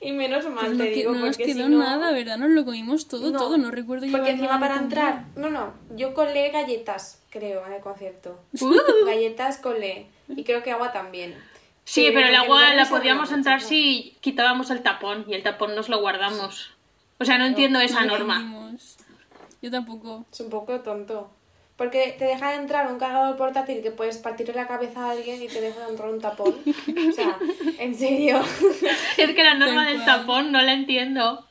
Y 0.00 0.12
menos 0.12 0.44
mal, 0.48 0.66
Pues 0.66 0.70
no, 0.72 0.84
te 0.84 0.90
que- 0.90 0.96
digo, 0.96 1.12
no 1.12 1.18
nos 1.26 1.36
porque 1.36 1.52
quedó 1.52 1.64
si 1.64 1.70
no... 1.70 1.78
nada, 1.78 2.12
¿verdad? 2.12 2.38
Nos 2.38 2.50
lo 2.50 2.64
comimos 2.64 3.08
todo, 3.08 3.30
No, 3.30 3.38
todo. 3.38 3.58
No 3.58 3.70
recuerdo 3.70 4.02
Porque 4.06 4.16
llevar 4.18 4.30
encima 4.30 4.60
para 4.60 4.76
entrar, 4.76 5.24
no, 5.36 5.50
no, 5.50 5.74
yo 5.96 6.14
colé 6.14 6.50
galletas, 6.50 7.20
creo, 7.30 7.66
en 7.66 7.72
el 7.72 7.80
concierto. 7.80 8.38
Uh. 8.60 8.74
Galletas 9.06 9.58
colé. 9.58 10.06
Y 10.28 10.44
creo 10.44 10.62
que 10.62 10.70
agua 10.70 10.92
también. 10.92 11.34
Sí, 11.84 12.06
Sí, 12.06 12.10
pero 12.14 12.28
el 12.28 12.34
porque 12.36 12.36
agua 12.36 12.74
la 12.74 12.88
podíamos 12.88 13.32
entrar 13.32 13.60
si 13.60 14.16
quitábamos 14.20 14.70
el 14.70 14.82
tapón 14.82 15.24
y 15.26 15.34
el 15.34 15.42
tapón 15.42 15.74
nos 15.74 15.88
lo 15.88 16.00
guardamos. 16.00 16.70
O 17.18 17.24
sea, 17.24 17.38
no 17.38 17.46
entiendo 17.46 17.80
esa 17.80 18.04
norma. 18.04 18.76
Yo 19.60 19.70
tampoco. 19.70 20.24
Es 20.32 20.40
un 20.40 20.50
poco 20.50 20.80
tonto. 20.80 21.30
Porque 21.76 22.16
te 22.18 22.24
deja 22.24 22.56
entrar 22.56 22.90
un 22.90 22.98
cargador 22.98 23.36
portátil 23.36 23.82
que 23.82 23.92
puedes 23.92 24.18
partirle 24.18 24.54
la 24.54 24.66
cabeza 24.66 25.06
a 25.06 25.10
alguien 25.12 25.40
y 25.40 25.46
te 25.46 25.60
deja 25.60 25.88
entrar 25.88 26.10
un 26.10 26.20
tapón. 26.20 26.56
O 27.08 27.12
sea, 27.12 27.38
en 27.78 27.94
serio. 27.94 28.40
Es 29.16 29.34
que 29.34 29.44
la 29.44 29.54
norma 29.54 29.86
del 29.86 30.04
tapón 30.04 30.50
no 30.50 30.60
la 30.60 30.72
entiendo. 30.72 31.46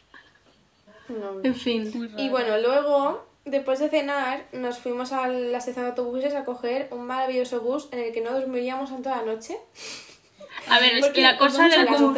No. 1.08 1.42
En 1.44 1.56
fin. 1.56 2.12
Y 2.18 2.28
bueno, 2.28 2.58
luego, 2.58 3.26
después 3.46 3.80
de 3.80 3.90
cenar, 3.90 4.46
nos 4.52 4.80
fuimos 4.80 5.14
a 5.14 5.30
la 5.30 5.58
estación 5.58 5.86
de 5.86 5.92
autobuses 5.92 6.36
a 6.36 6.44
coger 6.44 6.90
un 6.92 7.06
maravilloso 7.06 7.62
bus 7.62 7.88
en 7.94 8.00
el 8.00 8.12
que 8.12 8.20
no 8.20 8.32
dormiríamos 8.32 8.92
en 8.92 9.04
toda 9.04 9.18
la 9.18 9.34
noche. 9.34 9.58
A 10.70 10.80
ver, 10.80 10.98
es 10.98 11.08
que 11.08 11.22
la 11.22 11.38
cosa 11.38 11.70
del 11.70 11.88
bus... 11.88 12.18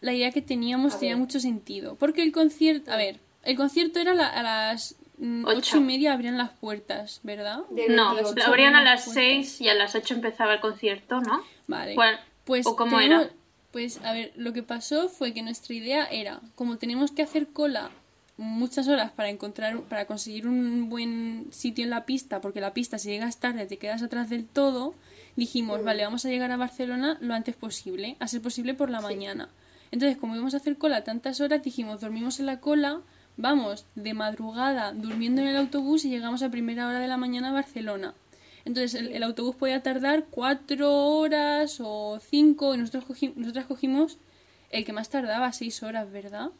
de 0.00 0.06
la 0.06 0.12
idea 0.14 0.30
que 0.32 0.42
teníamos 0.42 0.94
A 0.94 0.98
tenía 0.98 1.14
ver. 1.14 1.20
mucho 1.20 1.40
sentido. 1.40 1.96
Porque 1.96 2.22
el 2.22 2.32
concierto, 2.32 2.92
a 2.92 2.96
ver, 2.96 3.18
el 3.44 3.56
concierto 3.56 3.98
era 4.00 4.14
la- 4.14 4.28
a 4.28 4.42
las 4.42 4.96
mm, 5.18 5.44
Ocho. 5.46 5.58
ocho 5.58 5.76
y 5.78 5.80
media 5.80 6.12
abrían 6.12 6.38
las 6.38 6.50
puertas, 6.50 7.20
¿verdad? 7.24 7.60
Del 7.70 7.96
No, 7.96 8.14
28. 8.14 8.36
lo 8.38 8.44
abrían 8.46 8.76
a 8.76 8.82
las. 8.84 9.04
6 9.12 9.60
y 9.60 9.68
a 9.68 9.74
las 9.74 9.94
8 9.96 10.14
empezaba 10.14 10.54
el 10.54 10.60
concierto, 10.60 11.20
¿no? 11.20 11.42
Vale. 11.66 11.94
¿Cuál- 11.96 12.20
Pues 12.44 12.66
¿O 12.66 12.76
cómo 12.76 12.98
tenemos- 12.98 13.24
era? 13.24 13.32
Pues 13.72 14.00
a 14.04 14.12
ver, 14.14 14.32
lo 14.36 14.52
que 14.54 14.62
pasó 14.62 15.08
fue 15.10 15.34
que 15.34 15.42
nuestra 15.42 15.74
idea 15.74 16.04
era, 16.06 16.40
como 16.54 16.78
tenemos 16.78 17.10
que 17.10 17.22
hacer 17.22 17.48
cola 17.48 17.90
muchas 18.38 18.86
horas 18.88 19.10
para 19.10 19.28
encontrar, 19.28 19.80
para 19.82 20.06
conseguir 20.06 20.46
un 20.46 20.88
buen 20.88 21.48
sitio 21.50 21.84
en 21.84 21.90
la 21.90 22.06
pista, 22.06 22.40
porque 22.40 22.60
la 22.62 22.72
pista 22.72 22.98
si 22.98 23.08
llegas 23.10 23.38
tarde 23.38 23.66
te 23.66 23.76
quedas 23.76 24.02
atrás 24.02 24.30
del 24.30 24.46
todo, 24.46 24.94
dijimos, 25.36 25.82
vale, 25.84 26.04
vamos 26.04 26.24
a 26.24 26.28
llegar 26.30 26.50
a 26.52 26.56
Barcelona 26.56 27.18
lo 27.20 27.34
antes 27.34 27.56
posible, 27.56 28.16
a 28.20 28.28
ser 28.28 28.40
posible 28.40 28.72
por 28.74 28.88
la 28.90 29.00
mañana. 29.00 29.48
Entonces, 29.90 30.18
como 30.18 30.34
íbamos 30.34 30.54
a 30.54 30.58
hacer 30.58 30.76
cola 30.76 31.04
tantas 31.04 31.40
horas, 31.40 31.62
dijimos, 31.62 32.00
dormimos 32.00 32.40
en 32.40 32.46
la 32.46 32.60
cola, 32.60 33.00
vamos 33.36 33.86
de 33.94 34.14
madrugada 34.14 34.92
durmiendo 34.92 35.40
en 35.42 35.48
el 35.48 35.56
autobús 35.56 36.04
y 36.04 36.10
llegamos 36.10 36.42
a 36.42 36.50
primera 36.50 36.86
hora 36.88 36.98
de 37.00 37.08
la 37.08 37.16
mañana 37.16 37.50
a 37.50 37.52
Barcelona. 37.52 38.14
Entonces 38.64 38.94
el, 39.00 39.12
el 39.12 39.22
autobús 39.22 39.56
podía 39.56 39.82
tardar 39.82 40.24
cuatro 40.30 40.92
horas 41.16 41.78
o 41.80 42.18
cinco 42.20 42.74
y 42.74 42.78
nosotros 42.78 43.04
cogi- 43.06 43.32
nosotras 43.34 43.64
cogimos 43.66 44.18
el 44.70 44.84
que 44.84 44.92
más 44.92 45.08
tardaba, 45.08 45.50
seis 45.52 45.82
horas, 45.82 46.10
¿verdad? 46.12 46.50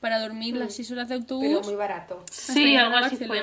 Para 0.00 0.18
dormir 0.20 0.54
las 0.56 0.74
seis 0.74 0.90
horas 0.90 1.08
de 1.08 1.14
autobús. 1.14 1.46
Pero 1.46 1.62
muy 1.62 1.74
barato. 1.76 2.22
Sí, 2.30 2.76
algo 2.76 2.96
a 2.96 3.00
así 3.06 3.16
fue. 3.26 3.38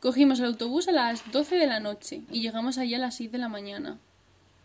Cogimos 0.00 0.38
el 0.38 0.46
autobús 0.46 0.88
a 0.88 0.92
las 0.92 1.30
12 1.30 1.56
de 1.56 1.66
la 1.66 1.78
noche 1.80 2.22
y 2.30 2.40
llegamos 2.40 2.78
allí 2.78 2.94
a 2.94 2.98
las 2.98 3.16
6 3.16 3.30
de 3.32 3.36
la 3.38 3.48
mañana. 3.50 3.98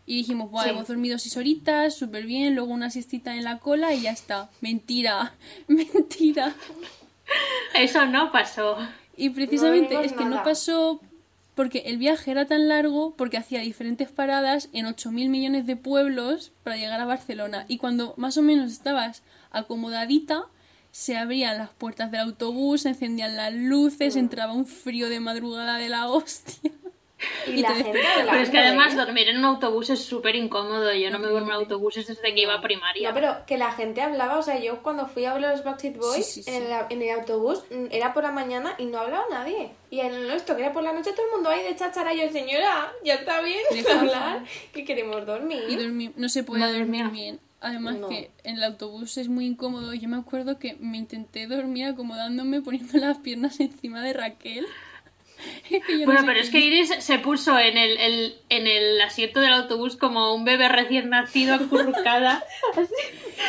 Y 0.06 0.18
dijimos, 0.18 0.50
Buah, 0.50 0.64
Sí. 0.64 0.70
hemos 0.70 0.86
dormido 0.86 1.18
6 1.18 1.36
horitas, 1.36 1.94
súper 1.96 2.24
bien, 2.26 2.54
luego 2.54 2.72
una 2.72 2.90
siestita 2.90 3.34
en 3.36 3.42
la 3.44 3.58
cola 3.58 3.92
y 3.92 4.02
ya 4.02 4.12
está. 4.12 4.48
Mentira, 4.60 5.34
mentira. 5.68 6.54
Eso 7.74 8.06
no 8.06 8.30
pasó. 8.30 8.76
Y 9.16 9.30
precisamente 9.30 9.98
es 10.04 10.12
que 10.12 10.24
nada. 10.24 10.36
no 10.36 10.42
pasó 10.44 11.00
porque 11.54 11.78
el 11.86 11.96
viaje 11.98 12.30
era 12.30 12.44
tan 12.46 12.68
largo 12.68 13.14
porque 13.16 13.38
hacía 13.38 13.60
diferentes 13.60 14.10
paradas 14.10 14.68
en 14.72 14.86
8.000 14.86 15.28
millones 15.30 15.66
de 15.66 15.74
pueblos 15.76 16.52
para 16.62 16.76
llegar 16.76 17.00
a 17.00 17.06
Barcelona. 17.06 17.64
Y 17.66 17.78
cuando 17.78 18.14
más 18.16 18.36
o 18.36 18.42
menos 18.42 18.70
estabas 18.70 19.22
acomodadita, 19.50 20.44
se 20.92 21.16
abrían 21.16 21.58
las 21.58 21.70
puertas 21.70 22.10
del 22.10 22.20
autobús, 22.20 22.82
se 22.82 22.90
encendían 22.90 23.36
las 23.36 23.52
luces, 23.54 24.16
entraba 24.16 24.52
un 24.52 24.66
frío 24.66 25.08
de 25.08 25.18
madrugada 25.20 25.78
de 25.78 25.88
la 25.88 26.08
hostia. 26.08 26.70
Y, 27.46 27.52
Y 27.52 27.56
la 27.62 27.68
te 27.68 27.74
gente 27.76 27.98
Pero 28.26 28.36
es 28.42 28.50
que 28.50 28.58
además 28.58 28.92
¿eh? 28.92 28.96
dormir 28.96 29.28
en 29.28 29.38
un 29.38 29.44
autobús 29.46 29.88
es 29.88 30.04
súper 30.04 30.36
incómodo. 30.36 30.92
Yo 30.92 31.10
no 31.10 31.18
me 31.18 31.28
duermo 31.28 31.48
en 31.50 31.56
autobuses 31.56 32.06
desde 32.06 32.34
que 32.34 32.42
iba 32.42 32.54
a 32.54 32.60
primaria. 32.60 33.08
No, 33.08 33.14
pero 33.14 33.36
que 33.46 33.56
la 33.56 33.72
gente 33.72 34.02
hablaba, 34.02 34.38
o 34.38 34.42
sea, 34.42 34.58
yo 34.60 34.82
cuando 34.82 35.06
fui 35.06 35.24
a 35.24 35.32
ver 35.32 35.46
a 35.46 35.52
los 35.52 35.64
Backstreet 35.64 35.96
Boys 35.96 36.26
Sí, 36.26 36.42
sí, 36.42 36.42
sí. 36.42 36.50
En, 36.54 36.64
el, 36.64 36.72
en 36.90 37.02
el 37.02 37.18
autobús, 37.18 37.64
mm, 37.70 37.86
era 37.90 38.12
por 38.12 38.22
la 38.22 38.32
mañana 38.32 38.74
y 38.78 38.84
no 38.84 38.98
hablaba 38.98 39.24
nadie. 39.30 39.70
Y 39.90 40.00
en 40.00 40.12
el 40.14 40.28
nuestro, 40.28 40.56
que 40.56 40.62
era 40.64 40.72
por 40.72 40.82
la 40.82 40.92
noche, 40.92 41.12
todo 41.12 41.24
el 41.26 41.32
mundo 41.32 41.48
ahí 41.48 41.62
de 41.64 41.74
cháchara. 41.74 42.12
Y 42.12 42.20
yo, 42.20 42.28
señora, 42.30 42.92
ya 43.02 43.14
está 43.14 43.40
bien 43.40 43.60
hablar, 43.98 44.44
que 44.74 44.84
queremos 44.84 45.24
dormir. 45.24 45.62
Y 45.68 45.76
dormir, 45.76 46.12
no 46.16 46.28
se 46.28 46.44
puede 46.44 46.60
Madre 46.60 46.80
dormir 46.80 47.04
mía. 47.04 47.10
bien. 47.12 47.40
Además 47.62 47.96
No. 47.96 48.08
que 48.10 48.30
en 48.44 48.56
el 48.58 48.64
autobús 48.64 49.16
es 49.16 49.28
muy 49.28 49.46
incómodo. 49.46 49.94
Yo 49.94 50.08
me 50.10 50.18
acuerdo 50.18 50.58
que 50.58 50.76
me 50.78 50.98
intenté 50.98 51.46
dormir 51.46 51.86
acomodándome 51.86 52.60
poniendo 52.60 52.98
las 52.98 53.16
piernas 53.18 53.58
encima 53.60 54.02
de 54.02 54.12
Raquel. 54.12 54.66
No 55.70 56.04
Bueno, 56.06 56.22
pero 56.26 56.40
es 56.40 56.50
que 56.50 56.58
Iris 56.60 56.90
se 57.00 57.18
puso 57.18 57.58
en 57.58 57.76
el, 57.76 57.96
el- 57.98 58.34
en 58.48 58.66
el 58.66 59.00
asiento 59.02 59.40
del 59.40 59.52
autobús 59.52 59.96
como 59.96 60.34
un 60.34 60.44
bebé 60.44 60.68
recién 60.68 61.10
nacido 61.10 61.54
acurrucada. 61.54 62.42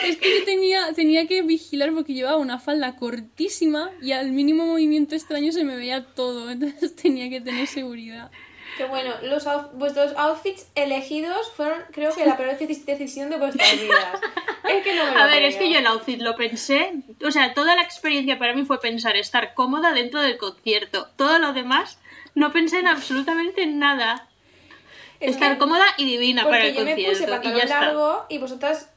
Es 0.04 0.18
que 0.18 0.40
yo 0.40 0.46
tenía, 0.46 0.92
tenía 0.94 1.28
que 1.28 1.42
vigilar 1.42 1.94
porque 1.94 2.14
llevaba 2.14 2.38
una 2.38 2.60
falda 2.60 2.98
cortísima 2.98 3.90
y 4.02 4.12
al 4.12 4.32
mínimo 4.32 4.66
movimiento 4.66 5.16
extraño 5.16 5.52
se 5.54 5.64
me 5.64 5.76
veía 5.78 6.04
todo. 6.06 6.52
Entonces 6.52 6.96
tenía 6.96 7.30
que 7.30 7.40
tener 7.42 7.68
seguridad. 7.68 8.30
Que 8.78 8.86
bueno, 8.86 9.12
los 9.24 9.46
vuestros 9.74 10.14
outfits 10.16 10.68
elegidos 10.76 11.52
fueron, 11.56 11.82
creo 11.92 12.14
que, 12.14 12.26
la 12.26 12.38
peor 12.38 12.58
deci- 12.58 12.86
decisión 12.86 13.30
de 13.32 13.38
vuestras 13.38 13.72
vidas. 13.82 14.22
Es 14.70 14.84
que 14.84 14.96
no 14.96 15.06
me 15.06 15.12
lo 15.12 15.18
A 15.20 15.26
ver, 15.26 15.44
es 15.44 15.56
creo. 15.56 15.68
que 15.68 15.74
yo 15.74 15.80
el 15.80 15.88
outfit 15.88 16.22
lo 16.22 16.36
pensé. 16.36 16.94
O 17.26 17.32
sea, 17.32 17.54
toda 17.54 17.76
la 17.76 17.82
experiencia 17.82 18.38
para 18.38 18.54
mí 18.54 18.66
fue 18.66 18.80
pensar 18.80 19.16
estar 19.18 19.54
cómoda 19.56 19.94
dentro 19.94 20.22
del 20.22 20.38
concierto. 20.38 21.08
Todo 21.16 21.40
lo 21.40 21.54
demás 21.54 21.98
no 22.36 22.52
pensé 22.52 22.80
en 22.80 22.88
absolutamente 22.88 23.66
nada. 23.66 24.28
Es 25.20 25.32
estar 25.32 25.54
que- 25.54 25.58
cómoda 25.58 25.86
y 25.98 26.06
divina 26.06 26.44
para 26.44 26.58
Porque 26.58 26.70
el 26.70 26.76
yo 26.76 26.84
me 26.84 26.92
concierto. 26.92 27.12
puse 27.14 27.24
y 27.24 27.28
pantalón 27.32 27.62
está. 27.62 27.82
largo 27.82 28.26
y 28.30 28.38
vosotras, 28.38 28.90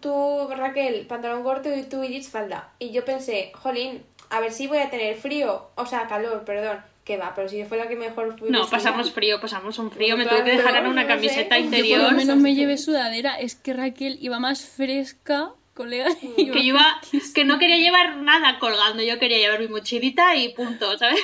tú 0.00 0.48
Raquel, 0.56 1.06
pantalón 1.06 1.42
corto 1.42 1.74
y 1.74 1.82
tú 1.82 2.02
Iris 2.02 2.30
falda. 2.30 2.70
Y 2.78 2.92
yo 2.92 3.04
pensé, 3.04 3.52
jolín, 3.54 4.02
a 4.30 4.40
ver 4.40 4.52
si 4.52 4.66
voy 4.66 4.78
a 4.78 4.88
tener 4.88 5.14
frío, 5.16 5.68
o 5.74 5.84
sea, 5.84 6.06
calor, 6.06 6.44
perdón. 6.46 6.80
Que 7.06 7.16
va, 7.16 7.32
pero 7.34 7.48
si 7.48 7.56
yo 7.58 7.66
fue 7.66 7.78
la 7.78 7.88
que 7.88 7.96
mejor 7.96 8.36
fui. 8.38 8.50
No, 8.50 8.58
vestida. 8.60 8.76
pasamos 8.78 9.12
frío, 9.12 9.40
pasamos 9.40 9.78
un 9.78 9.90
frío. 9.92 10.16
Me 10.16 10.24
Nosotras 10.24 10.44
tuve 10.44 10.50
que 10.50 10.62
dejar 10.62 10.76
en 10.84 10.90
una 10.90 11.02
no 11.04 11.08
sé. 11.08 11.14
camiseta 11.14 11.56
Yo 11.58 11.64
por 11.64 11.70
lo 11.70 11.70
Por 11.70 11.78
interior. 11.78 12.02
lo 12.02 12.16
menos 12.18 12.36
me 12.38 12.48
que- 12.50 12.54
llevé 12.56 12.76
sudadera. 12.78 13.38
Es 13.40 13.54
que 13.54 13.72
Raquel 13.72 14.18
iba 14.20 14.38
más 14.40 14.64
fresca, 14.64 15.52
colega. 15.72 16.06
Que 16.36 16.46
yo 16.46 16.54
iba, 16.56 17.00
que 17.32 17.44
no 17.44 17.58
quería 17.60 17.76
llevar 17.78 18.16
nada 18.16 18.58
colgando, 18.58 19.02
yo 19.04 19.18
quería 19.20 19.38
llevar 19.38 19.60
mi 19.60 19.68
mochilita 19.68 20.34
y 20.36 20.52
punto, 20.52 20.98
¿sabes? 20.98 21.20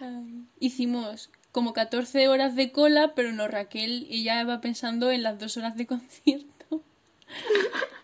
Ay, 0.00 0.44
Hicimos 0.60 1.30
como 1.50 1.72
14 1.72 2.28
horas 2.28 2.54
de 2.56 2.70
cola, 2.70 3.12
pero 3.16 3.32
no, 3.32 3.48
Raquel 3.48 4.06
ella 4.08 4.40
iba 4.40 4.60
pensando 4.60 5.10
en 5.10 5.22
las 5.24 5.38
dos 5.38 5.56
horas 5.56 5.76
de 5.76 5.86
concierto. 5.86 6.80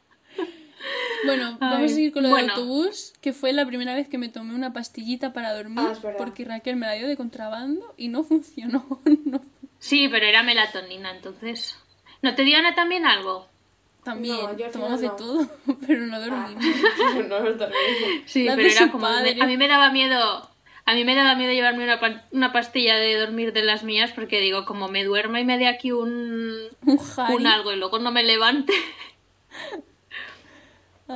bueno, 1.24 1.56
vamos 1.60 1.90
a 1.92 1.94
seguir 1.94 2.12
con 2.12 2.22
lo 2.22 2.28
del 2.34 2.50
autobús, 2.50 3.12
que 3.20 3.32
fue 3.32 3.52
la 3.52 3.66
primera 3.66 3.94
vez 3.94 4.08
que 4.08 4.18
me 4.18 4.28
tomé 4.28 4.54
una 4.54 4.72
pastillita 4.72 5.32
para 5.32 5.54
dormir, 5.54 5.84
Ah, 6.04 6.14
porque 6.18 6.44
Raquel 6.44 6.76
me 6.76 6.86
la 6.86 6.92
dio 6.94 7.06
de 7.08 7.16
contrabando 7.16 7.94
y 7.96 8.08
no 8.08 8.22
funcionó. 8.24 8.84
no. 9.24 9.40
Sí, 9.78 10.08
pero 10.08 10.26
era 10.26 10.42
melatonina, 10.42 11.10
entonces. 11.14 11.76
¿No 12.22 12.34
te 12.34 12.42
dio 12.44 12.58
Ana 12.58 12.74
también 12.74 13.06
algo? 13.06 13.48
También 14.04 14.36
No, 14.36 14.70
tomamos 14.72 15.00
de 15.00 15.08
todo, 15.10 15.48
pero 15.86 16.06
no 16.06 16.16
Ah, 16.16 16.20
dormimos. 16.20 16.64
no 17.28 17.36
os 17.36 17.58
dormís. 17.58 18.22
Sí, 18.26 18.46
pero 18.56 18.68
era 18.68 18.90
como. 18.90 19.02
padre. 19.06 19.36
A 19.40 19.46
mí 19.46 19.56
me 19.56 19.68
daba 19.68 19.90
miedo. 19.90 20.48
A 20.86 20.94
mí 20.94 21.04
me 21.04 21.14
daba 21.14 21.34
miedo 21.34 21.52
llevarme 21.52 21.84
una, 21.84 22.00
pa- 22.00 22.24
una 22.32 22.50
pastilla 22.52 22.96
de 22.96 23.14
dormir 23.18 23.52
de 23.52 23.62
las 23.62 23.84
mías 23.84 24.10
porque 24.12 24.40
digo, 24.40 24.64
como 24.64 24.88
me 24.88 25.04
duerma 25.04 25.38
y 25.40 25.44
me 25.44 25.58
dé 25.58 25.66
aquí 25.68 25.92
un, 25.92 26.50
Un 26.84 26.98
un 27.34 27.46
algo 27.46 27.72
y 27.72 27.76
luego 27.76 27.98
no 27.98 28.10
me 28.10 28.24
levante. 28.24 28.72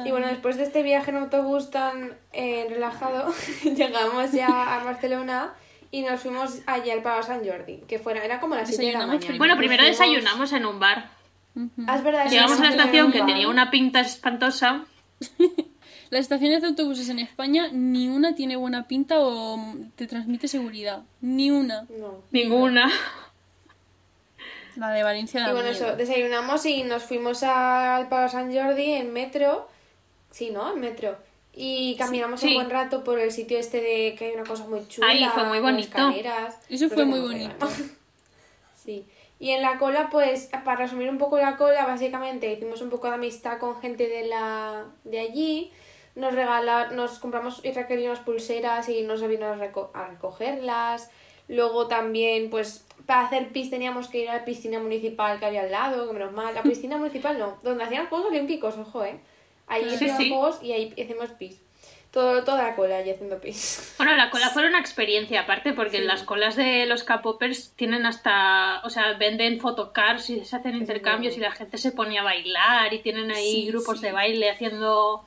Y 0.05 0.11
bueno, 0.11 0.27
después 0.29 0.57
de 0.57 0.65
este 0.65 0.83
viaje 0.83 1.11
en 1.11 1.17
autobús 1.19 1.71
tan 1.71 2.15
eh, 2.33 2.67
relajado, 2.69 3.33
llegamos 3.65 4.33
ya 4.33 4.77
a 4.81 4.85
Barcelona 4.85 5.53
y 5.91 6.03
nos 6.03 6.21
fuimos 6.21 6.61
allí 6.67 6.91
al 6.91 7.03
Palau 7.03 7.23
Sant 7.23 7.47
Jordi, 7.49 7.79
que 7.87 7.99
fuera, 7.99 8.25
era 8.25 8.41
como 8.41 8.55
las 8.57 8.69
7 8.69 8.85
de 8.87 8.93
la 8.93 9.07
mañana. 9.07 9.35
Bueno, 9.39 9.57
primero 9.57 9.83
fuimos- 9.85 9.99
desayunamos 9.99 10.53
en 10.53 10.67
un 10.67 10.81
bar. 10.81 11.11
Ujú. 11.55 11.71
Ah, 11.87 11.97
es 11.97 12.03
verdad, 12.03 12.25
sí, 12.27 12.35
Llegamos 12.35 12.59
a 12.59 12.65
la 12.65 12.71
estación 12.71 13.13
que 13.13 13.21
tenía 13.21 13.47
bar. 13.47 13.55
una 13.55 13.71
pinta 13.71 14.01
espantosa. 14.01 14.85
Las 16.11 16.21
estaciones 16.21 16.61
de 16.63 16.69
autobuses 16.69 17.09
en 17.09 17.19
España 17.19 17.69
ni 17.73 18.09
una 18.09 18.35
tiene 18.35 18.57
buena 18.57 18.87
pinta 18.87 19.17
o 19.21 19.75
te 19.97 20.07
transmite 20.07 20.49
seguridad. 20.49 21.03
Ni 21.21 21.51
una. 21.51 21.87
No. 21.89 22.23
Ninguna. 22.31 22.91
La 24.77 24.91
de 24.91 25.03
Valencia 25.05 25.41
Y 25.41 25.53
bueno, 25.53 25.71
miedo. 25.71 25.87
eso, 25.89 25.97
desayunamos 25.97 26.67
y 26.67 26.83
nos 26.83 27.05
fuimos 27.05 27.43
al 27.45 28.09
Palo 28.09 28.29
San 28.29 28.53
Jordi 28.55 28.93
en 28.93 29.13
metro. 29.13 29.69
Sí, 30.35 30.51
¿no? 30.51 30.73
En 30.73 30.81
metro. 30.81 31.17
Y 31.53 31.95
caminamos 31.97 32.41
Sí. 32.41 32.49
un 32.49 32.55
buen 32.55 32.71
rato 32.71 33.05
por 33.05 33.21
el 33.21 33.31
sitio 33.31 33.57
este 33.59 33.81
de 33.81 34.17
que 34.19 34.25
hay 34.27 34.33
una 34.33 34.43
cosa 34.43 34.65
muy 34.67 34.85
chula. 34.89 35.07
Ahí 35.09 35.25
fue 35.33 35.45
muy 35.45 35.61
bonito. 35.61 35.87
escaleras. 35.97 36.59
Eso 36.69 36.89
fue 36.91 37.05
muy 37.05 37.21
bonito. 37.21 37.55
¿no? 37.61 37.69
Sí. 38.85 39.07
Y 39.39 39.51
en 39.51 39.63
la 39.63 39.79
cola, 39.79 40.09
pues, 40.11 40.49
para 40.65 40.77
resumir 40.77 41.09
un 41.09 41.19
poco 41.19 41.39
la 41.39 41.57
cola, 41.57 41.87
básicamente 41.87 42.53
hicimos 42.53 42.81
un 42.83 42.91
poco 42.91 43.07
de 43.09 43.15
amistad 43.15 43.59
con 43.59 43.81
gente 43.81 44.09
de 44.09 44.25
la 44.27 44.85
de 45.05 45.21
allí. 45.21 45.73
Nos 46.17 46.35
regala, 46.35 46.89
nos 46.91 47.19
compramos 47.21 47.61
y 48.03 48.07
unas 48.07 48.21
pulseras 48.21 48.89
y 48.89 49.03
nos 49.03 49.27
vino 49.27 49.47
a, 49.47 49.57
reco- 49.57 49.91
a 49.95 50.09
recogerlas. 50.09 51.11
Luego 51.49 51.87
también, 51.89 52.51
pues, 52.51 52.85
para 53.07 53.27
hacer 53.27 53.49
pis 53.51 53.71
teníamos 53.71 54.09
que 54.09 54.19
ir 54.19 54.29
a 54.31 54.35
la 54.39 54.45
piscina 54.45 54.79
municipal 54.81 55.39
que 55.39 55.47
había 55.47 55.63
al 55.63 55.71
lado, 55.71 56.07
que 56.09 56.13
menos 56.15 56.33
mal. 56.33 56.55
La 56.55 56.63
piscina 56.71 56.97
municipal 56.99 57.39
no, 57.39 57.57
donde 57.63 57.85
hacían 57.85 58.03
los 58.03 58.09
Juegos 58.11 58.29
Olímpicos, 58.29 58.77
ojo, 58.79 59.05
eh. 59.05 59.19
Ahí 59.67 59.89
Sí, 59.91 60.09
hacían 60.09 60.17
sí. 60.19 60.35
y 60.63 60.73
ahí 60.73 60.93
hacemos 61.03 61.31
pis. 61.31 61.61
Todo, 62.11 62.45
toda 62.45 62.63
la 62.63 62.77
cola 62.77 62.99
allí 62.99 63.11
haciendo 63.11 63.41
pis. 63.41 63.95
Bueno, 63.99 64.15
la 64.17 64.31
cola 64.31 64.49
fue 64.51 64.67
una 64.67 64.79
experiencia 64.79 65.41
aparte, 65.41 65.73
porque 65.73 66.01
las 66.01 66.23
colas 66.23 66.55
de 66.55 66.87
los 66.87 67.03
K-popers 67.03 67.73
tienen 67.75 68.07
hasta, 68.07 68.81
o 68.85 68.91
sea, 68.91 69.15
venden 69.15 69.59
photocars 69.61 70.31
y 70.31 70.45
se 70.45 70.57
hacen 70.57 70.77
intercambios 70.77 71.37
y 71.37 71.41
la 71.41 71.51
gente 71.51 71.77
se 71.79 71.91
pone 71.93 72.19
a 72.19 72.23
bailar 72.23 72.93
y 72.95 73.01
tienen 73.01 73.31
ahí 73.33 73.63
Sí, 73.65 73.67
grupos 73.69 73.99
sí. 74.01 74.07
de 74.07 74.13
baile 74.13 74.51
haciendo... 74.51 75.27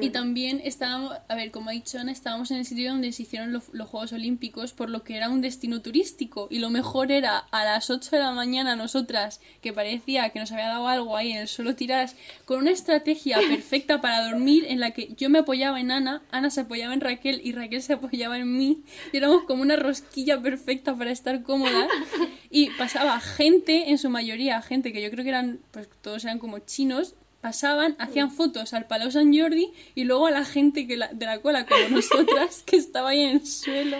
Y 0.00 0.10
también 0.10 0.60
estábamos, 0.64 1.16
a 1.28 1.34
ver, 1.34 1.50
como 1.50 1.70
ha 1.70 1.72
dicho 1.72 1.98
Ana, 1.98 2.12
estábamos 2.12 2.50
en 2.50 2.58
el 2.58 2.64
sitio 2.64 2.90
donde 2.90 3.12
se 3.12 3.22
hicieron 3.22 3.52
los, 3.52 3.68
los 3.72 3.88
Juegos 3.88 4.12
Olímpicos, 4.12 4.72
por 4.72 4.90
lo 4.90 5.04
que 5.04 5.16
era 5.16 5.28
un 5.28 5.40
destino 5.40 5.80
turístico. 5.80 6.48
Y 6.50 6.58
lo 6.58 6.70
mejor 6.70 7.12
era 7.12 7.38
a 7.38 7.64
las 7.64 7.90
8 7.90 8.10
de 8.16 8.18
la 8.18 8.32
mañana 8.32 8.76
nosotras, 8.76 9.40
que 9.60 9.72
parecía 9.72 10.30
que 10.30 10.40
nos 10.40 10.52
había 10.52 10.68
dado 10.68 10.88
algo 10.88 11.16
ahí 11.16 11.32
en 11.32 11.38
el 11.38 11.48
suelo 11.48 11.74
tiradas, 11.74 12.16
con 12.44 12.58
una 12.58 12.70
estrategia 12.70 13.38
perfecta 13.48 14.00
para 14.00 14.28
dormir 14.28 14.66
en 14.68 14.80
la 14.80 14.90
que 14.92 15.14
yo 15.16 15.30
me 15.30 15.40
apoyaba 15.40 15.80
en 15.80 15.90
Ana, 15.90 16.22
Ana 16.30 16.50
se 16.50 16.62
apoyaba 16.62 16.94
en 16.94 17.00
Raquel 17.00 17.40
y 17.44 17.52
Raquel 17.52 17.82
se 17.82 17.94
apoyaba 17.94 18.38
en 18.38 18.56
mí. 18.56 18.82
Y 19.12 19.16
éramos 19.16 19.44
como 19.44 19.62
una 19.62 19.76
rosquilla 19.76 20.40
perfecta 20.40 20.94
para 20.94 21.10
estar 21.10 21.42
cómodas. 21.42 21.88
Y 22.54 22.68
pasaba 22.72 23.18
gente, 23.18 23.90
en 23.90 23.96
su 23.96 24.10
mayoría, 24.10 24.60
gente 24.60 24.92
que 24.92 25.00
yo 25.00 25.10
creo 25.10 25.24
que 25.24 25.30
eran, 25.30 25.60
pues 25.70 25.88
todos 26.02 26.22
eran 26.24 26.38
como 26.38 26.58
chinos, 26.58 27.14
pasaban, 27.42 27.94
hacían 27.98 28.30
fotos 28.30 28.72
al 28.72 28.86
Palau 28.86 29.10
San 29.10 29.36
Jordi 29.36 29.70
y 29.94 30.04
luego 30.04 30.26
a 30.26 30.30
la 30.30 30.44
gente 30.46 30.86
que 30.86 30.96
la- 30.96 31.08
de 31.08 31.26
la 31.26 31.40
cola, 31.40 31.66
como 31.66 31.88
nosotras, 31.90 32.62
que 32.64 32.76
estaba 32.76 33.10
ahí 33.10 33.20
en 33.20 33.30
el 33.36 33.46
suelo. 33.46 33.98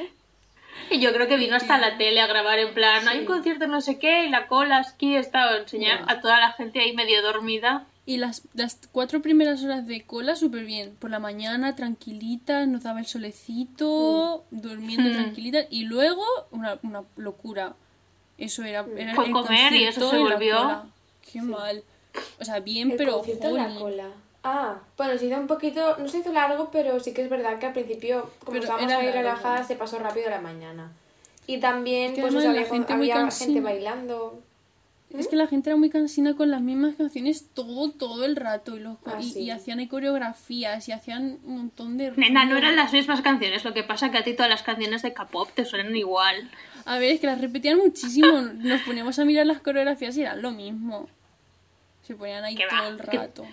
Y 0.90 1.00
yo 1.00 1.12
creo 1.12 1.28
que 1.28 1.36
vino 1.36 1.54
hasta 1.56 1.76
la 1.78 1.98
tele 1.98 2.20
a 2.22 2.26
grabar 2.26 2.58
en 2.58 2.72
plan, 2.72 3.06
hay 3.06 3.18
un 3.20 3.24
concierto 3.26 3.66
no 3.66 3.80
sé 3.82 3.98
qué, 3.98 4.24
y 4.24 4.30
la 4.30 4.46
cola 4.46 4.78
aquí 4.78 5.14
estaba 5.16 5.58
enseñar 5.58 6.04
a 6.08 6.20
toda 6.20 6.40
la 6.40 6.52
gente 6.52 6.80
ahí 6.80 6.94
medio 6.94 7.20
dormida. 7.22 7.84
Y 8.04 8.16
las, 8.16 8.42
las 8.54 8.78
cuatro 8.90 9.22
primeras 9.22 9.62
horas 9.62 9.86
de 9.86 10.02
cola 10.02 10.34
súper 10.34 10.64
bien. 10.64 10.96
Por 10.98 11.10
la 11.10 11.20
mañana, 11.20 11.76
tranquilita, 11.76 12.66
nos 12.66 12.82
daba 12.82 12.98
el 12.98 13.06
solecito, 13.06 14.44
durmiendo 14.50 15.08
Hmm. 15.08 15.12
tranquilita. 15.12 15.60
Y 15.70 15.84
luego, 15.84 16.24
una, 16.50 16.78
una 16.82 17.02
locura. 17.16 17.74
Eso 18.38 18.64
era, 18.64 18.84
era 18.96 19.14
Fue 19.14 19.26
el 19.26 19.32
comer 19.32 19.72
y 19.74 19.84
eso 19.84 20.10
se 20.10 20.18
volvió-. 20.18 20.82
Qué 21.32 21.42
mal. 21.42 21.82
O 22.40 22.44
sea, 22.44 22.60
bien, 22.60 22.90
El 22.92 22.96
pero 22.96 23.18
concierto 23.18 23.48
en 23.48 23.54
la 23.54 23.62
jolín. 23.64 23.78
cola. 23.78 24.08
Ah, 24.44 24.78
bueno, 24.96 25.16
se 25.18 25.26
hizo 25.26 25.36
un 25.38 25.46
poquito, 25.46 25.96
no 25.98 26.08
se 26.08 26.18
hizo 26.18 26.32
largo, 26.32 26.70
pero 26.72 26.98
sí 26.98 27.14
que 27.14 27.22
es 27.22 27.30
verdad 27.30 27.58
que 27.60 27.66
al 27.66 27.72
principio, 27.72 28.30
como 28.40 28.52
Pero 28.52 28.64
estábamos 28.64 28.90
era 28.90 29.00
ahí 29.00 29.10
relajadas, 29.12 29.66
se 29.68 29.76
pasó 29.76 29.98
rápido 30.00 30.28
la 30.30 30.40
mañana. 30.40 30.90
Y 31.46 31.58
también, 31.58 32.10
Es 32.10 32.14
que 32.16 32.20
pues, 32.22 32.34
además 32.34 32.44
o 32.44 32.46
sea, 32.46 32.52
la 32.52 32.58
había, 32.60 32.70
gente 32.72 32.92
había 32.92 33.30
gente 33.30 33.60
bailando. 33.60 34.40
Es 35.16 35.28
que 35.28 35.36
la 35.36 35.46
gente 35.46 35.68
era 35.68 35.76
muy 35.76 35.90
cansina 35.90 36.34
con 36.34 36.50
las 36.50 36.62
mismas 36.62 36.94
canciones 36.96 37.44
todo, 37.52 37.90
todo 37.90 38.24
el 38.24 38.34
rato. 38.34 38.76
Y, 38.76 38.80
los, 38.80 38.96
Ah, 39.04 39.18
y, 39.20 39.30
sí. 39.30 39.40
y 39.42 39.50
hacían 39.50 39.78
ahí 39.78 39.86
coreografías 39.86 40.88
y 40.88 40.92
hacían 40.92 41.38
un 41.44 41.56
montón 41.58 41.98
de... 41.98 42.12
Nena, 42.12 42.46
no 42.46 42.56
eran 42.56 42.76
las 42.76 42.92
mismas 42.94 43.20
canciones, 43.20 43.62
lo 43.64 43.74
que 43.74 43.82
pasa 43.84 44.10
que 44.10 44.18
a 44.18 44.24
ti 44.24 44.32
todas 44.32 44.48
las 44.50 44.62
canciones 44.62 45.02
de 45.02 45.12
K-pop 45.12 45.50
te 45.54 45.66
suenan 45.66 45.94
igual. 45.94 46.50
A 46.86 46.98
ver, 46.98 47.12
es 47.12 47.20
que 47.20 47.26
las 47.26 47.40
repetían 47.40 47.78
muchísimo. 47.78 48.40
Nos 48.40 48.80
poníamos 48.82 49.18
a 49.18 49.24
mirar 49.26 49.46
las 49.46 49.60
coreografías 49.60 50.16
y 50.16 50.22
eran 50.22 50.40
lo 50.40 50.50
mismo. 50.50 51.06
Se 52.02 52.14
ponían 52.14 52.44
ahí 52.44 52.56
va, 52.56 52.78
todo 52.78 52.88
el 52.88 52.98
rato. 52.98 53.46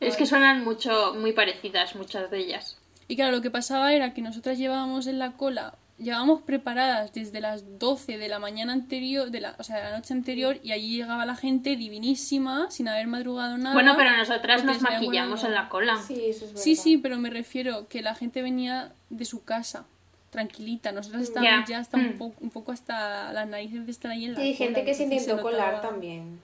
Es 0.00 0.16
que 0.16 0.24
suenan 0.26 0.64
mucho, 0.64 1.14
muy 1.14 1.32
parecidas 1.32 1.94
muchas 1.94 2.30
de 2.30 2.38
ellas. 2.38 2.78
Y 3.08 3.16
claro, 3.16 3.32
lo 3.32 3.42
que 3.42 3.50
pasaba 3.50 3.92
era 3.92 4.14
que 4.14 4.22
nosotras 4.22 4.56
llevábamos 4.56 5.06
en 5.08 5.18
la 5.18 5.32
cola, 5.32 5.74
llevábamos 5.98 6.40
preparadas 6.42 7.12
desde 7.12 7.40
las 7.40 7.78
12 7.78 8.16
de 8.16 8.28
la 8.28 8.38
mañana 8.38 8.72
anterior, 8.72 9.30
de 9.30 9.40
la, 9.40 9.56
o 9.58 9.62
sea, 9.64 9.76
de 9.76 9.82
la 9.90 9.96
noche 9.98 10.14
anterior, 10.14 10.58
y 10.62 10.72
allí 10.72 10.96
llegaba 10.96 11.26
la 11.26 11.34
gente 11.36 11.76
divinísima, 11.76 12.70
sin 12.70 12.88
haber 12.88 13.08
madrugado 13.08 13.58
nada. 13.58 13.74
Bueno, 13.74 13.94
pero 13.96 14.16
nosotras 14.16 14.64
nos 14.64 14.80
maquillamos 14.80 15.44
en 15.44 15.54
la 15.54 15.68
cola. 15.68 15.96
Sí, 16.00 16.14
eso 16.28 16.44
es 16.44 16.52
verdad. 16.52 16.62
Sí, 16.62 16.76
sí, 16.76 16.96
pero 16.98 17.18
me 17.18 17.28
refiero 17.30 17.88
que 17.88 18.00
la 18.00 18.14
gente 18.14 18.40
venía 18.42 18.92
de 19.10 19.24
su 19.26 19.44
casa, 19.44 19.84
tranquilita. 20.30 20.92
Nosotras 20.92 21.22
estábamos 21.24 21.68
Ya. 21.68 21.74
ya 21.74 21.78
hasta 21.80 21.96
un, 21.98 22.10
Mm. 22.14 22.18
po- 22.18 22.34
un 22.40 22.50
poco 22.50 22.70
hasta 22.72 23.32
las 23.32 23.48
narices 23.48 23.84
de 23.84 23.90
estar 23.92 24.12
ahí 24.12 24.24
en 24.26 24.34
la 24.34 24.40
Y 24.40 24.48
hay 24.48 24.54
gente 24.54 24.84
que 24.84 24.94
se 24.94 25.02
intentó 25.02 25.42
colar 25.42 25.82
también. 25.82 26.40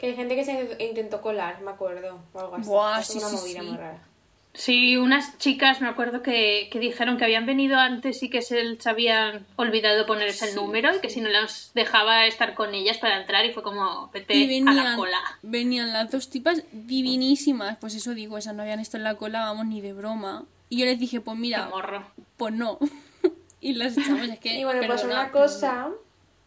Que 0.00 0.06
hay 0.06 0.16
gente 0.16 0.34
que 0.34 0.44
se 0.46 0.76
intentó 0.80 1.20
colar, 1.20 1.60
me 1.60 1.72
acuerdo, 1.72 2.18
o 2.32 2.40
algo 2.40 2.56
así. 2.56 2.66
Buah, 2.66 3.02
sí, 3.02 3.18
una 3.18 3.28
sí, 3.28 3.36
movida 3.36 3.60
sí. 3.60 3.66
muy 3.66 3.76
rara. 3.76 4.02
Sí, 4.54 4.96
unas 4.96 5.36
chicas 5.38 5.80
me 5.80 5.88
acuerdo 5.88 6.22
que, 6.22 6.68
que 6.72 6.80
dijeron 6.80 7.18
que 7.18 7.24
habían 7.24 7.44
venido 7.46 7.76
antes 7.78 8.20
y 8.22 8.30
que 8.30 8.40
se 8.42 8.64
les 8.64 8.84
habían 8.86 9.46
olvidado 9.56 10.06
ponerse 10.06 10.48
el 10.48 10.56
número 10.56 10.96
y 10.96 11.00
que 11.00 11.08
si 11.10 11.20
no 11.20 11.28
los 11.28 11.70
dejaba 11.74 12.26
estar 12.26 12.54
con 12.54 12.74
ellas 12.74 12.98
para 12.98 13.20
entrar 13.20 13.44
y 13.44 13.52
fue 13.52 13.62
como 13.62 14.08
vete 14.12 14.34
Y 14.34 14.42
a 14.44 14.64
la 14.64 14.72
venían, 14.74 14.96
cola. 14.96 15.18
venían 15.42 15.92
las 15.92 16.10
dos 16.10 16.30
tipas 16.30 16.64
divinísimas. 16.72 17.76
Pues 17.78 17.94
eso 17.94 18.12
digo, 18.14 18.38
esas 18.38 18.54
no 18.54 18.62
habían 18.62 18.80
estado 18.80 18.98
en 18.98 19.04
la 19.04 19.14
cola, 19.16 19.40
vamos, 19.42 19.66
ni 19.66 19.80
de 19.82 19.92
broma. 19.92 20.44
Y 20.68 20.78
yo 20.78 20.84
les 20.86 20.98
dije, 20.98 21.20
pues 21.20 21.36
mira, 21.36 21.68
morro. 21.68 22.02
pues 22.36 22.52
no. 22.54 22.78
y 23.60 23.74
las 23.74 23.96
echamos, 23.96 24.28
es 24.28 24.38
que. 24.40 24.58
Y 24.58 24.64
bueno, 24.64 24.82
pasó 24.88 25.06
una 25.06 25.30
cosa, 25.30 25.90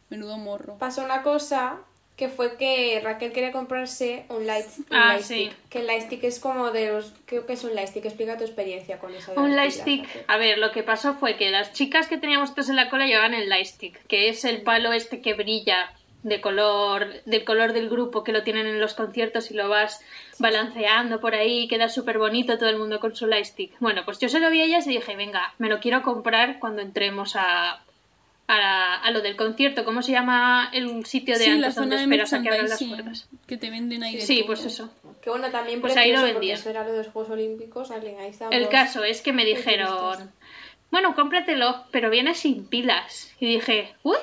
Menudo 0.09 0.37
morro. 0.37 0.77
pasó 0.77 1.05
una 1.05 1.21
cosa 1.21 1.79
que 2.15 2.30
fue 2.30 2.58
que 2.58 3.02
Raquel 3.04 3.32
quería 3.32 3.52
comprarse 3.52 4.26
un 4.30 4.45
light, 4.45 4.65
un 4.78 4.86
Ah, 4.91 5.13
lightstick. 5.13 5.52
sí. 5.52 5.58
Que 5.69 5.80
el 5.80 5.88
lightstick 5.88 6.23
es 6.23 6.39
como 6.39 6.69
de 6.71 6.91
los... 6.91 7.13
Creo 7.26 7.45
que 7.47 7.54
es 7.54 7.63
un 7.63 7.73
lightstick. 7.73 8.06
Explica 8.06 8.38
tu 8.38 8.43
experiencia 8.43 8.99
con 8.99 9.13
eso. 9.15 9.34
Un 9.36 9.56
lightstick. 9.56 10.08
A 10.28 10.38
ver, 10.38 10.60
lo 10.60 10.71
que 10.71 10.84
pasó 10.84 11.15
fue 11.15 11.38
que 11.38 11.49
las 11.49 11.73
chicas 11.73 12.08
que 12.08 12.17
teníamos 12.17 12.52
todas 12.52 12.69
en 12.69 12.76
la 12.76 12.89
cola 12.89 13.08
llevaban 13.08 13.34
el 13.34 13.49
lightstick, 13.49 14.06
que 14.08 14.30
es 14.30 14.45
el 14.45 14.62
palo 14.62 14.93
este 14.93 15.21
que 15.21 15.34
brilla 15.34 15.91
de 16.21 16.39
color 16.39 17.21
del 17.26 17.43
color 17.43 17.73
del 17.73 17.89
grupo 17.89 18.23
que 18.23 18.32
lo 18.32 18.43
tienen 18.43 18.65
en 18.65 18.80
los 18.80 18.93
conciertos 18.93 19.52
y 19.52 19.56
lo 19.56 19.67
vas 19.67 19.99
balanceando 20.39 21.19
por 21.19 21.36
ahí, 21.36 21.67
queda 21.67 21.89
súper 21.89 22.17
bonito 22.17 22.58
todo 22.58 22.69
el 22.69 22.78
mundo 22.78 22.99
con 22.99 23.15
su 23.15 23.28
lightstick. 23.28 23.73
Bueno, 23.80 24.04
pues 24.06 24.19
yo 24.19 24.30
se 24.30 24.39
lo 24.39 24.49
vi 24.49 24.62
a 24.62 24.65
ellas 24.65 24.88
y 24.88 24.91
dije, 24.91 25.15
venga, 25.15 25.54
me 25.58 25.67
lo 25.67 25.80
quiero 25.80 26.02
comprar 26.02 26.60
cuando 26.60 26.82
entremos 26.82 27.36
a, 27.36 27.82
a, 28.47 28.95
a 29.01 29.12
lo 29.12 29.21
del 29.21 29.36
concierto. 29.36 29.86
¿Cómo 29.86 30.01
se 30.01 30.12
llama 30.12 30.69
el 30.73 31.06
sitio 31.06 31.38
de 31.38 31.43
Sí, 31.43 31.49
la 31.51 31.67
antes 31.67 31.75
donde 31.75 31.95
esperas 32.01 32.34
a 32.34 32.41
que 32.41 32.49
abran 32.49 32.69
las 32.69 32.84
puertas? 32.84 33.29
que 33.47 33.58
te 33.58 33.69
venden 33.69 34.03
ahí 34.03 34.15
de 34.17 34.21
Sí, 34.21 34.38
todo. 34.38 34.47
pues 34.47 34.65
eso. 34.65 34.89
Que 35.21 35.29
bueno, 35.29 35.49
también 35.49 35.79
Pues 35.82 35.95
ahí 35.97 36.12
lo 36.12 36.21
vendían. 36.23 36.58
eso 36.58 36.69
era 36.69 36.84
lo 36.84 36.91
de 36.91 36.97
los 36.99 37.08
Juegos 37.08 37.32
Olímpicos. 37.32 37.91
Alguien 37.91 38.19
ahí 38.19 38.29
estábamos... 38.29 38.58
El 38.60 38.69
caso 38.69 39.03
es 39.03 39.21
que 39.21 39.32
me 39.34 39.45
dijeron, 39.45 40.32
bueno, 40.91 41.15
cómpratelo, 41.15 41.86
pero 41.91 42.10
viene 42.10 42.36
sin 42.36 42.67
pilas. 42.67 43.34
Y 43.39 43.45
dije, 43.47 43.93
uy, 44.03 44.17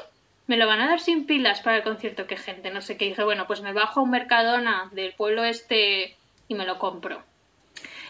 me 0.46 0.56
lo 0.56 0.66
van 0.66 0.80
a 0.80 0.88
dar 0.88 1.00
sin 1.00 1.24
pilas 1.26 1.60
para 1.60 1.78
el 1.78 1.82
concierto, 1.82 2.26
qué 2.26 2.36
gente, 2.36 2.70
no 2.70 2.82
sé 2.82 2.96
qué. 2.96 3.06
dije, 3.06 3.24
bueno, 3.24 3.46
pues 3.46 3.62
me 3.62 3.72
bajo 3.72 4.00
a 4.00 4.02
un 4.02 4.10
Mercadona 4.10 4.90
del 4.92 5.14
pueblo 5.14 5.44
este 5.44 6.16
y 6.48 6.54
me 6.54 6.66
lo 6.66 6.78
compro. 6.78 7.22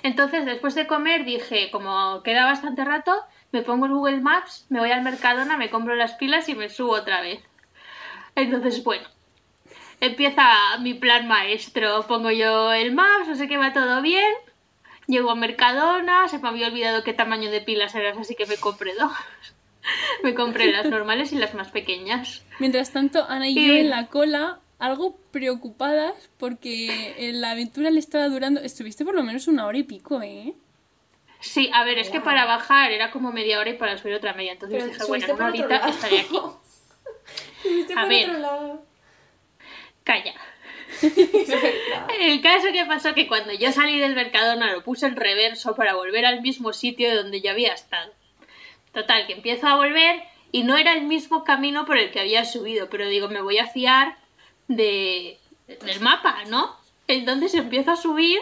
Entonces, 0.02 0.46
después 0.46 0.74
de 0.74 0.86
comer, 0.86 1.24
dije, 1.24 1.70
como 1.70 2.22
queda 2.22 2.46
bastante 2.46 2.84
rato, 2.84 3.14
me 3.52 3.62
pongo 3.62 3.86
el 3.86 3.92
Google 3.92 4.20
Maps, 4.20 4.66
me 4.68 4.78
voy 4.80 4.90
al 4.90 5.02
Mercadona, 5.02 5.56
me 5.56 5.70
compro 5.70 5.94
las 5.96 6.14
pilas 6.14 6.48
y 6.48 6.54
me 6.54 6.68
subo 6.68 6.92
otra 6.92 7.20
vez. 7.20 7.40
Entonces, 8.36 8.82
bueno, 8.84 9.06
empieza 10.00 10.48
mi 10.80 10.94
plan 10.94 11.26
maestro. 11.28 12.06
Pongo 12.06 12.30
yo 12.30 12.72
el 12.72 12.92
Maps, 12.92 13.28
no 13.28 13.34
sé 13.34 13.48
qué, 13.48 13.56
va 13.56 13.72
todo 13.72 14.02
bien. 14.02 14.32
Llego 15.06 15.30
a 15.30 15.34
Mercadona, 15.34 16.28
se 16.28 16.38
me 16.38 16.48
había 16.48 16.68
olvidado 16.68 17.02
qué 17.02 17.12
tamaño 17.12 17.50
de 17.50 17.60
pilas 17.60 17.94
eran, 17.94 18.18
así 18.18 18.34
que 18.36 18.46
me 18.46 18.56
compré 18.56 18.94
dos. 18.94 19.10
me 20.22 20.34
compré 20.34 20.70
las 20.70 20.86
normales 20.90 21.32
y 21.32 21.36
las 21.36 21.54
más 21.54 21.70
pequeñas. 21.70 22.44
Mientras 22.60 22.92
tanto, 22.92 23.26
Ana 23.28 23.48
y 23.48 23.54
Sí. 23.54 23.66
yo 23.66 23.74
en 23.74 23.90
la 23.90 24.06
cola, 24.06 24.60
algo 24.78 25.16
preocupadas 25.32 26.30
porque 26.38 27.16
la 27.34 27.50
aventura 27.50 27.90
le 27.90 27.98
estaba 27.98 28.28
durando. 28.28 28.60
Estuviste 28.60 29.04
por 29.04 29.14
lo 29.14 29.24
menos 29.24 29.48
una 29.48 29.66
hora 29.66 29.78
y 29.78 29.82
pico, 29.82 30.22
¿eh? 30.22 30.54
Sí, 31.40 31.70
a 31.72 31.84
ver, 31.84 31.98
es 31.98 32.10
que 32.10 32.20
para 32.20 32.44
bajar 32.44 32.92
era 32.92 33.10
como 33.10 33.32
media 33.32 33.58
hora 33.58 33.70
y 33.70 33.74
para 33.74 33.96
subir 33.96 34.14
otra 34.14 34.34
media. 34.34 34.52
Entonces 34.52 34.78
Pero 34.78 34.92
dije, 34.92 35.06
bueno, 35.06 35.24
en 35.24 35.32
una 35.32 35.46
horita 35.46 35.68
lado. 35.68 35.88
estaré 35.88 36.20
aquí. 36.20 36.36
A 37.96 38.04
ver. 38.06 38.28
otro 38.28 38.40
lado. 38.40 38.84
Calla. 40.04 40.34
El 42.20 42.42
caso 42.42 42.66
que 42.72 42.84
pasó 42.84 43.14
que 43.14 43.28
cuando 43.28 43.52
yo 43.52 43.72
salí 43.72 43.98
del 43.98 44.14
Mercadona 44.14 44.72
lo 44.72 44.82
puse 44.82 45.06
en 45.06 45.16
reverso 45.16 45.74
para 45.76 45.94
volver 45.94 46.26
al 46.26 46.42
mismo 46.42 46.72
sitio 46.72 47.14
donde 47.14 47.40
yo 47.40 47.50
había 47.50 47.72
estado. 47.72 48.12
Total, 48.92 49.26
que 49.26 49.34
empiezo 49.34 49.68
a 49.68 49.76
volver 49.76 50.22
Y 50.52 50.64
no 50.64 50.76
era 50.76 50.94
el 50.94 51.02
mismo 51.02 51.44
camino 51.44 51.86
por 51.86 51.96
el 51.96 52.10
que 52.10 52.20
había 52.20 52.44
subido, 52.44 52.90
pero 52.90 53.08
digo, 53.08 53.28
me 53.28 53.40
voy 53.40 53.58
a 53.58 53.66
fiar 53.66 54.16
de, 54.66 55.38
del 55.68 56.00
mapa, 56.00 56.44
¿no? 56.48 56.76
Entonces 57.06 57.54
empiezo 57.54 57.92
a 57.92 57.96
subir 57.96 58.40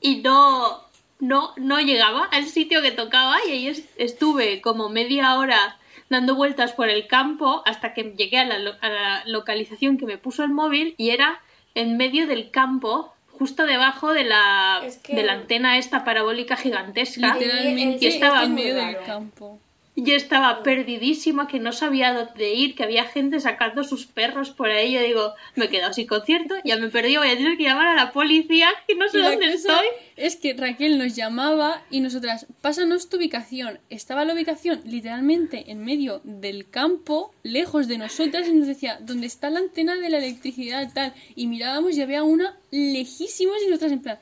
y 0.00 0.16
no, 0.16 0.83
no, 1.20 1.52
no 1.56 1.80
llegaba 1.80 2.24
al 2.24 2.46
sitio 2.46 2.82
que 2.82 2.90
tocaba 2.90 3.36
y 3.48 3.50
ahí 3.52 3.66
es- 3.68 3.84
estuve 3.96 4.60
como 4.60 4.88
media 4.88 5.36
hora 5.38 5.78
dando 6.10 6.34
vueltas 6.34 6.72
por 6.72 6.88
el 6.90 7.06
campo 7.06 7.62
hasta 7.66 7.94
que 7.94 8.14
llegué 8.16 8.38
a 8.38 8.44
la, 8.44 8.58
lo- 8.58 8.76
a 8.80 8.88
la 8.88 9.22
localización 9.26 9.96
que 9.96 10.06
me 10.06 10.18
puso 10.18 10.42
el 10.44 10.50
móvil 10.50 10.94
y 10.98 11.10
era 11.10 11.40
en 11.74 11.96
medio 11.96 12.26
del 12.26 12.50
campo, 12.50 13.12
justo 13.32 13.64
debajo 13.66 14.12
de 14.12 14.24
la, 14.24 14.80
Es 14.84 14.98
que- 14.98 15.14
de 15.14 15.22
la 15.24 15.32
antena 15.32 15.78
esta 15.78 16.04
parabólica 16.04 16.56
gigantesca. 16.56 17.34
Literalmente 17.38 18.04
y 18.04 18.08
estaba 18.08 18.44
en 18.44 18.54
medio 18.54 18.74
del 18.76 18.98
campo. 19.06 19.58
Yo 19.96 20.14
estaba 20.16 20.64
perdidísima, 20.64 21.46
que 21.46 21.60
no 21.60 21.70
sabía 21.70 22.12
dónde 22.12 22.52
ir, 22.52 22.74
que 22.74 22.82
había 22.82 23.04
gente 23.04 23.38
sacando 23.38 23.84
sus 23.84 24.06
perros 24.06 24.50
por 24.50 24.68
ahí. 24.68 24.92
Yo 24.92 25.00
digo, 25.00 25.34
me 25.54 25.66
he 25.66 25.68
quedado 25.68 25.92
sin 25.92 26.08
concierto, 26.08 26.56
ya 26.64 26.76
me 26.76 26.88
perdí, 26.88 27.16
voy 27.16 27.28
a 27.30 27.36
tener 27.36 27.56
que 27.56 27.62
llamar 27.62 27.86
a 27.86 27.94
la 27.94 28.10
policía, 28.12 28.68
que 28.88 28.96
no 28.96 29.08
sé 29.08 29.18
dónde 29.18 29.46
cosa 29.52 29.54
estoy. 29.56 29.86
Es 30.16 30.36
que 30.36 30.54
Raquel 30.54 30.96
nos 30.96 31.16
llamaba 31.16 31.82
y 31.90 32.00
nosotras, 32.00 32.46
pásanos 32.60 33.08
tu 33.08 33.16
ubicación. 33.16 33.80
Estaba 33.90 34.24
la 34.24 34.34
ubicación 34.34 34.80
literalmente 34.84 35.72
en 35.72 35.84
medio 35.84 36.20
del 36.22 36.70
campo, 36.70 37.34
lejos 37.42 37.88
de 37.88 37.98
nosotras, 37.98 38.46
y 38.46 38.52
nos 38.52 38.68
decía, 38.68 38.98
¿dónde 39.00 39.26
está 39.26 39.50
la 39.50 39.58
antena 39.58 39.96
de 39.96 40.10
la 40.10 40.18
electricidad? 40.18 40.88
Tal. 40.94 41.14
Y 41.34 41.48
mirábamos 41.48 41.96
y 41.96 42.02
había 42.02 42.22
una 42.22 42.56
lejísimos 42.70 43.56
y 43.64 43.70
nosotras 43.70 43.92
en 43.92 44.02
plan, 44.02 44.18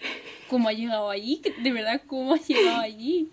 ¿cómo 0.49 0.69
ha 0.69 0.73
llegado 0.73 1.11
allí? 1.11 1.43
De 1.63 1.73
verdad, 1.73 2.01
¿cómo 2.07 2.35
ha 2.35 2.39
llegado 2.39 2.81
allí? 2.81 3.31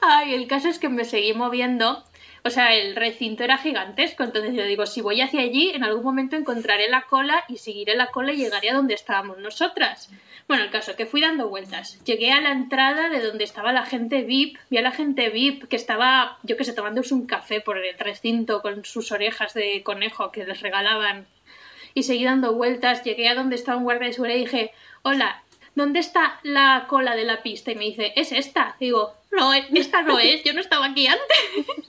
Ay, 0.00 0.34
el 0.34 0.48
caso 0.48 0.68
es 0.68 0.80
que 0.80 0.88
me 0.88 1.04
seguí 1.04 1.32
moviendo. 1.32 2.04
O 2.44 2.50
sea, 2.50 2.74
el 2.74 2.96
recinto 2.96 3.44
era 3.44 3.58
gigantesco, 3.58 4.24
entonces 4.24 4.54
yo 4.54 4.64
digo, 4.64 4.86
si 4.86 5.00
voy 5.00 5.20
hacia 5.20 5.40
allí, 5.40 5.70
en 5.70 5.84
algún 5.84 6.04
momento 6.04 6.36
encontraré 6.36 6.88
la 6.88 7.02
cola 7.02 7.44
y 7.48 7.58
seguiré 7.58 7.94
la 7.96 8.06
cola 8.06 8.32
y 8.32 8.38
llegaré 8.38 8.70
a 8.70 8.74
donde 8.74 8.94
estábamos 8.94 9.38
nosotras. 9.38 10.08
Bueno, 10.48 10.64
el 10.64 10.70
caso 10.70 10.96
que 10.96 11.04
fui 11.04 11.20
dando 11.20 11.50
vueltas. 11.50 12.02
Llegué 12.04 12.32
a 12.32 12.40
la 12.40 12.52
entrada 12.52 13.10
de 13.10 13.20
donde 13.20 13.44
estaba 13.44 13.70
la 13.70 13.84
gente 13.84 14.22
VIP. 14.22 14.56
Vi 14.70 14.78
a 14.78 14.82
la 14.82 14.92
gente 14.92 15.28
VIP 15.28 15.68
que 15.68 15.76
estaba, 15.76 16.38
yo 16.42 16.56
que 16.56 16.64
sé, 16.64 16.72
tomándose 16.72 17.12
un 17.12 17.26
café 17.26 17.60
por 17.60 17.76
el 17.76 17.98
recinto 17.98 18.62
con 18.62 18.82
sus 18.86 19.12
orejas 19.12 19.52
de 19.52 19.82
conejo 19.82 20.32
que 20.32 20.46
les 20.46 20.62
regalaban. 20.62 21.26
Y 21.92 22.04
seguí 22.04 22.24
dando 22.24 22.54
vueltas. 22.54 23.04
Llegué 23.04 23.28
a 23.28 23.34
donde 23.34 23.56
estaba 23.56 23.76
un 23.76 23.84
guardia 23.84 24.08
de 24.08 24.14
seguridad 24.14 24.38
y 24.38 24.44
dije, 24.44 24.72
hola, 25.02 25.42
¿dónde 25.78 26.00
está 26.00 26.38
la 26.42 26.86
cola 26.88 27.16
de 27.16 27.24
la 27.24 27.42
pista? 27.42 27.70
Y 27.70 27.76
me 27.76 27.84
dice, 27.84 28.12
es 28.16 28.32
esta. 28.32 28.76
Digo, 28.78 29.14
no, 29.30 29.54
esta 29.54 30.02
no 30.02 30.18
es, 30.18 30.44
yo 30.44 30.52
no 30.52 30.60
estaba 30.60 30.86
aquí 30.86 31.06
antes. 31.06 31.66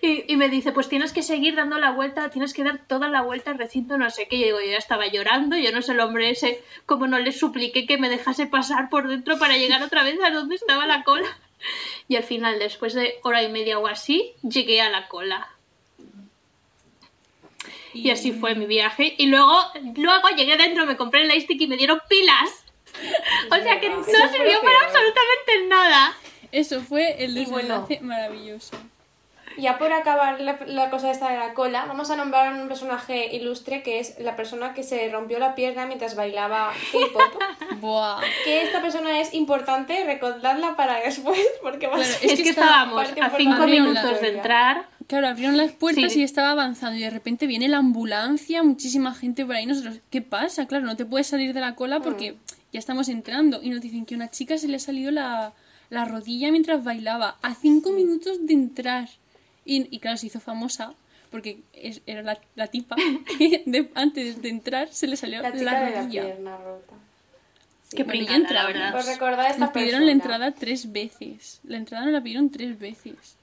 Y, 0.00 0.24
y 0.32 0.36
me 0.36 0.48
dice, 0.48 0.72
pues 0.72 0.88
tienes 0.88 1.12
que 1.12 1.22
seguir 1.22 1.54
dando 1.54 1.78
la 1.78 1.90
vuelta, 1.90 2.30
tienes 2.30 2.54
que 2.54 2.64
dar 2.64 2.86
toda 2.86 3.08
la 3.08 3.20
vuelta 3.20 3.50
al 3.50 3.58
recinto, 3.58 3.98
no 3.98 4.08
sé 4.08 4.26
qué. 4.26 4.36
Y 4.36 4.44
digo, 4.44 4.58
yo 4.58 4.70
ya 4.70 4.78
estaba 4.78 5.06
llorando, 5.06 5.56
yo 5.56 5.70
no 5.70 5.82
sé 5.82 5.92
el 5.92 6.00
hombre 6.00 6.30
ese, 6.30 6.62
como 6.86 7.06
no 7.06 7.18
le 7.18 7.30
supliqué 7.30 7.86
que 7.86 7.98
me 7.98 8.08
dejase 8.08 8.46
pasar 8.46 8.88
por 8.88 9.06
dentro 9.06 9.38
para 9.38 9.58
llegar 9.58 9.82
otra 9.82 10.02
vez 10.02 10.18
a 10.22 10.30
donde 10.30 10.56
estaba 10.56 10.86
la 10.86 11.04
cola. 11.04 11.28
Y 12.08 12.16
al 12.16 12.24
final, 12.24 12.58
después 12.58 12.92
de 12.92 13.14
hora 13.22 13.42
y 13.42 13.50
media 13.50 13.78
o 13.78 13.86
así, 13.86 14.32
llegué 14.42 14.82
a 14.82 14.90
la 14.90 15.08
cola. 15.08 15.48
Y 17.94 18.10
así 18.10 18.32
fue 18.32 18.54
mi 18.54 18.66
viaje. 18.66 19.14
Y 19.16 19.26
luego, 19.26 19.58
luego 19.96 20.28
llegué 20.36 20.56
dentro, 20.58 20.84
me 20.84 20.96
compré 20.96 21.22
el 21.22 21.28
lightstick 21.28 21.60
y 21.62 21.66
me 21.66 21.76
dieron 21.76 22.00
pilas. 22.08 22.63
O 23.50 23.62
sea 23.62 23.80
que 23.80 23.90
no 23.90 24.04
sirvió 24.04 24.60
para 24.62 24.78
absolutamente 24.84 25.66
nada. 25.68 26.14
Eso 26.52 26.80
fue 26.80 27.22
el 27.24 27.36
Y 27.36 27.44
bueno. 27.46 27.80
desenlace 27.82 28.00
maravilloso. 28.00 28.76
Ya 29.56 29.78
por 29.78 29.92
acabar 29.92 30.40
la, 30.40 30.58
la 30.66 30.90
cosa 30.90 31.12
esta 31.12 31.30
de 31.30 31.38
la 31.38 31.54
cola, 31.54 31.84
vamos 31.86 32.10
a 32.10 32.16
nombrar 32.16 32.48
a 32.48 32.60
un 32.60 32.66
personaje 32.66 33.36
ilustre 33.36 33.84
que 33.84 34.00
es 34.00 34.18
la 34.18 34.34
persona 34.34 34.74
que 34.74 34.82
se 34.82 35.08
rompió 35.10 35.38
la 35.38 35.54
pierna 35.54 35.86
mientras 35.86 36.16
bailaba 36.16 36.72
K-pop. 36.90 37.40
Buah. 37.80 38.20
que 38.44 38.62
esta 38.62 38.82
persona 38.82 39.20
es 39.20 39.32
importante, 39.32 40.02
recordadla 40.04 40.74
para 40.74 40.98
después, 41.00 41.38
porque 41.62 41.86
va 41.86 41.94
a 41.94 41.98
Claro, 41.98 42.12
ser 42.12 42.30
Es 42.30 42.38
Es 42.40 42.42
que 42.42 42.50
estábamos 42.50 43.04
a 43.20 43.30
cinco 43.36 43.66
minutos 43.68 44.20
de 44.20 44.28
entrar. 44.34 44.86
Claro, 45.06 45.28
abrieron 45.28 45.56
las 45.56 45.70
puertas 45.70 46.12
Sí. 46.12 46.20
y 46.20 46.24
estaba 46.24 46.50
avanzando 46.50 46.96
y 46.98 47.02
de 47.02 47.10
repente 47.10 47.46
viene 47.46 47.68
la 47.68 47.76
ambulancia, 47.76 48.62
muchísima 48.64 49.14
gente 49.14 49.46
por 49.46 49.54
ahí. 49.54 49.66
Nosotros, 49.66 49.98
¿qué 50.10 50.20
pasa? 50.20 50.66
Claro, 50.66 50.84
no 50.84 50.96
te 50.96 51.04
puedes 51.04 51.28
salir 51.28 51.52
de 51.52 51.60
la 51.60 51.76
cola 51.76 52.00
porque 52.00 52.34
ya 52.74 52.78
estamos 52.78 53.08
entrando. 53.08 53.62
Y 53.62 53.70
nos 53.70 53.80
dicen 53.80 54.04
que 54.04 54.14
a 54.14 54.18
una 54.18 54.30
chica 54.30 54.58
se 54.58 54.68
le 54.68 54.76
ha 54.76 54.80
salido 54.80 55.10
la, 55.10 55.54
la 55.88 56.04
rodilla 56.04 56.50
mientras 56.50 56.84
bailaba 56.84 57.38
a 57.40 57.54
cinco 57.54 57.90
minutos 57.92 58.46
de 58.46 58.52
entrar. 58.52 59.08
Y, 59.64 59.88
y 59.94 59.98
claro, 60.00 60.18
se 60.18 60.26
hizo 60.26 60.40
famosa 60.40 60.92
porque 61.30 61.60
es- 61.72 62.02
era 62.06 62.22
la, 62.22 62.38
la 62.54 62.66
tipa 62.66 62.96
que 63.38 63.62
de- 63.64 63.90
antes 63.94 64.42
de 64.42 64.48
entrar 64.50 64.88
se 64.92 65.06
le 65.06 65.16
salió 65.16 65.40
la 65.40 65.48
la, 65.50 65.56
chica 65.58 65.80
de 65.84 65.90
la 65.90 66.00
rodilla. 66.02 66.22
pierna 66.24 66.56
rota. 66.58 66.94
Sí. 67.88 67.96
Qué 67.96 68.04
Bueno, 68.04 68.26
pringada, 68.26 68.70
la. 68.72 68.92
Pues 68.92 69.06
recordad 69.06 69.46
esta 69.46 69.58
Nos 69.58 69.70
pidieron 69.70 70.00
persona. 70.00 70.06
la 70.06 70.12
entrada 70.12 70.50
tres 70.52 70.92
veces. 70.92 71.60
La 71.64 71.76
entrada 71.76 72.04
nos 72.04 72.12
la 72.14 72.22
pidieron 72.22 72.50
tres 72.50 72.78
veces. 72.78 73.36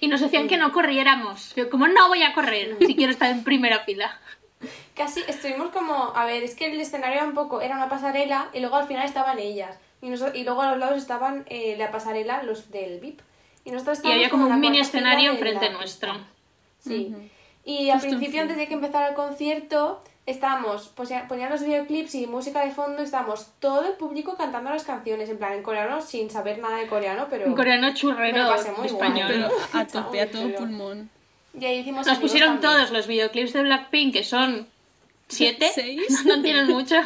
Y 0.00 0.08
nos 0.08 0.20
decían 0.20 0.48
que 0.48 0.56
no 0.56 0.72
corriéramos. 0.72 1.54
Yo, 1.54 1.68
como 1.68 1.86
no 1.86 2.08
voy 2.08 2.22
a 2.22 2.32
correr 2.32 2.76
si 2.80 2.94
quiero 2.96 3.12
estar 3.12 3.30
en 3.30 3.44
primera 3.44 3.80
fila. 3.80 4.18
Casi 4.96 5.20
estuvimos 5.28 5.70
como, 5.70 6.12
a 6.14 6.24
ver, 6.24 6.42
es 6.42 6.54
que 6.54 6.66
el 6.66 6.80
escenario 6.80 7.16
era 7.16 7.26
un 7.26 7.34
poco, 7.34 7.60
era 7.60 7.76
una 7.76 7.88
pasarela 7.88 8.48
y 8.52 8.60
luego 8.60 8.76
al 8.76 8.86
final 8.86 9.04
estaban 9.04 9.38
ellas. 9.38 9.76
Y, 10.00 10.08
y 10.08 10.44
luego 10.44 10.62
a 10.62 10.70
los 10.70 10.78
lados 10.78 10.98
estaban 10.98 11.44
eh, 11.48 11.76
la 11.78 11.90
pasarela, 11.90 12.42
los 12.42 12.70
del 12.70 13.00
VIP. 13.00 13.20
Y 13.64 13.70
nosotros 13.70 14.00
Y 14.02 14.10
había 14.10 14.28
como 14.30 14.46
en 14.46 14.52
un 14.54 14.60
mini 14.60 14.80
escenario 14.80 15.32
enfrente 15.32 15.66
la 15.66 15.72
nuestro. 15.72 16.12
Sí. 16.80 17.14
Y 17.64 17.90
al 17.90 18.00
Justo 18.00 18.08
principio, 18.16 18.42
antes 18.42 18.56
de 18.56 18.66
que 18.66 18.74
empezara 18.74 19.10
el 19.10 19.14
concierto, 19.14 20.02
estábamos, 20.26 20.90
pues 20.96 21.08
ya- 21.10 21.28
ponían 21.28 21.50
los 21.50 21.62
videoclips 21.62 22.16
y 22.16 22.26
música 22.26 22.64
de 22.64 22.72
fondo, 22.72 23.02
estábamos 23.02 23.52
todo 23.60 23.86
el 23.86 23.92
público 23.94 24.36
cantando 24.36 24.70
las 24.70 24.82
canciones, 24.82 25.28
en 25.28 25.38
plan 25.38 25.52
en 25.52 25.62
coreano, 25.62 26.00
sin 26.02 26.28
saber 26.30 26.58
nada 26.58 26.78
de 26.78 26.88
coreano, 26.88 27.28
pero... 27.30 27.46
Un 27.46 27.54
coreano 27.54 27.94
churrero 27.94 28.52
español. 28.84 28.90
guay. 28.90 29.22
Pero 29.28 29.48
a 29.72 29.86
tope, 29.86 30.20
a 30.20 30.30
todo 30.30 30.52
pulmón. 30.54 31.10
Y 31.58 31.64
ahí 31.64 31.78
hicimos 31.80 32.06
Nos 32.06 32.18
pusieron 32.18 32.60
también. 32.60 32.72
todos 32.72 32.90
los 32.92 33.06
videoclips 33.06 33.52
de 33.52 33.62
Blackpink, 33.62 34.12
que 34.14 34.24
son 34.24 34.66
siete, 35.28 35.68
¿Seis? 35.74 36.24
no 36.26 36.40
tienen 36.42 36.66
mucho, 36.68 36.96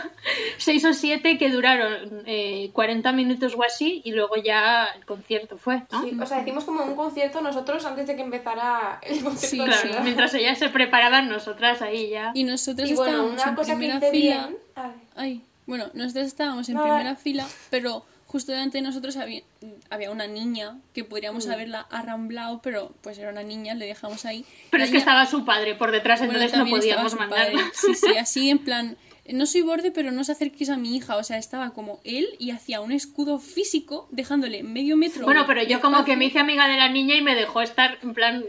seis 0.58 0.84
o 0.84 0.92
siete 0.92 1.38
que 1.38 1.50
duraron 1.50 2.22
eh, 2.26 2.70
40 2.72 3.12
minutos 3.12 3.54
o 3.56 3.62
así 3.64 4.02
y 4.04 4.12
luego 4.12 4.36
ya 4.36 4.86
el 4.96 5.04
concierto 5.04 5.58
fue, 5.58 5.82
¿no? 5.92 6.02
Sí, 6.02 6.16
o 6.20 6.26
sea, 6.26 6.40
hicimos 6.42 6.64
como 6.64 6.84
un 6.84 6.96
concierto 6.96 7.40
nosotros 7.40 7.84
antes 7.84 8.06
de 8.06 8.16
que 8.16 8.22
empezara 8.22 8.98
el 9.02 9.22
concierto. 9.22 9.46
Sí, 9.46 9.58
Claro, 9.88 10.02
mientras 10.04 10.34
ellas 10.34 10.58
se 10.58 10.68
preparaban, 10.68 11.28
nosotras 11.28 11.82
ahí 11.82 12.10
ya. 12.10 12.32
Y 12.34 12.44
nosotros 12.44 12.88
Y 12.90 12.94
bueno, 12.94 13.12
estábamos 13.28 13.40
una 13.42 13.50
en 13.50 13.54
cosa 13.56 13.72
que 13.72 13.78
primera 13.78 14.00
fila. 14.00 14.10
bien... 14.46 14.56
Ay, 14.74 14.92
Ay, 15.16 15.40
bueno, 15.66 15.86
nosotros 15.94 16.26
estábamos 16.26 16.68
en 16.68 16.74
No, 16.76 16.82
primera 16.82 17.04
vale. 17.04 17.16
fila, 17.16 17.46
pero 17.70 18.04
justo 18.36 18.52
delante 18.52 18.76
de 18.78 18.82
nosotros 18.82 19.16
había, 19.16 19.40
había 19.88 20.10
una 20.10 20.26
niña 20.26 20.78
que 20.92 21.02
Mm. 21.04 21.06
podríamos 21.08 21.48
haberla 21.48 21.80
arramblado, 21.90 22.60
pero 22.62 22.92
pues 23.02 23.16
era 23.16 23.30
una 23.30 23.42
niña, 23.42 23.72
le 23.74 23.86
dejamos 23.86 24.26
ahí. 24.26 24.44
Pero 24.70 24.80
La 24.80 24.84
es 24.84 24.90
que 24.90 24.98
estaba 24.98 25.24
su 25.24 25.44
padre 25.46 25.74
por 25.74 25.90
detrás, 25.90 26.20
bueno, 26.20 26.34
entonces 26.34 26.52
no 26.52 26.64
también 26.64 26.78
estaba 26.78 27.02
podíamos 27.02 27.12
su 27.12 27.18
mandarla. 27.18 27.60
padre. 27.60 27.72
Sí, 27.74 27.94
sí, 27.94 28.16
así 28.18 28.50
en 28.50 28.58
plan, 28.58 28.96
no 29.32 29.46
soy 29.46 29.62
borde, 29.62 29.90
pero 29.90 30.12
no 30.12 30.20
os 30.20 30.28
acerquéis 30.30 30.68
a 30.70 30.76
mi 30.76 30.94
hija. 30.96 31.16
O 31.16 31.24
sea, 31.24 31.38
estaba 31.38 31.70
como 31.70 31.98
él 32.04 32.28
y 32.38 32.50
hacía 32.50 32.80
un 32.82 32.92
escudo 32.92 33.38
físico, 33.38 34.06
dejándole 34.10 34.62
medio 34.62 34.96
metro. 34.98 35.24
Bueno, 35.24 35.44
pero 35.46 35.62
yo 35.62 35.80
como 35.80 36.04
que 36.04 36.16
me 36.16 36.26
hice 36.26 36.38
amiga 36.38 36.68
de 36.68 36.76
la 36.76 36.88
niña 36.90 37.14
y 37.16 37.22
me 37.22 37.34
dejó 37.34 37.62
estar 37.62 37.98
en 38.02 38.12
plan 38.14 38.44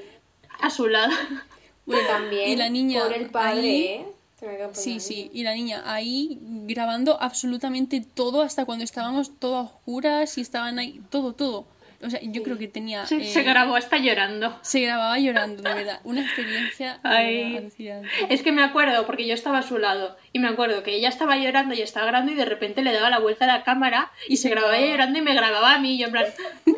a 0.60 0.70
su 0.70 0.88
lado. 0.88 1.14
que 1.90 2.04
también, 2.04 2.50
y 2.50 2.56
la 2.58 2.70
niña 2.70 3.04
por 3.04 3.14
el 3.14 3.30
padre, 3.30 3.60
ahí- 3.62 4.06
Sí, 4.74 5.00
sí, 5.00 5.32
y 5.34 5.44
la 5.44 5.54
niña 5.56 5.82
ahí 5.86 6.40
grabando 6.68 7.20
absolutamente 7.22 8.02
todo 8.02 8.42
hasta 8.44 8.66
cuando 8.66 8.84
estábamos 8.84 9.40
todas 9.40 9.72
oscuras 9.72 10.38
y 10.38 10.42
estaban 10.42 10.78
ahí, 10.78 11.02
todo, 11.10 11.34
todo. 11.34 11.66
O 12.04 12.10
sea, 12.10 12.20
yo 12.22 12.44
creo 12.44 12.58
que 12.58 12.68
tenía... 12.68 13.06
Se, 13.06 13.18
eh, 13.18 13.26
se 13.26 13.44
grabó 13.44 13.76
hasta 13.76 13.98
llorando. 13.98 14.58
se 14.62 14.82
grababa 14.82 15.18
llorando, 15.18 15.64
de 15.64 15.74
verdad. 15.74 16.00
Una 16.04 16.22
experiencia 16.22 17.00
Ay. 17.04 17.70
Es 18.30 18.44
que 18.44 18.52
me 18.52 18.64
acuerdo, 18.64 19.06
porque 19.06 19.26
yo 19.26 19.34
estaba 19.34 19.60
a 19.60 19.64
su 19.64 19.78
lado, 19.78 20.16
y 20.32 20.40
me 20.40 20.48
acuerdo 20.48 20.84
que 20.84 20.96
ella 20.96 21.10
estaba 21.10 21.38
llorando 21.38 21.74
y 21.74 21.82
estaba 21.82 22.06
grabando 22.06 22.32
y 22.32 22.36
de 22.36 22.46
repente 22.46 22.82
le 22.84 22.94
daba 22.94 23.10
la 23.10 23.20
vuelta 23.20 23.46
a 23.46 23.48
la 23.48 23.64
cámara 23.64 24.12
y 24.28 24.38
se 24.38 24.50
grababa 24.50 24.78
ella 24.78 24.92
llorando 24.92 25.20
y 25.20 25.22
me 25.22 25.34
grababa 25.34 25.74
a 25.74 25.80
mí. 25.80 25.96
Y 25.96 26.00
yo 26.00 26.06
en 26.08 26.12
plan, 26.12 26.26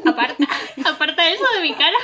aparta, 0.05 0.47
aparta 0.85 1.29
eso 1.29 1.43
de 1.55 1.61
mi 1.61 1.73
cara. 1.73 1.97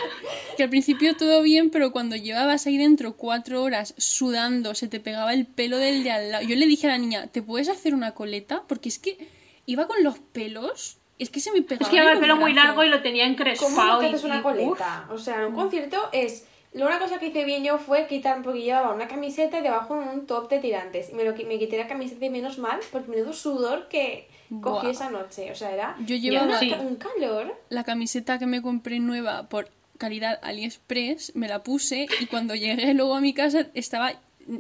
Que 0.58 0.64
al 0.64 0.70
principio 0.70 1.16
todo 1.16 1.42
bien, 1.42 1.70
pero 1.70 1.92
cuando 1.92 2.16
llevabas 2.16 2.68
ahí 2.68 2.78
dentro 2.78 3.16
cuatro 3.16 3.64
horas 3.64 3.94
sudando, 3.98 4.76
se 4.76 4.88
te 4.88 5.00
pegaba 5.00 5.34
el 5.34 5.46
pelo 5.46 5.78
del 5.78 6.04
de 6.04 6.12
al 6.12 6.32
lado. 6.32 6.46
Yo 6.46 6.56
le 6.56 6.66
dije 6.66 6.88
a 6.88 6.92
la 6.92 6.98
niña, 6.98 7.28
¿te 7.28 7.42
puedes 7.42 7.70
hacer 7.70 7.94
una 7.94 8.12
coleta? 8.12 8.64
Porque 8.68 8.90
es 8.90 9.00
que 9.00 9.18
iba 9.66 9.88
con 9.88 10.04
los 10.04 10.20
pelos, 10.20 10.98
es 11.20 11.30
que 11.30 11.40
se 11.40 11.52
me 11.52 11.62
pegaba. 11.62 11.84
Es 11.86 11.90
que 11.90 11.96
llevaba 11.96 12.14
el 12.14 12.20
pelo 12.20 12.36
muy 12.38 12.54
largo 12.54 12.84
y 12.84 12.90
lo 12.90 13.02
tenía 13.02 13.26
encrespado. 13.26 13.98
¿Cómo 13.98 14.12
no 14.12 14.18
te 14.20 14.26
una 14.26 14.42
coleta? 14.44 15.08
O 15.12 15.18
sea, 15.18 15.42
en 15.42 15.48
un 15.48 15.54
concierto 15.56 16.10
es... 16.12 16.48
La 16.74 16.88
una 16.88 17.00
cosa 17.00 17.20
que 17.20 17.28
hice 17.28 17.46
bien 17.46 17.64
yo 17.64 17.78
fue 17.78 18.06
quitar, 18.06 18.42
porque 18.42 18.62
llevaba 18.62 18.94
una 18.94 19.08
camiseta 19.08 19.60
y 19.60 19.62
debajo 19.62 19.94
un 19.94 20.26
top 20.26 20.50
de 20.50 20.60
tirantes. 20.60 21.10
Y 21.10 21.14
me, 21.14 21.24
lo, 21.24 21.32
me 21.34 21.58
quité 21.58 21.78
la 21.78 21.88
camiseta 21.88 22.26
y 22.26 22.30
menos 22.30 22.58
mal, 22.58 22.82
por 22.92 23.08
menudo 23.08 23.32
sudor 23.32 23.88
que 23.88 24.28
cogí 24.62 24.82
Buah. 24.88 24.90
esa 24.92 25.10
noche. 25.10 25.50
O 25.54 25.56
sea, 25.56 25.72
era, 25.72 25.96
Yo 26.06 26.16
era 26.16 26.22
llevaba- 26.22 26.48
una 26.48 26.60
Sí. 26.60 26.74
un 26.78 26.96
calor. 26.98 27.56
La 27.70 27.86
camiseta 27.86 28.38
que 28.40 28.46
me 28.46 28.62
compré 28.62 29.00
nueva 29.00 29.48
por 29.48 29.70
calidad 29.98 30.38
AliExpress, 30.44 31.34
me 31.38 31.48
la 31.48 31.64
puse 31.64 32.08
y 32.20 32.26
cuando 32.26 32.56
llegué 32.56 32.94
luego 32.94 33.16
a 33.16 33.22
mi 33.22 33.34
casa 33.34 33.68
estaba 33.74 34.12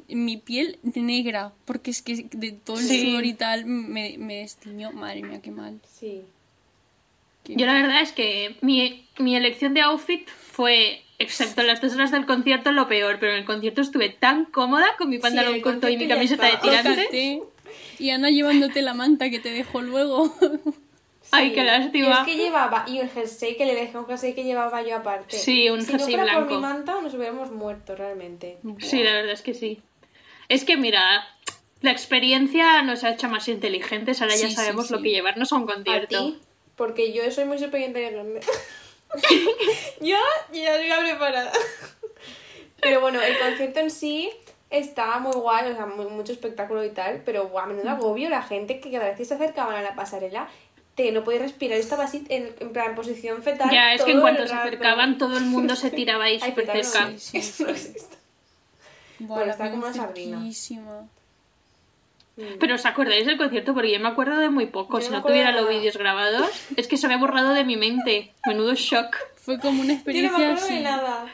mi 0.08 0.38
piel 0.38 0.80
negra, 0.84 1.52
porque 1.66 1.92
es 1.92 2.02
que 2.02 2.28
de 2.32 2.54
todo 2.54 2.80
el 2.80 2.86
Sí. 2.86 3.08
sudor 3.10 3.26
y 3.26 3.34
tal 3.34 3.66
me, 3.66 4.16
me 4.20 4.38
destiñó. 4.38 4.94
Madre 4.94 5.22
mía, 5.22 5.42
qué 5.42 5.52
mal. 5.52 5.82
Sí. 5.86 6.24
Yo 7.48 7.66
la 7.66 7.74
verdad 7.74 8.02
es 8.02 8.12
que 8.12 8.56
mi, 8.62 9.06
mi 9.20 9.36
elección 9.36 9.74
de 9.74 9.82
outfit 9.82 10.28
fue, 10.28 11.04
excepto 11.20 11.62
las 11.64 11.82
dos 11.82 11.94
horas 11.94 12.12
del 12.12 12.26
concierto, 12.26 12.72
lo 12.72 12.88
peor, 12.88 13.18
pero 13.20 13.34
en 13.34 13.40
el 13.40 13.46
concierto 13.46 13.82
estuve 13.82 14.10
tan 14.10 14.46
cómoda 14.46 14.88
con 14.98 15.10
mi 15.10 15.20
pantalón 15.20 15.62
corto 15.62 15.88
y 15.90 15.98
mi 15.98 16.08
camiseta 16.08 16.48
de 16.48 16.58
tirantes. 16.58 17.08
Y 18.00 18.10
Ana 18.10 18.30
llevándote 18.30 18.82
la 18.82 18.94
manta 18.94 19.30
que 19.30 19.40
te 19.40 19.52
dejó 19.52 19.82
luego. 19.82 20.34
Ay, 21.32 21.54
qué 21.54 21.62
Y 21.62 21.66
lástima. 21.66 22.20
es 22.22 22.26
que 22.28 22.38
llevaba, 22.38 22.86
y 22.88 23.00
el 23.00 23.10
jersey 23.10 23.58
que 23.58 23.66
le 23.66 23.74
dejé, 23.74 23.98
un 23.98 24.06
jersey 24.06 24.34
que 24.34 24.44
llevaba 24.44 24.84
yo 24.84 24.96
aparte. 24.98 25.36
Sí, 25.36 25.70
un 25.70 25.82
si 25.82 25.92
jersey 25.92 26.16
no 26.16 26.18
fuera 26.22 26.34
por 26.36 26.44
blanco. 26.48 26.56
mi 26.56 26.62
manta, 26.62 27.02
nos 27.02 27.14
hubiéramos 27.16 27.52
muerto 27.52 27.96
realmente. 27.96 28.58
Sí, 28.80 29.04
la 29.04 29.12
verdad 29.14 29.32
es 29.32 29.42
que 29.42 29.54
sí. 29.56 29.82
Es 30.50 30.64
que 30.66 30.78
mira, 30.78 31.28
la 31.82 31.92
experiencia 31.92 32.84
nos 32.84 33.04
ha 33.04 33.10
hecho 33.12 33.28
más 33.28 33.48
inteligentes, 33.48 34.22
ahora 34.22 34.36
ya 34.36 34.42
Sí, 34.44 34.50
sí, 34.50 34.56
sabemos 34.56 34.92
lo 34.92 35.02
que 35.02 35.10
llevarnos 35.10 35.52
a 35.52 35.56
un 35.56 35.64
A 35.70 35.74
concierto. 35.74 36.26
ti, 36.26 36.38
porque 36.76 37.14
yo 37.14 37.30
soy 37.32 37.46
muy 37.46 37.58
súper 37.60 37.82
inteligente. 37.82 38.42
yo 40.02 40.18
ya 40.52 40.76
estoy 40.78 41.04
preparada. 41.10 41.52
pero 42.82 43.02
bueno, 43.02 43.22
el 43.22 43.38
concierto 43.40 43.80
en 43.80 43.92
sí 43.92 44.32
estaba 44.70 45.20
muy 45.20 45.34
guay, 45.34 45.72
o 45.72 45.76
sea, 45.76 45.86
muy- 45.86 46.08
mucho 46.08 46.34
espectáculo 46.34 46.84
y 46.84 46.90
tal, 46.90 47.22
pero 47.26 47.48
guau, 47.48 47.68
menudo 47.68 47.90
agobio 47.90 48.30
la 48.30 48.42
gente 48.42 48.80
que 48.80 48.92
cada 48.92 49.06
vez 49.06 49.18
que 49.18 49.26
se 49.26 49.36
acercaban 49.36 49.76
a 49.76 49.82
la 49.82 49.96
pasarela 49.96 50.50
te 50.96 51.12
no 51.12 51.24
podías 51.26 51.42
respirar, 51.42 51.78
estaba 51.78 52.06
así 52.06 52.26
en, 52.30 52.56
en 52.60 52.72
plan 52.72 52.90
en 52.92 52.96
posición 52.96 53.44
fetal. 53.44 53.70
Ya, 53.70 53.94
es 53.94 54.02
que 54.04 54.12
en 54.12 54.22
cuanto 54.22 54.48
se 54.48 54.54
rato. 54.54 54.68
acercaban 54.68 55.18
todo 55.18 55.38
el 55.38 55.46
mundo 55.46 55.76
se 55.76 55.92
tiraba 56.00 56.26
ahí 56.26 56.40
súper 56.40 56.68
no, 56.68 56.84
cerca. 56.84 57.12
Sí, 57.18 57.42
sí, 57.42 57.66
Bueno, 59.20 59.52
está 59.52 59.70
como 59.72 59.84
una 59.84 59.94
sardina. 59.94 60.42
Pero 62.60 62.76
¿os 62.76 62.86
acordáis 62.86 63.26
del 63.26 63.38
concierto? 63.38 63.74
Porque 63.74 63.92
yo 63.94 64.00
me 64.00 64.10
acuerdo 64.10 64.38
de 64.38 64.50
muy 64.50 64.66
poco. 64.66 65.00
Yo 65.00 65.06
si 65.06 65.12
no 65.12 65.18
me 65.22 65.24
tuviera 65.28 65.52
los 65.54 65.70
vídeos 65.70 65.96
grabados, 65.98 66.50
es 66.76 66.88
que 66.88 66.98
se 66.98 67.06
había 67.06 67.18
borrado 67.18 67.54
de 67.54 67.64
mi 67.64 67.78
mente. 67.78 68.34
Menudo 68.46 68.74
shock. 68.76 69.16
Fue 69.36 69.60
como 69.60 69.82
una 69.82 69.88
Yo 69.88 69.88
no 69.88 69.94
experiencia 69.94 70.38
me 70.38 70.46
acuerdo 70.46 70.66
así. 70.66 70.74
de 70.76 70.82
nada. 70.82 71.26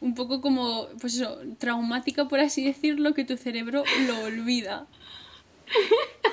Un 0.00 0.14
poco 0.14 0.40
como, 0.40 0.88
pues 0.98 1.14
eso, 1.16 1.38
traumática 1.58 2.26
por 2.26 2.40
así 2.40 2.64
decirlo, 2.64 3.12
que 3.12 3.24
tu 3.24 3.36
cerebro 3.36 3.82
lo 4.06 4.24
olvida. 4.24 4.86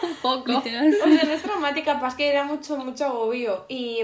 Un 0.02 0.16
poco. 0.22 0.52
Literalmente. 0.54 0.98
O 1.04 1.08
sea, 1.08 1.24
no 1.26 1.32
es 1.34 1.42
traumática, 1.42 2.00
pasa 2.00 2.16
que 2.18 2.28
era 2.30 2.44
mucho, 2.46 2.78
mucho 2.78 3.06
agobio. 3.06 3.66
Y, 3.68 4.00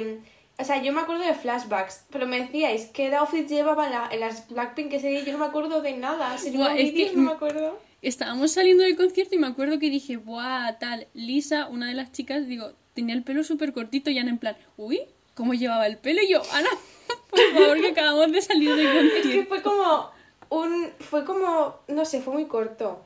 o 0.58 0.64
sea, 0.66 0.82
yo 0.82 0.92
me 0.92 1.02
acuerdo 1.02 1.24
de 1.24 1.34
flashbacks, 1.34 2.06
pero 2.12 2.28
me 2.28 2.42
decíais 2.42 2.88
qué 2.94 3.14
outfit 3.16 3.48
llevaba 3.48 3.86
en, 3.86 3.92
la- 3.94 4.10
en 4.12 4.20
las 4.20 4.50
Blackpink 4.50 4.92
ese 4.94 5.08
día. 5.08 5.24
Yo 5.24 5.32
no 5.32 5.38
me 5.40 5.46
acuerdo 5.46 5.82
de 5.82 5.94
nada. 5.94 6.38
Si 6.38 6.52
yo 6.52 6.58
Buah, 6.60 6.74
no 6.74 6.76
es 6.76 6.92
que- 6.92 7.12
no 7.16 7.22
me 7.22 7.32
acuerdo. 7.32 7.80
Estábamos 8.08 8.52
saliendo 8.52 8.84
del 8.84 8.96
concierto 8.98 9.34
y 9.36 9.40
me 9.40 9.48
acuerdo 9.48 9.80
que 9.80 9.90
dije, 9.90 10.18
buah, 10.18 10.74
tal, 10.80 11.08
Lisa, 11.14 11.68
una 11.68 11.88
de 11.88 11.94
las 11.94 12.12
chicas, 12.12 12.46
digo, 12.48 12.74
tenía 12.94 13.16
el 13.16 13.24
pelo 13.24 13.44
súper 13.44 13.74
cortito 13.74 14.10
y 14.10 14.20
Ana 14.20 14.30
en 14.30 14.38
plan, 14.38 14.58
uy, 14.78 15.00
¿cómo 15.36 15.54
llevaba 15.54 15.88
el 15.88 15.98
pelo? 15.98 16.22
Y 16.22 16.30
yo, 16.32 16.42
Ana, 16.52 16.70
por 17.30 17.40
favor, 17.54 17.82
que 17.82 17.88
acabamos 17.90 18.32
de 18.32 18.42
salir 18.42 18.76
del 18.76 18.88
Es 19.08 19.14
que 19.14 19.22
concierto. 19.22 19.50
fue 19.50 19.62
como 19.62 20.10
un. 20.50 20.90
Fue 21.00 21.24
como. 21.26 21.80
No 21.88 22.06
sé, 22.06 22.22
fue 22.22 22.34
muy 22.34 22.46
corto. 22.46 23.04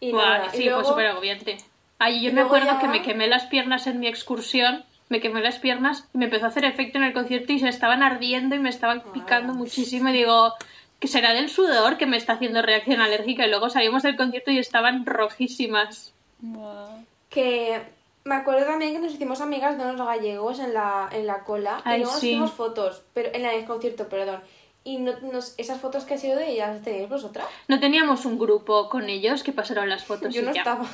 Y 0.00 0.10
Buah, 0.10 0.38
nada, 0.38 0.50
y 0.52 0.56
sí, 0.56 0.64
luego- 0.64 0.80
fue 0.80 0.88
súper 0.90 1.06
agobiante. 1.06 1.56
Ay, 1.98 2.20
yo 2.22 2.30
y 2.30 2.32
me 2.32 2.40
acuerdo 2.40 2.66
ya- 2.66 2.80
que 2.80 2.88
me 2.88 3.02
quemé 3.02 3.28
las 3.28 3.46
piernas 3.46 3.86
en 3.86 4.00
mi 4.00 4.08
excursión. 4.08 4.84
Me 5.08 5.20
quemé 5.20 5.40
las 5.42 5.58
piernas 5.58 6.08
y 6.14 6.18
me 6.18 6.24
empezó 6.24 6.46
a 6.46 6.48
hacer 6.48 6.64
efecto 6.64 6.96
en 6.98 7.04
el 7.04 7.12
concierto 7.12 7.52
y 7.52 7.58
se 7.60 7.68
estaban 7.68 8.02
ardiendo 8.02 8.54
y 8.56 8.58
me 8.58 8.70
estaban 8.70 9.02
picando 9.12 9.52
muchísimo. 9.54 10.08
Y 10.08 10.12
digo, 10.14 10.54
que 11.02 11.08
será 11.08 11.32
del 11.34 11.50
sudor 11.50 11.98
que 11.98 12.06
me 12.06 12.16
está 12.16 12.34
haciendo 12.34 12.62
reacción 12.62 13.00
alérgica. 13.00 13.44
Y 13.44 13.50
luego 13.50 13.68
salimos 13.68 14.04
del 14.04 14.16
concierto 14.16 14.52
y 14.52 14.58
estaban 14.58 15.04
rojísimas. 15.04 16.12
Buah. 16.38 16.98
Que 17.28 17.82
me 18.22 18.36
acuerdo 18.36 18.64
también 18.66 18.92
que 18.92 19.00
nos 19.00 19.12
hicimos 19.12 19.40
amigas 19.40 19.76
de 19.76 19.84
unos 19.84 20.06
gallegos 20.06 20.60
en 20.60 20.72
la, 20.74 21.08
en 21.10 21.26
la 21.26 21.42
cola. 21.42 21.82
Ay, 21.84 21.96
y 21.96 22.02
luego 22.02 22.14
nos 22.14 22.22
hicimos 22.22 22.52
fotos, 22.52 23.02
pero 23.14 23.30
en 23.34 23.44
el 23.44 23.64
concierto, 23.64 24.08
perdón. 24.08 24.40
Y 24.84 24.98
no, 24.98 25.12
nos- 25.32 25.54
esas 25.58 25.80
fotos 25.80 26.04
que 26.04 26.14
ha 26.14 26.18
sido 26.18 26.36
de 26.36 26.50
ellas, 26.52 26.72
¿las 26.76 26.82
tenéis 26.84 27.08
vosotras? 27.08 27.46
No 27.66 27.80
teníamos 27.80 28.24
un 28.24 28.38
grupo 28.38 28.88
con 28.88 29.08
ellos 29.08 29.42
que 29.42 29.52
pasaron 29.52 29.88
las 29.88 30.04
fotos 30.04 30.32
Yo 30.32 30.42
y 30.42 30.44
no 30.44 30.52
ya. 30.52 30.60
estaba. 30.60 30.86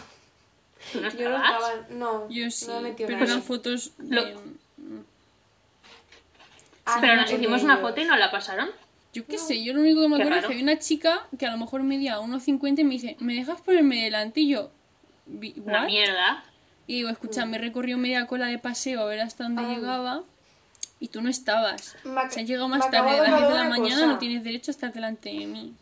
¿Tú 0.93 1.01
no 1.03 1.11
Yo 1.11 1.29
no 1.29 1.37
estabas? 1.37 1.69
estaba. 1.71 1.87
No, 1.91 2.29
Yo 2.31 2.51
sí, 2.51 2.67
no 2.67 2.81
me 2.81 2.93
pero 2.93 3.15
eran 3.19 3.43
fotos 3.43 3.93
Lo-. 3.99 4.23
Ah, 6.87 6.97
Pero 7.03 7.17
no, 7.17 7.21
nos 7.23 7.33
hicimos 7.33 7.63
una 7.63 7.77
foto 7.79 8.01
y 8.01 8.05
no 8.07 8.17
la 8.17 8.31
pasaron. 8.31 8.71
Yo 9.19 9.27
qué 9.27 9.39
sé, 9.39 9.63
yo 9.65 9.73
lo 9.73 9.81
único 9.81 10.01
que 10.03 10.09
me 10.09 10.17
acuerdo 10.17 10.35
es 10.37 10.41
que 10.47 10.53
había 10.53 10.63
una 10.63 10.79
chica 10.79 11.27
que 11.39 11.47
a 11.47 11.51
lo 11.51 11.59
mejor 11.59 11.83
medía 11.83 12.19
1,50 12.21 12.81
y 12.81 12.85
me 12.85 12.91
dice, 12.95 13.17
¿me 13.21 13.35
dejas 13.35 13.61
ponerme 13.61 14.03
delante? 14.05 14.41
Y 14.41 14.49
yo, 14.51 14.71
"Vi- 15.27 15.55
Una 15.65 15.81
¿what?". 15.81 15.87
mierda. 15.87 16.45
Y 16.87 16.95
digo, 16.97 17.09
escucha, 17.11 17.45
me 17.47 17.59
recorrió 17.59 17.99
media 17.99 18.27
cola 18.27 18.47
de 18.47 18.59
paseo 18.59 19.01
a 19.03 19.05
ver 19.07 19.21
hasta 19.21 19.45
dónde 19.45 19.63
Ah. 19.63 19.69
llegaba 19.75 20.23
y 21.01 21.09
tú 21.09 21.21
no 21.21 21.29
estabas. 21.29 21.97
Se 22.31 22.41
han 22.41 22.47
llegado 22.47 22.69
más 22.69 22.91
tarde, 22.91 23.13
de 23.13 23.19
a 23.21 23.23
las 23.25 23.37
10 23.39 23.49
de 23.49 23.55
la 23.55 23.65
mañana, 23.69 23.95
cosa. 23.97 24.07
no 24.07 24.19
tienes 24.19 24.43
derecho 24.45 24.71
a 24.71 24.73
estar 24.73 24.93
delante 24.93 25.29
de 25.31 25.47
mí. 25.47 25.75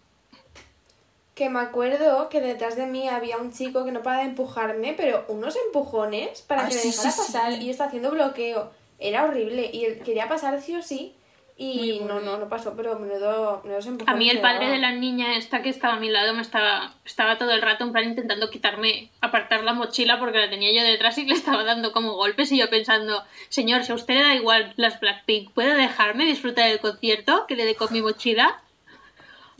Que 1.34 1.50
me 1.50 1.60
acuerdo 1.60 2.28
que 2.30 2.40
detrás 2.40 2.76
de 2.76 2.86
mí 2.86 3.08
había 3.08 3.36
un 3.36 3.52
chico 3.52 3.84
que 3.84 3.92
no 3.92 4.02
para 4.02 4.18
de 4.20 4.24
empujarme, 4.24 4.94
pero 4.96 5.26
unos 5.28 5.54
empujones 5.66 6.40
para 6.42 6.64
Ah, 6.64 6.68
que 6.68 6.74
me 6.76 6.80
dejara 6.80 7.10
sí, 7.10 7.18
pasar 7.18 7.52
sí. 7.52 7.58
y 7.60 7.64
yo 7.66 7.70
estaba 7.72 7.88
haciendo 7.88 8.10
bloqueo. 8.10 8.70
Era 8.98 9.24
horrible 9.24 9.70
y 9.72 9.84
él 9.84 9.98
quería 9.98 10.28
pasar 10.28 10.60
sí 10.62 10.74
o 10.74 10.82
sí. 10.82 11.14
Y 11.58 12.00
no, 12.00 12.20
no, 12.20 12.36
no 12.36 12.50
pasó, 12.50 12.74
pero 12.76 12.98
menudo, 12.98 13.62
menudos 13.64 13.86
A 13.86 13.88
empujones. 13.88 14.18
mí 14.18 14.28
el 14.28 14.42
padre 14.42 14.68
de 14.68 14.76
la 14.76 14.92
niña 14.92 15.36
esta 15.38 15.62
que 15.62 15.70
estaba 15.70 15.94
a 15.94 15.98
mi 15.98 16.10
lado 16.10 16.34
me 16.34 16.42
estaba, 16.42 16.92
estaba 17.06 17.38
todo 17.38 17.52
el 17.52 17.62
rato 17.62 17.82
en 17.84 17.92
plan 17.92 18.04
intentando 18.04 18.50
quitarme, 18.50 19.10
apartar 19.22 19.64
la 19.64 19.72
mochila 19.72 20.18
porque 20.18 20.36
la 20.36 20.50
tenía 20.50 20.70
yo 20.70 20.86
detrás 20.86 21.16
y 21.16 21.24
le 21.24 21.32
estaba 21.32 21.64
dando 21.64 21.92
como 21.92 22.12
golpes 22.12 22.52
y 22.52 22.58
yo 22.58 22.68
pensando, 22.68 23.22
señor, 23.48 23.84
si 23.84 23.92
a 23.92 23.94
usted 23.94 24.14
le 24.16 24.22
da 24.22 24.34
igual 24.34 24.74
las 24.76 25.00
Blackpink, 25.00 25.52
¿puede 25.52 25.74
dejarme 25.76 26.26
disfrutar 26.26 26.68
del 26.68 26.78
concierto 26.80 27.46
que 27.46 27.56
le 27.56 27.64
dé 27.64 27.74
con 27.74 27.90
mi 27.90 28.02
mochila? 28.02 28.60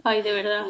Ay, 0.05 0.21
de 0.21 0.33
verdad. 0.33 0.67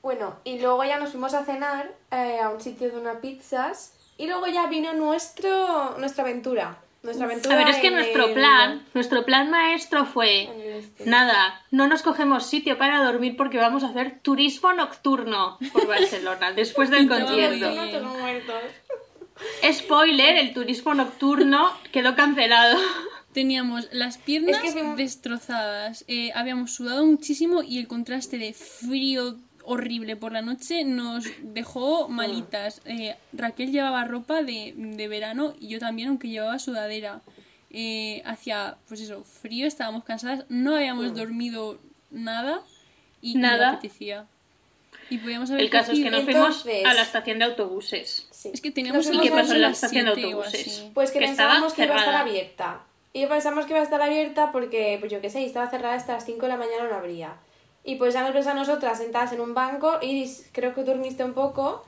Bueno, 0.00 0.36
y 0.44 0.58
luego 0.58 0.84
ya 0.84 0.98
nos 0.98 1.10
fuimos 1.10 1.34
a 1.34 1.44
cenar 1.44 1.92
eh, 2.12 2.38
a 2.40 2.48
un 2.48 2.62
sitio 2.62 2.88
de 2.90 2.96
unas 2.96 3.18
pizzas 3.18 3.92
y 4.16 4.26
luego 4.26 4.46
ya 4.46 4.66
vino 4.68 4.94
nuestro 4.94 5.96
nuestra 5.98 6.24
aventura. 6.24 6.78
Nuestra 7.08 7.26
aventura 7.26 7.54
A 7.54 7.58
ver, 7.58 7.68
es 7.68 7.76
que 7.78 7.86
en 7.88 7.94
nuestro 7.94 8.26
el- 8.26 8.34
plan, 8.34 8.82
nuestro 8.94 9.24
plan 9.24 9.50
maestro 9.50 10.04
fue, 10.04 10.78
este. 10.78 11.06
nada, 11.06 11.64
no 11.70 11.86
nos 11.88 12.02
cogemos 12.02 12.44
sitio 12.46 12.76
para 12.76 13.02
dormir 13.02 13.36
porque 13.36 13.56
vamos 13.58 13.82
a 13.82 13.88
hacer 13.88 14.18
turismo 14.20 14.72
nocturno 14.74 15.56
por 15.72 15.86
Barcelona 15.88 16.52
después 16.52 16.90
del 16.90 17.08
concierto. 17.08 17.72
Spoiler, 19.72 20.36
el 20.36 20.52
turismo 20.52 20.94
nocturno 20.94 21.70
quedó 21.92 22.14
cancelado. 22.14 22.78
Teníamos 23.32 23.88
las 23.92 24.18
piernas 24.18 24.56
Es 24.56 24.62
que 24.62 24.72
fuimos- 24.72 24.96
destrozadas, 24.96 26.04
eh, 26.08 26.32
habíamos 26.34 26.72
sudado 26.74 27.04
muchísimo 27.06 27.62
y 27.62 27.78
el 27.78 27.86
contraste 27.86 28.38
de 28.38 28.52
frío 28.52 29.36
horrible 29.68 30.16
por 30.16 30.32
la 30.32 30.42
noche 30.42 30.84
nos 30.84 31.24
dejó 31.42 32.08
malitas. 32.08 32.80
Eh, 32.86 33.14
Raquel 33.32 33.70
llevaba 33.70 34.04
ropa 34.04 34.42
de, 34.42 34.72
de 34.76 35.08
verano 35.08 35.54
y 35.60 35.68
yo 35.68 35.78
también, 35.78 36.08
aunque 36.08 36.28
llevaba 36.28 36.58
sudadera. 36.58 37.20
Eh, 37.70 38.22
hacía, 38.24 38.76
pues 38.88 39.00
eso, 39.02 39.24
frío, 39.24 39.66
estábamos 39.66 40.04
cansadas, 40.04 40.44
no 40.48 40.74
habíamos 40.74 41.14
dormido 41.14 41.78
nada 42.10 42.62
y 43.20 43.34
no 43.34 43.42
Nada. 43.42 43.70
apetecía. 43.72 44.26
Y 45.10 45.18
podíamos 45.18 45.50
haber 45.50 45.62
El 45.62 45.70
caso 45.70 45.92
es 45.92 46.00
que 46.00 46.10
nos 46.10 46.24
fuimos 46.24 46.66
a 46.86 46.94
la 46.94 47.02
estación 47.02 47.38
de 47.38 47.44
autobuses. 47.44 48.26
Sí. 48.30 48.50
Es 48.52 48.60
que 48.60 48.70
teníamos 48.70 49.06
¿Y 49.06 49.18
qué 49.20 49.30
pasó 49.30 49.54
en 49.54 49.62
la 49.62 49.68
las 49.68 49.82
estación 49.82 50.06
de 50.06 50.10
autobuses? 50.12 50.86
Pues 50.94 51.10
que, 51.10 51.18
que 51.18 51.26
pensábamos 51.26 51.74
que 51.74 51.84
iba 51.84 51.94
a 51.94 51.98
estar 51.98 52.14
abierta. 52.14 52.80
Y 53.12 53.26
pensamos 53.26 53.64
que 53.66 53.72
iba 53.72 53.80
a 53.80 53.84
estar 53.84 54.00
abierta 54.00 54.52
porque, 54.52 54.96
pues 55.00 55.10
yo 55.10 55.20
qué 55.20 55.30
sé, 55.30 55.44
estaba 55.44 55.68
cerrada 55.70 55.94
hasta 55.94 56.14
las 56.14 56.24
5 56.26 56.40
de 56.42 56.48
la 56.48 56.56
mañana 56.56 56.88
no 56.90 56.94
abría. 56.96 57.36
Y 57.88 57.94
pues 57.94 58.12
ya 58.12 58.22
nos 58.22 58.34
ves 58.34 58.46
a 58.46 58.52
nosotras 58.52 58.98
sentadas 58.98 59.32
en 59.32 59.40
un 59.40 59.54
banco. 59.54 59.96
Iris, 60.02 60.50
creo 60.52 60.74
que 60.74 60.84
dormiste 60.84 61.24
un 61.24 61.32
poco. 61.32 61.86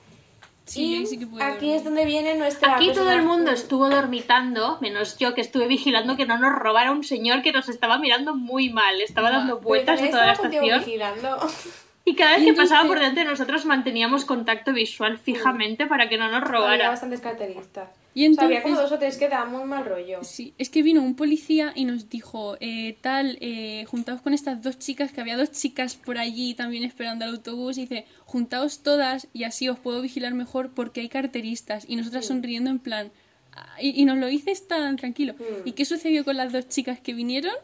Sí, 0.65 1.03
y 1.03 1.07
sí 1.07 1.19
que 1.19 1.27
pude 1.27 1.43
aquí 1.43 1.67
dormir. 1.67 1.75
es 1.75 1.85
donde 1.85 2.07
viene 2.07 2.37
nuestra... 2.37 2.77
Aquí 2.77 2.91
todo 2.95 3.11
el 3.11 3.23
mundo 3.23 3.51
estuvo 3.51 3.87
dormitando, 3.91 4.79
menos 4.81 5.19
yo 5.19 5.35
que 5.35 5.43
estuve 5.43 5.67
vigilando 5.67 6.17
que 6.17 6.25
no 6.25 6.39
nos 6.39 6.55
robara 6.59 6.93
un 6.93 7.05
señor 7.05 7.43
que 7.43 7.53
nos 7.53 7.69
estaba 7.69 7.99
mirando 7.99 8.35
muy 8.35 8.71
mal. 8.71 8.99
Estaba 9.03 9.29
Buah, 9.29 9.39
dando 9.41 9.61
vueltas 9.61 9.97
también 9.97 10.07
en 10.07 10.13
toda 10.13 10.27
la 10.27 10.33
estación. 10.33 10.79
vigilando. 10.79 11.39
Y 12.11 12.15
cada 12.17 12.37
vez 12.37 12.45
que 12.45 12.55
pasaba 12.55 12.81
entonces- 12.83 12.89
por 12.89 12.99
delante 12.99 13.21
de 13.21 13.27
nosotros 13.27 13.65
manteníamos 13.67 14.25
contacto 14.25 14.73
visual 14.73 15.19
fijamente 15.19 15.87
para 15.87 16.09
que 16.09 16.19
no 16.19 16.25
nos 16.29 16.43
Había 16.43 16.49
robara. 16.53 16.89
bastantes 16.89 17.21
carteristas. 17.21 17.89
Y 18.13 18.29
O 18.29 18.35
sea, 18.35 18.45
había 18.47 18.63
como 18.63 18.75
entonces- 18.75 18.91
dos 18.91 18.97
o 18.97 19.01
tres 19.01 19.17
que 19.17 19.29
daban 19.29 19.53
muy 19.53 19.63
mal 19.65 19.85
rollo. 19.85 20.19
Sí, 20.25 20.53
es 20.59 20.69
que 20.71 20.83
vino 20.83 21.01
un 21.03 21.15
policía 21.15 21.73
y 21.77 21.85
nos 21.85 22.09
dijo, 22.09 22.57
eh, 22.59 22.99
tal, 23.01 23.39
eh, 23.41 23.85
juntaos 23.87 24.21
con 24.23 24.35
estas 24.35 24.61
dos 24.63 24.79
chicas, 24.81 25.13
que 25.13 25.21
había 25.21 25.37
dos 25.37 25.53
chicas 25.53 25.95
por 25.95 26.19
allí 26.19 26.55
también 26.55 26.83
esperando 26.83 27.25
al 27.25 27.31
autobús, 27.33 27.79
y 27.79 27.83
dice, 27.83 28.07
juntaos 28.25 28.83
todas 28.83 29.29
y 29.33 29.45
así 29.45 29.69
os 29.69 29.79
puedo 29.79 30.03
vigilar 30.03 30.35
mejor 30.35 30.71
porque 30.75 31.01
hay 31.03 31.09
carteristas. 31.09 31.85
Y 31.89 31.95
nosotras 31.95 32.27
sonriendo 32.27 32.71
en 32.71 32.81
plan, 32.81 33.13
"Ah", 33.55 33.77
y, 33.81 34.01
y 34.01 34.05
nos 34.05 34.19
lo 34.19 34.27
dices 34.27 34.67
tan 34.67 34.97
tranquilo. 34.97 35.35
Mm. 35.35 35.69
¿Y 35.69 35.73
qué 35.73 35.85
sucedió 35.85 36.25
con 36.25 36.37
las 36.37 36.51
dos 36.53 36.69
chicas 36.69 36.99
que 36.99 37.15
vinieron? 37.15 37.55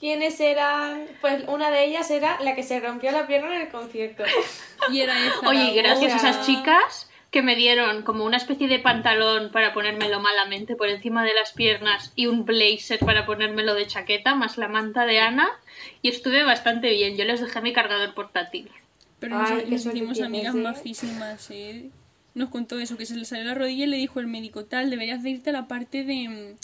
Quiénes 0.00 0.40
eran. 0.40 1.06
Pues 1.20 1.44
una 1.46 1.70
de 1.70 1.84
ellas 1.84 2.10
era 2.10 2.40
la 2.40 2.56
que 2.56 2.62
se 2.64 2.80
rompió 2.80 3.12
la 3.12 3.26
pierna 3.26 3.54
en 3.54 3.62
el 3.62 3.68
concierto. 3.68 4.24
Y 4.90 5.02
era 5.02 5.14
esa. 5.26 5.48
Oye, 5.48 5.72
gracias 5.74 6.14
a 6.14 6.16
esas 6.16 6.46
chicas 6.46 7.10
que 7.30 7.42
me 7.42 7.54
dieron 7.54 8.02
como 8.02 8.24
una 8.24 8.38
especie 8.38 8.66
de 8.66 8.80
pantalón 8.80 9.52
para 9.52 9.72
ponérmelo 9.72 10.18
malamente 10.18 10.74
por 10.74 10.88
encima 10.88 11.22
de 11.22 11.32
las 11.32 11.52
piernas 11.52 12.12
y 12.16 12.26
un 12.26 12.44
blazer 12.44 12.98
para 12.98 13.24
ponérmelo 13.24 13.74
de 13.74 13.86
chaqueta, 13.86 14.34
más 14.34 14.58
la 14.58 14.66
manta 14.66 15.06
de 15.06 15.20
Ana, 15.20 15.48
y 16.02 16.08
estuve 16.08 16.42
bastante 16.42 16.90
bien. 16.90 17.16
Yo 17.16 17.24
les 17.24 17.40
dejé 17.40 17.60
mi 17.60 17.72
cargador 17.72 18.14
portátil. 18.14 18.68
Pero 19.20 19.38
nos, 19.38 19.50
Ay, 19.50 19.66
nos 19.68 19.86
hicimos 19.86 20.14
tienes, 20.14 20.20
amigas 20.22 20.54
¿eh? 20.54 20.58
majísimas, 20.58 21.50
¿eh? 21.50 21.90
Nos 22.34 22.48
contó 22.48 22.78
eso, 22.80 22.96
que 22.96 23.06
se 23.06 23.16
le 23.16 23.24
salió 23.24 23.44
la 23.44 23.54
rodilla 23.54 23.84
y 23.84 23.88
le 23.88 23.96
dijo 23.98 24.18
el 24.18 24.26
médico, 24.26 24.64
tal, 24.64 24.90
deberías 24.90 25.22
de 25.22 25.30
irte 25.30 25.50
a 25.50 25.52
la 25.52 25.68
parte 25.68 26.04
de, 26.04 26.28
mm, 26.28 26.56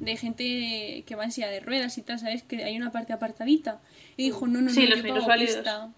de 0.00 0.16
gente 0.16 1.04
que 1.06 1.14
va 1.16 1.24
en 1.24 1.32
silla 1.32 1.48
de 1.48 1.60
ruedas 1.60 1.96
y 1.98 2.02
tal, 2.02 2.18
¿sabes? 2.18 2.42
Que 2.42 2.62
hay 2.64 2.76
una 2.76 2.90
parte 2.92 3.12
apartadita. 3.12 3.80
Y 4.16 4.24
dijo, 4.24 4.46
no, 4.46 4.60
no, 4.60 4.70
Sí, 4.70 4.84
no, 4.84 4.90
los 4.96 5.02
yo 5.04 5.14
pago 5.14 5.26
válidos. 5.26 5.56
pista. 5.56 5.88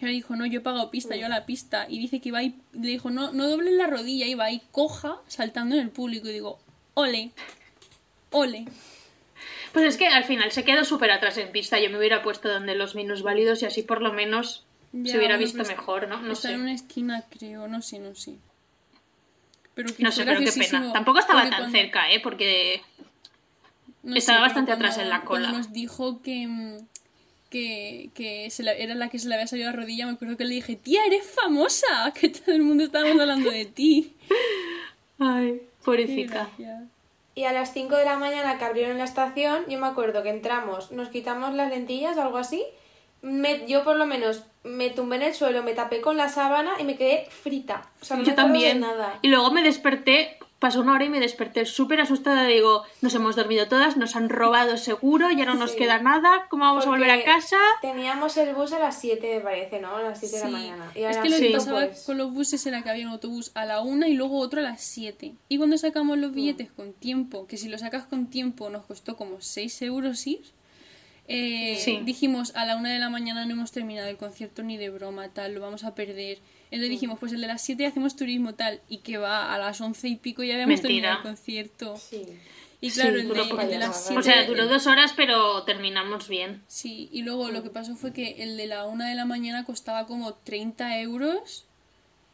Y 0.00 0.04
le 0.06 0.10
dijo, 0.10 0.34
no, 0.36 0.44
yo 0.44 0.58
he 0.58 0.62
pagado 0.62 0.90
pista, 0.90 1.14
yo 1.16 1.26
a 1.26 1.28
la 1.28 1.46
pista. 1.46 1.86
Y 1.88 1.98
dice 2.00 2.20
que 2.20 2.28
iba 2.30 2.38
ahí, 2.40 2.56
le 2.72 2.88
dijo, 2.88 3.10
no, 3.10 3.32
no 3.32 3.48
dobles 3.48 3.74
la 3.74 3.86
rodilla, 3.86 4.26
iba 4.26 4.44
ahí 4.44 4.60
coja, 4.72 5.16
saltando 5.28 5.76
en 5.76 5.82
el 5.82 5.90
público. 5.90 6.28
Y 6.28 6.32
digo, 6.32 6.58
ole, 6.94 7.30
ole. 8.30 8.66
Pues 9.72 9.86
es 9.86 9.96
que 9.96 10.06
al 10.08 10.24
final 10.24 10.52
se 10.52 10.64
quedó 10.64 10.84
súper 10.84 11.10
atrás 11.10 11.36
en 11.38 11.50
pista. 11.50 11.80
Yo 11.80 11.90
me 11.90 11.98
hubiera 11.98 12.22
puesto 12.22 12.48
donde 12.48 12.74
los 12.74 12.94
minusválidos 12.94 13.62
y 13.62 13.66
así 13.66 13.82
por 13.82 14.02
lo 14.02 14.12
menos 14.12 14.64
Ya, 14.92 15.12
se 15.12 15.18
hubiera 15.18 15.36
visto 15.36 15.58
pues 15.58 15.68
mejor, 15.68 16.08
¿no? 16.08 16.20
No 16.20 16.32
está 16.32 16.48
sé. 16.48 16.54
en 16.54 16.60
una 16.60 16.74
esquina, 16.74 17.24
creo, 17.30 17.66
no 17.68 17.80
sé, 17.82 17.98
no 17.98 18.14
sé. 18.14 18.34
Pero 19.74 19.92
que 19.94 20.02
No 20.04 20.12
sé, 20.12 20.24
pero 20.24 20.38
qué 20.40 20.52
pena. 20.52 20.92
Tampoco 20.92 21.18
estaba 21.18 21.42
tan 21.42 21.50
cuando- 21.50 21.70
cerca, 21.76 22.10
¿eh? 22.12 22.20
Porque 22.20 22.80
No 24.04 24.14
Estaba 24.16 24.40
bastante 24.40 24.70
atrás 24.72 24.98
en 24.98 25.08
la 25.08 25.22
cuando 25.22 25.48
cola. 25.48 25.58
nos 25.58 25.72
dijo 25.72 26.20
que, 26.22 26.46
mm, 26.46 26.76
que, 27.50 28.10
que 28.14 28.50
se 28.50 28.62
la- 28.62 28.72
era 28.72 28.94
la 28.94 29.08
que 29.08 29.18
se 29.18 29.28
le 29.28 29.34
había 29.34 29.46
salido 29.46 29.70
la 29.70 29.76
rodilla, 29.76 30.06
me 30.06 30.12
acuerdo 30.12 30.36
que 30.36 30.44
le 30.44 30.54
dije, 30.54 30.76
tía, 30.76 31.04
eres 31.06 31.24
famosa, 31.30 32.12
que 32.20 32.28
todo 32.28 32.54
el 32.54 32.62
mundo 32.62 32.84
estábamos 32.84 33.18
hablando 33.20 33.50
de 33.50 33.64
ti. 33.64 34.14
Ay, 35.18 35.62
pobrecita. 35.84 36.48
Y 37.36 37.44
a 37.44 37.52
las 37.52 37.72
5 37.72 37.96
de 37.96 38.04
la 38.04 38.16
mañana 38.18 38.58
que 38.58 38.64
abrieron 38.64 38.98
la 38.98 39.04
estación, 39.04 39.64
yo 39.68 39.78
me 39.80 39.86
acuerdo 39.86 40.22
que 40.22 40.30
entramos, 40.30 40.92
nos 40.92 41.08
quitamos 41.08 41.54
las 41.54 41.70
lentillas 41.70 42.16
o 42.16 42.22
algo 42.22 42.38
así. 42.38 42.62
Me- 43.22 43.66
yo 43.66 43.84
por 43.84 43.96
lo 43.96 44.06
menos 44.06 44.44
me 44.64 44.90
tumbé 44.90 45.16
en 45.16 45.22
el 45.22 45.34
suelo, 45.34 45.62
me 45.62 45.72
tapé 45.74 46.00
con 46.00 46.16
la 46.16 46.28
sábana 46.28 46.72
y 46.78 46.84
me 46.84 46.96
quedé 46.96 47.26
frita. 47.30 47.88
O 48.00 48.04
sea, 48.04 48.16
no 48.16 48.22
me 48.22 48.26
Yo 48.26 48.32
de 48.32 48.36
también. 48.36 48.80
nada. 48.80 49.18
Y 49.22 49.28
luego 49.28 49.50
me 49.50 49.62
desperté, 49.62 50.36
pasó 50.64 50.80
una 50.80 50.94
hora 50.94 51.04
y 51.04 51.10
me 51.10 51.20
desperté 51.20 51.66
súper 51.66 52.00
asustada. 52.00 52.46
Digo, 52.46 52.84
nos 53.02 53.14
hemos 53.14 53.36
dormido 53.36 53.68
todas, 53.68 53.98
nos 53.98 54.16
han 54.16 54.30
robado 54.30 54.78
seguro, 54.78 55.30
ya 55.30 55.44
no 55.44 55.54
nos 55.54 55.72
Sí. 55.72 55.76
queda 55.76 55.98
nada, 55.98 56.46
¿cómo 56.48 56.64
vamos 56.64 56.86
a 56.86 56.88
volver 56.88 57.10
a 57.10 57.22
casa? 57.22 57.58
Teníamos 57.82 58.34
el 58.38 58.54
bus 58.54 58.72
a 58.72 58.78
las 58.78 58.98
7, 58.98 59.34
me 59.36 59.40
parece, 59.42 59.78
¿no? 59.80 59.94
A 59.96 60.02
las 60.02 60.18
7 60.20 60.36
de 60.38 60.44
la 60.44 60.48
mañana. 60.50 60.92
Y 60.94 61.02
Es 61.02 61.18
que 61.18 61.28
lo 61.28 61.36
que 61.36 61.46
Sí. 61.48 61.52
pasaba 61.52 61.80
pues, 61.86 62.02
con 62.04 62.16
los 62.16 62.32
buses 62.32 62.64
era 62.64 62.82
que 62.82 62.88
había 62.88 63.06
un 63.06 63.12
autobús 63.12 63.50
a 63.54 63.66
la 63.66 63.82
una 63.82 64.08
y 64.08 64.14
luego 64.14 64.38
otro 64.38 64.60
a 64.60 64.62
las 64.62 64.80
7. 64.80 65.34
Y 65.50 65.58
cuando 65.58 65.76
sacamos 65.76 66.16
Mm. 66.16 66.20
los 66.22 66.32
billetes 66.32 66.72
con 66.72 66.94
tiempo, 66.94 67.46
que 67.46 67.58
si 67.58 67.68
lo 67.68 67.76
sacas 67.76 68.06
con 68.06 68.30
tiempo 68.30 68.70
nos 68.70 68.86
costó 68.86 69.16
como 69.16 69.42
6 69.42 69.82
euros 69.82 70.26
ir, 70.26 70.40
eh, 71.28 71.76
Sí. 71.78 72.00
dijimos 72.04 72.54
a 72.54 72.64
la 72.66 72.76
una 72.76 72.90
de 72.92 72.98
la 72.98 73.08
mañana 73.10 73.44
no 73.46 73.52
hemos 73.52 73.72
terminado 73.72 74.08
el 74.08 74.16
concierto 74.16 74.62
ni 74.62 74.76
de 74.76 74.90
broma, 74.90 75.28
tal, 75.28 75.54
lo 75.54 75.60
vamos 75.60 75.84
a 75.84 75.94
perder. 75.94 76.38
Entonces 76.74 76.90
dijimos, 76.90 77.18
pues 77.20 77.32
el 77.32 77.40
de 77.40 77.46
las 77.46 77.62
7 77.62 77.86
hacemos 77.86 78.16
turismo 78.16 78.54
tal, 78.54 78.80
y 78.88 78.98
que 78.98 79.16
va 79.18 79.54
a 79.54 79.58
las 79.58 79.80
once 79.80 80.08
y 80.08 80.16
pico 80.16 80.42
ya 80.42 80.54
habíamos 80.54 80.82
Mentira. 80.82 80.88
terminado 80.88 81.16
el 81.18 81.22
concierto. 81.22 81.96
Sí. 81.96 82.22
Y 82.80 82.90
claro, 82.90 83.14
Sí, 83.14 83.20
el, 83.20 83.28
de, 83.28 83.40
el 83.62 83.68
de 83.70 83.78
las 83.78 84.04
Sí, 84.08 84.14
O 84.16 84.22
7 84.22 84.22
sea, 84.22 84.46
duró 84.46 84.66
dos 84.66 84.86
horas, 84.86 85.12
pero 85.16 85.62
terminamos 85.62 86.28
bien. 86.28 86.62
Sí, 86.66 87.08
y 87.12 87.22
luego 87.22 87.50
lo 87.50 87.62
que 87.62 87.70
pasó 87.70 87.94
fue 87.96 88.12
que 88.12 88.42
el 88.42 88.56
de 88.56 88.66
la 88.66 88.84
una 88.86 89.08
de 89.08 89.14
la 89.14 89.24
mañana 89.24 89.64
costaba 89.64 90.06
como 90.06 90.34
30 90.34 90.98
euros 91.00 91.64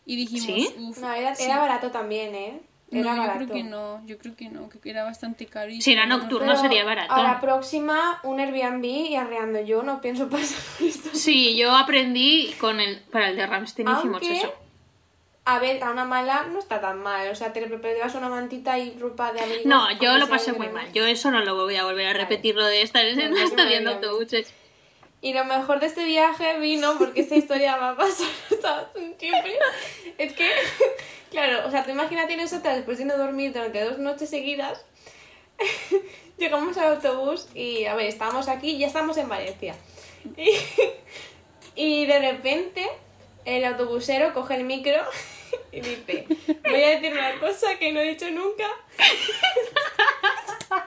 y 0.07 0.17
dijimos, 0.17 0.47
¿Sí? 0.47 0.69
uff, 0.79 0.99
No, 0.99 1.13
era, 1.13 1.35
sí. 1.37 1.45
era 1.45 1.59
barato 1.59 1.91
también, 1.91 2.35
¿eh? 2.35 2.61
Era 2.93 3.11
No, 3.15 3.17
yo 3.17 3.21
barato. 3.23 3.39
creo 3.45 3.57
que 3.57 3.63
no, 3.63 4.03
yo 4.07 4.19
creo 4.19 4.35
que 4.37 4.49
no, 4.49 4.69
que 4.69 4.91
era 4.91 5.05
bastante 5.05 5.47
caro. 5.47 5.71
Y 5.71 5.81
Si 5.81 5.93
era 5.93 6.07
no, 6.07 6.19
nocturno 6.19 6.47
Pero 6.49 6.61
sería 6.61 6.85
barato. 6.85 7.13
A 7.13 7.23
la 7.23 7.41
próxima, 7.41 8.19
un 8.25 8.41
Airbnb 8.41 8.85
y 8.85 9.15
arreando. 9.17 9.61
Yo 9.61 9.83
no 9.85 10.01
pienso 10.01 10.29
pasar 10.31 10.59
esto. 10.81 11.11
Sí, 11.13 11.57
yo 11.57 11.73
aprendí 11.77 12.55
con 12.59 12.81
el 12.81 12.99
para 13.13 13.29
el 13.29 13.37
de 13.37 13.47
Ramstein 13.47 13.89
hicimos 13.89 14.21
Aunque, 14.23 14.39
eso. 14.39 14.53
a 15.45 15.59
ver, 15.61 15.83
a 15.85 15.91
una 15.91 16.05
mala 16.05 16.47
no 16.51 16.59
está 16.59 16.81
tan 16.81 17.01
mal. 17.01 17.29
O 17.31 17.35
sea, 17.37 17.53
te 17.53 17.61
llevas 17.61 18.15
una 18.17 18.29
mantita 18.29 18.77
y 18.79 18.99
ropa 18.99 19.33
de 19.33 19.41
abrigo. 19.41 19.63
No, 19.69 19.87
yo 20.01 20.19
lo 20.19 20.29
pasé 20.29 20.53
muy 20.53 20.69
mal. 20.69 20.93
Yo 20.93 21.05
eso 21.07 21.31
no 21.31 21.41
lo 21.45 21.55
voy 21.55 21.77
a 21.77 21.85
volver 21.85 22.07
a 22.07 22.13
Vale. 22.13 22.25
repetir 22.25 22.57
lo 22.57 22.67
de 22.67 22.83
estar 22.83 23.05
en 23.07 23.31
voy 23.57 23.75
a- 23.75 23.91
autobuses. 23.91 24.53
Y 25.23 25.35
lo 25.35 25.45
mejor 25.45 25.81
de 25.81 25.87
este 25.87 26.07
viaje 26.07 26.59
vino, 26.61 26.95
porque 26.99 27.21
esta 27.21 27.37
historia 27.37 27.77
va 27.77 27.91
a 27.91 27.97
pasar 27.97 28.27
hasta 28.51 28.91
siempre, 29.19 29.59
es 30.17 30.33
que, 30.33 30.51
claro, 31.31 31.67
o 31.67 31.71
sea, 31.71 31.85
tú 31.85 31.91
imagínate 31.91 32.37
nosotras 32.37 32.77
después 32.77 32.99
de 32.99 33.05
no 33.05 33.17
dormir 33.17 33.53
durante 33.53 33.85
dos 33.85 33.99
noches 33.99 34.31
seguidas, 34.31 34.85
llegamos 36.39 36.77
al 36.77 36.95
autobús 36.95 37.49
y, 37.55 37.85
a 37.85 37.95
ver, 37.95 38.07
estábamos 38.07 38.49
aquí, 38.49 38.79
ya 38.79 38.87
estamos 38.87 39.17
en 39.17 39.29
Valencia. 39.29 39.75
Y, 40.37 40.51
y 41.75 42.07
de 42.07 42.19
repente 42.33 42.87
el 43.45 43.65
autobusero 43.65 44.35
coge 44.35 44.57
el 44.57 44.65
micro 44.65 45.03
y 45.73 45.81
dice, 45.81 46.27
voy 46.65 46.83
a 46.83 46.91
decir 46.91 47.13
una 47.13 47.39
cosa 47.41 47.79
que 47.79 47.93
no 47.93 48.01
he 48.01 48.11
dicho 48.11 48.31
nunca. 48.31 48.67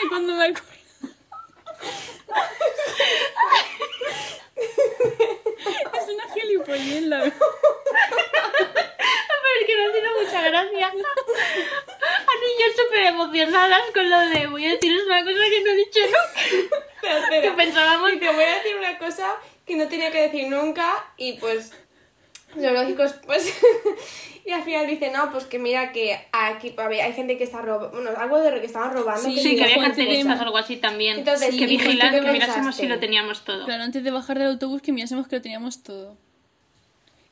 Ay, 0.00 0.08
cuando 0.08 0.34
me 0.34 0.44
acuerdo. 0.44 0.68
es 5.94 6.08
una 6.08 6.34
gilipollez, 6.34 7.02
la 7.02 7.18
verdad. 7.18 7.36
Pero 9.42 9.60
es 9.60 9.66
que 9.66 9.76
me 9.76 9.84
ha 9.84 9.92
sido 9.92 10.10
mucha 10.20 10.42
gracia. 10.42 10.86
A 10.88 10.92
niños 12.46 12.76
súper 12.76 13.06
emocionadas 13.58 13.90
con 13.92 14.10
lo 14.10 14.20
de 14.20 14.46
voy 14.46 14.66
a 14.66 14.70
deciros 14.70 15.02
una 15.06 15.24
cosa 15.24 15.36
que 15.50 15.64
no 15.64 15.70
he 15.70 15.76
dicho 15.76 16.00
nunca. 16.06 16.76
Espera. 17.20 17.42
Que 17.42 17.50
pensábamos 17.52 18.12
Y 18.12 18.18
te 18.18 18.32
voy 18.32 18.44
a 18.44 18.54
decir 18.54 18.76
una 18.76 18.98
cosa 18.98 19.36
que 19.66 19.76
no 19.76 19.88
tenía 19.88 20.10
que 20.10 20.22
decir 20.22 20.48
nunca 20.48 21.12
y 21.16 21.34
pues 21.34 21.72
lo 22.56 22.72
lógico 22.72 23.04
es 23.04 23.12
pues... 23.12 23.52
y 24.46 24.50
al 24.50 24.62
final 24.62 24.86
dice, 24.86 25.10
no, 25.10 25.30
pues 25.30 25.44
que 25.44 25.58
mira 25.58 25.92
que 25.92 26.18
aquí 26.32 26.74
hay 26.78 27.12
gente 27.12 27.36
que 27.36 27.44
está 27.44 27.60
robando, 27.60 27.90
bueno, 27.90 28.10
algo 28.18 28.38
de 28.38 28.60
que 28.60 28.66
estaban 28.66 28.92
robando. 28.92 29.28
Sí, 29.28 29.34
que 29.34 29.42
Sí, 29.42 29.56
que 29.56 29.64
había 29.64 29.78
cartelistas 29.78 30.40
o 30.40 30.42
algo 30.42 30.56
así 30.56 30.76
también. 30.78 31.18
Entonces, 31.18 31.50
que 31.50 31.56
¿y 31.56 31.58
tú 31.60 31.84
vigilan, 31.84 32.14
qué 32.14 32.20
que 32.20 32.32
mirásemos 32.32 32.74
si 32.74 32.86
lo 32.86 32.98
teníamos 32.98 33.44
todo. 33.44 33.66
Claro, 33.66 33.82
antes 33.82 34.02
de 34.02 34.10
bajar 34.10 34.38
del 34.38 34.48
autobús 34.48 34.80
que 34.80 34.92
mirásemos 34.92 35.28
que 35.28 35.36
lo 35.36 35.42
teníamos 35.42 35.82
todo. 35.82 36.16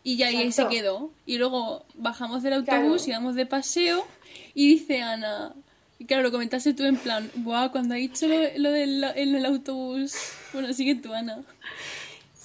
Y 0.03 0.19
ya 0.19 0.29
ahí 0.29 0.53
se 0.53 0.69
quedó. 0.69 1.11
Y 1.25 1.39
luego 1.39 1.85
bajamos 1.95 2.43
del 2.43 2.63
Claro. 2.65 2.83
autobús, 2.83 3.09
íbamos 3.09 3.35
de 3.35 3.47
paseo 3.47 4.07
y 4.55 4.69
dice 4.69 5.01
Ana, 5.01 5.55
y 5.99 6.05
claro, 6.07 6.23
lo 6.23 6.31
comentaste 6.31 6.75
tú 6.75 6.85
en 6.85 6.97
plan, 6.97 7.31
guau, 7.37 7.71
cuando 7.73 7.95
ha 7.95 7.99
dicho 7.99 8.27
lo, 8.29 8.37
lo 8.57 8.71
del 8.73 9.05
en 9.15 9.35
el 9.35 9.47
autobús, 9.47 10.15
bueno, 10.53 10.73
sigue 10.73 10.95
tú 10.97 11.13
Ana. 11.15 11.43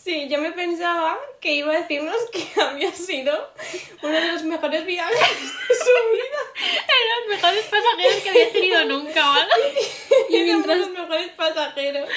Sí, 0.03 0.27
yo 0.29 0.41
me 0.41 0.51
pensaba 0.51 1.15
que 1.39 1.53
iba 1.53 1.71
a 1.73 1.81
decirnos 1.81 2.15
que 2.33 2.43
había 2.61 2.91
sido 2.91 3.33
uno 4.01 4.11
de 4.13 4.31
los 4.31 4.43
mejores 4.43 4.83
viajes 4.85 5.19
de 5.19 5.75
su 5.75 5.91
vida. 6.13 6.41
Eran 6.87 7.19
los 7.19 7.35
mejores 7.35 7.65
pasajeros 7.65 8.23
que 8.23 8.29
había 8.31 8.51
tenido 8.51 8.85
nunca, 8.85 9.27
¿vale? 9.27 9.47
Y 10.29 10.37
mientras- 10.43 10.77
los 10.79 10.89
mejores 10.91 11.29
pasajeros. 11.33 12.09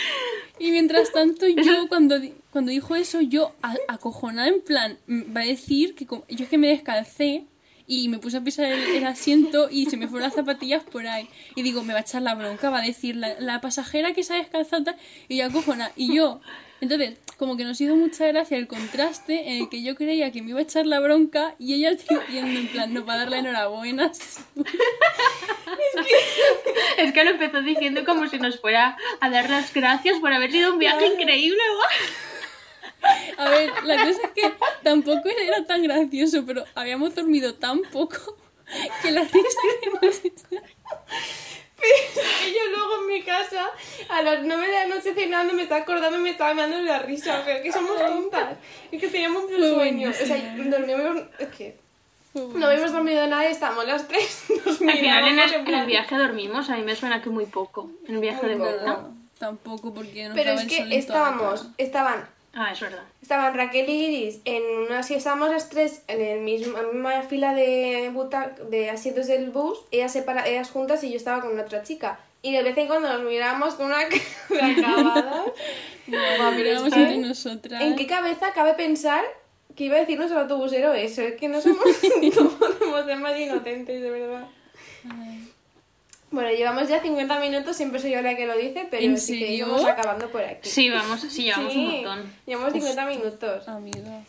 Y 0.59 0.71
mientras 0.71 1.13
tanto, 1.13 1.47
yo 1.47 1.87
cuando, 1.89 2.17
cuando 2.51 2.71
dijo 2.71 2.95
eso, 2.97 3.21
yo 3.21 3.53
a- 3.61 3.77
acojonada 3.89 4.49
en 4.49 4.63
plan, 4.63 4.99
mm, 5.07 5.37
va 5.37 5.43
a 5.43 5.45
decir 5.47 5.95
que 5.95 6.07
como- 6.07 6.25
yo 6.29 6.45
es 6.45 6.49
que 6.51 6.57
me 6.59 6.69
descalcé 6.69 7.45
y 7.87 8.09
me 8.09 8.19
puse 8.19 8.39
a 8.39 8.41
pisar 8.41 8.67
el, 8.67 8.83
el 8.97 9.05
asiento 9.07 9.69
y 9.71 9.87
se 9.87 9.97
me 9.97 10.09
fueron 10.09 10.29
las 10.29 10.35
zapatillas 10.35 10.83
por 10.85 11.07
ahí. 11.07 11.29
Y 11.55 11.63
digo, 11.63 11.83
me 11.83 11.93
va 11.93 12.01
a 12.01 12.03
echar 12.03 12.23
la 12.23 12.35
bronca, 12.35 12.71
va 12.71 12.79
a 12.79 12.83
decir 12.83 13.17
la, 13.17 13.39
la 13.41 13.61
pasajera 13.61 14.13
que 14.13 14.23
se 14.23 14.35
ha 14.35 14.37
descalzado 14.37 14.85
tal", 14.85 14.97
y 15.29 15.39
yo 15.39 15.47
acojona. 15.47 15.93
Y 15.97 16.15
yo, 16.15 16.41
entonces, 16.81 17.19
como 17.39 17.57
que 17.57 17.65
nos 17.65 17.81
hizo 17.81 17.97
mucha 17.97 18.27
gracia 18.27 18.57
el 18.57 18.67
contraste 18.67 19.51
en 19.51 19.63
el 19.63 19.69
que 19.69 19.83
yo 19.83 19.95
creía 19.97 20.31
que 20.31 20.43
me 20.43 20.51
iba 20.51 20.59
a 20.59 20.63
echar 20.63 20.87
la 20.87 21.01
bronca 21.01 21.55
y 21.59 21.75
ella 21.75 21.91
diciendo 21.95 22.61
en 22.61 22.69
plan, 22.69 22.93
no, 22.93 23.05
para 23.05 23.21
darle 23.21 23.39
enhorabuena. 23.39 24.13
Es 26.99 27.13
que 27.13 27.25
lo 27.25 27.31
empezó 27.31 27.61
diciendo 27.63 28.05
como 28.05 28.29
si 28.29 28.39
nos 28.39 28.61
fuera 28.61 28.97
a 29.21 29.31
dar 29.31 29.51
las 29.51 29.73
gracias 29.73 30.19
por 30.21 30.33
haber 30.33 30.53
sido 30.53 30.73
un 30.73 30.79
viaje 30.79 31.07
increíble, 31.07 31.59
¿va? 31.81 32.34
A 33.39 33.51
ver, 33.51 33.71
la 33.85 33.97
cosa 33.97 34.21
es 34.23 34.31
que 34.35 34.53
tampoco 34.83 35.29
era 35.29 35.65
tan 35.67 35.83
gracioso, 35.83 36.45
pero 36.47 36.65
habíamos 36.75 37.15
dormido 37.15 37.55
tan 37.55 37.81
poco 37.83 38.37
que 39.03 39.11
la 39.11 39.23
risa 39.23 39.61
que 39.83 40.07
nos 40.07 40.25
echaba- 40.25 40.63
Y 42.47 42.53
yo 42.55 42.77
luego 42.77 43.01
en 43.01 43.07
mi 43.09 43.23
casa, 43.23 43.67
a 44.09 44.23
las 44.23 44.43
9 44.43 44.67
de 44.67 44.73
la 44.73 44.87
noche 44.87 45.15
cenando, 45.15 45.53
me 45.53 45.63
estaba 45.65 45.83
acordando 45.83 46.19
y 46.19 46.23
me 46.23 46.31
estaba 46.31 46.55
dando 46.55 46.79
la 46.81 46.99
risa. 47.01 47.41
O 47.41 47.45
sea, 47.45 47.63
que 47.63 47.73
somos 47.73 47.99
tontas. 47.99 48.57
Y 48.91 48.99
que 48.99 49.09
teníamos 49.09 49.45
un 49.45 49.51
Fue 49.51 49.71
sueño. 49.71 50.11
O 50.11 50.13
sea, 50.13 50.57
dormíamos... 50.57 51.23
Es 51.39 51.49
que... 51.49 51.85
No 52.35 52.67
habíamos 52.67 52.93
dormido 52.93 53.25
nada 53.29 53.49
y 53.49 53.53
estábamos 53.53 53.87
las 53.87 54.09
tres. 54.09 54.45
Nos 54.67 54.81
Al 54.81 54.91
final 54.91 55.29
en 55.29 55.39
el, 55.39 55.55
en 55.55 55.75
el 55.75 55.87
viaje 55.87 56.17
dormimos, 56.17 56.69
a 56.69 56.77
mí 56.77 56.83
me 56.83 56.97
suena 56.97 57.23
que 57.23 57.31
muy 57.31 57.47
poco. 57.47 57.91
En 58.09 58.17
el 58.17 58.21
viaje 58.21 58.43
Muy 58.43 58.51
de 58.51 58.57
vuelta. 58.57 58.87
No, 58.87 59.17
tampoco 59.39 59.95
porque 59.95 60.25
nos 60.25 60.35
Pero 60.35 60.53
es 60.55 60.65
que 60.67 60.97
estábamos, 60.97 61.69
estaban, 61.79 62.29
Ah, 62.55 62.71
es 62.73 62.81
verdad. 62.81 63.03
estaban 63.21 63.55
Raquel 63.55 63.89
y 63.89 64.05
Iris 64.05 64.41
en 64.45 64.63
una, 64.63 65.03
si 65.03 65.15
estábamos 65.15 65.51
las 65.51 65.69
tres 65.69 66.03
en 66.07 66.21
el 66.21 66.41
mismo, 66.41 66.79
en 66.79 66.87
la 66.87 66.93
misma 66.93 67.23
fila 67.23 67.55
de 67.55 68.11
butac, 68.13 68.57
de 68.69 68.91
asientos 68.91 69.27
del 69.27 69.51
bus, 69.51 69.79
ellas 69.91 70.13
separa, 70.13 70.47
ellas 70.47 70.71
juntas 70.71 71.03
y 71.03 71.11
yo 71.11 71.17
estaba 71.17 71.41
con 71.41 71.59
otra 71.59 71.83
chica. 71.83 72.21
Y 72.43 72.53
de 72.53 72.63
vez 72.63 72.77
en 72.77 72.87
cuando 72.87 73.11
nos 73.11 73.23
mirábamos 73.23 73.75
con 73.75 73.87
una 73.87 74.07
cara 74.49 75.45
pero 76.07 76.23
es 76.23 76.55
Mirábamos 76.57 76.93
entre 76.93 77.17
nosotras. 77.19 77.83
¿En 77.83 77.97
qué 77.97 78.07
cabeza 78.07 78.53
cabe 78.53 78.75
pensar 78.75 79.25
que 79.75 79.85
iba 79.85 79.97
a 79.97 80.01
decirnos 80.01 80.31
el 80.31 80.39
autobusero 80.39 80.93
eso? 80.93 81.23
Es 81.23 81.37
que 81.37 81.49
no 81.49 81.61
somos, 81.63 81.79
no 82.37 82.51
podemos 82.51 83.05
ser 83.07 83.17
más 83.19 83.39
inocentes, 83.39 84.03
de 84.03 84.11
verdad. 84.11 84.47
Ay. 85.11 85.44
Bueno, 86.35 86.51
llevamos 86.51 86.89
ya 86.89 87.01
50 87.01 87.39
minutos, 87.39 87.77
siempre 87.77 88.01
soy 88.01 88.11
yo 88.11 88.21
la 88.21 88.35
que 88.35 88.45
lo 88.45 88.57
dice, 88.57 88.89
pero 88.91 89.05
¿En 89.05 89.17
sí 89.19 89.39
que 89.39 89.53
íbamos 89.53 89.85
acabando 89.85 90.29
por 90.31 90.43
aquí. 90.43 90.69
Sí, 90.69 90.91
vamos, 90.91 91.21
sí, 91.21 91.45
llevamos 91.45 91.73
Sí, 91.73 91.79
un 91.79 91.93
montón. 91.93 92.33
Llevamos 92.45 92.73
50 92.73 93.07
minutos. 93.07 93.69
Amiga. 93.69 94.23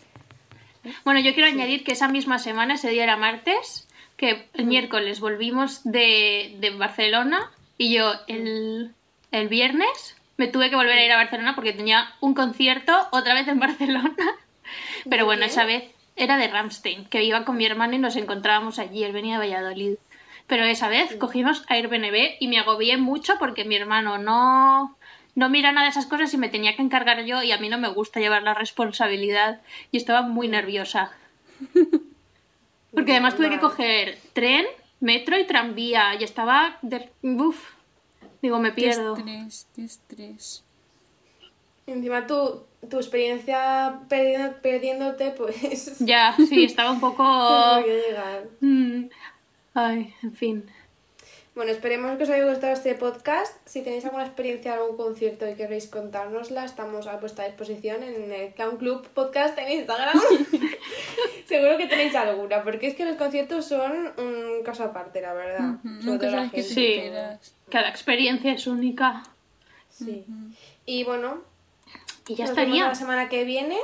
Bueno, 1.04 1.20
yo 1.20 1.34
quiero 1.34 1.50
añadir 1.50 1.84
que 1.84 1.94
esa 1.94 2.08
misma 2.08 2.38
semana, 2.38 2.76
ese 2.76 2.90
día 2.92 3.04
era 3.04 3.18
martes, 3.18 3.88
que 4.18 4.48
el 4.54 4.66
miércoles 4.66 5.20
volvimos 5.20 5.84
de, 5.84 6.56
de 6.60 6.70
Barcelona 6.70 7.52
y 7.80 7.92
yo 7.96 8.14
el, 8.28 8.94
el 9.32 9.48
viernes 9.48 10.16
me 10.38 10.48
tuve 10.48 10.70
que 10.70 10.76
volver 10.76 11.00
a 11.00 11.04
ir 11.04 11.12
a 11.12 11.18
Barcelona 11.18 11.56
porque 11.56 11.74
tenía 11.74 12.14
un 12.22 12.36
concierto 12.36 12.94
otra 13.12 13.34
vez 13.34 13.48
en 13.48 13.60
Barcelona. 13.60 14.16
Pero 15.10 15.26
bueno, 15.26 15.46
esa 15.46 15.66
vez 15.66 15.86
era 16.16 16.38
de 16.38 16.50
Ramstein, 16.50 17.06
que 17.06 17.24
iba 17.24 17.46
con 17.46 17.58
mi 17.58 17.66
hermano 17.66 17.96
y 17.96 18.00
nos 18.00 18.16
encontrábamos 18.16 18.78
allí, 18.78 19.04
él 19.04 19.12
venía 19.12 19.40
de 19.40 19.48
Valladolid. 19.48 19.96
Pero 20.48 20.64
esa 20.66 20.90
vez 20.90 21.16
cogimos 21.16 21.64
Airbnb 21.70 22.36
y 22.40 22.48
me 22.48 22.60
agobié 22.60 22.98
mucho 22.98 23.34
porque 23.40 23.66
mi 23.66 23.76
hermano 23.76 24.18
no, 24.20 24.96
no 25.34 25.50
mira 25.50 25.72
nada 25.72 25.86
de 25.86 25.90
esas 25.92 26.06
cosas 26.06 26.34
y 26.34 26.38
me 26.38 26.50
tenía 26.50 26.76
que 26.76 26.84
encargar 26.84 27.24
yo 27.26 27.42
y 27.42 27.52
a 27.52 27.58
mí 27.58 27.68
no 27.70 27.80
me 27.80 27.88
gusta 27.88 28.20
llevar 28.20 28.44
la 28.44 28.54
responsabilidad 28.54 29.62
y 29.92 29.98
estaba 29.98 30.22
muy 30.22 30.48
nerviosa. 30.48 31.12
Porque 32.94 33.12
además 33.12 33.36
tuve 33.36 33.50
que 33.50 33.60
coger 33.60 34.18
tren, 34.34 34.66
metro 35.02 35.38
y 35.38 35.46
tranvía 35.46 36.16
y 36.16 36.24
estaba... 36.24 36.78
De... 36.82 37.10
Uf. 37.24 37.74
Digo, 38.42 38.60
me 38.60 38.70
Qué 38.70 38.76
pierdo. 38.84 39.18
estrés, 39.18 39.68
qué 39.76 39.84
estrés. 39.84 40.64
Y 41.88 41.92
Encima 41.92 42.26
tu, 42.26 42.64
tu 42.90 42.98
experiencia 42.98 44.00
perdiendo- 44.08 44.56
perdiéndote, 44.62 45.32
pues... 45.32 46.00
Ya, 46.00 46.34
sí, 46.38 46.64
estaba 46.64 46.92
un 46.92 47.00
poco... 47.02 47.24
llegar. 47.86 48.44
Mm. 48.62 49.06
Ay, 49.76 50.14
en 50.24 50.34
fin. 50.34 50.66
Bueno, 51.54 51.72
esperemos 51.72 52.18
que 52.18 52.24
os 52.24 52.30
haya 52.30 52.46
gustado 52.50 52.74
este 52.74 52.96
podcast. 52.96 53.56
Si 53.66 53.82
tenéis 53.82 54.06
alguna 54.06 54.26
experiencia 54.26 54.74
en 54.74 54.80
algún 54.80 54.98
concierto 54.98 55.48
y 55.50 55.56
queréis 55.56 55.88
contárnosla, 55.88 56.64
estamos 56.64 57.08
a 57.08 57.18
vuestra 57.18 57.46
disposición 57.46 58.02
en 58.04 58.32
el 58.32 58.54
Clown 58.54 58.78
Club 58.78 59.06
Podcast 59.10 59.58
en 59.58 59.72
Instagram. 59.72 60.18
Seguro 61.46 61.78
que 61.78 61.88
tenéis 61.88 62.16
alguna, 62.16 62.64
porque 62.64 62.88
es 62.88 62.96
que 62.96 63.06
los 63.06 63.16
conciertos 63.18 63.66
son 63.66 64.12
un 64.18 64.64
caso 64.64 64.86
aparte, 64.86 65.20
la 65.22 65.34
verdad. 65.34 65.76
Nunca 65.84 66.28
todo 66.28 66.36
la 66.38 66.50
gente. 66.50 66.64
Sí. 66.64 67.02
Cada 67.70 67.90
experiencia 67.90 68.54
es 68.54 68.68
única. 68.68 69.24
Sí. 69.90 70.26
Y 70.86 71.04
bueno, 71.04 71.42
Y 72.28 72.36
ya 72.36 72.46
nos 72.48 72.56
vemos 72.56 72.68
estaría. 72.70 72.88
la 72.88 72.96
semana 72.96 73.30
que 73.30 73.44
viene. 73.44 73.78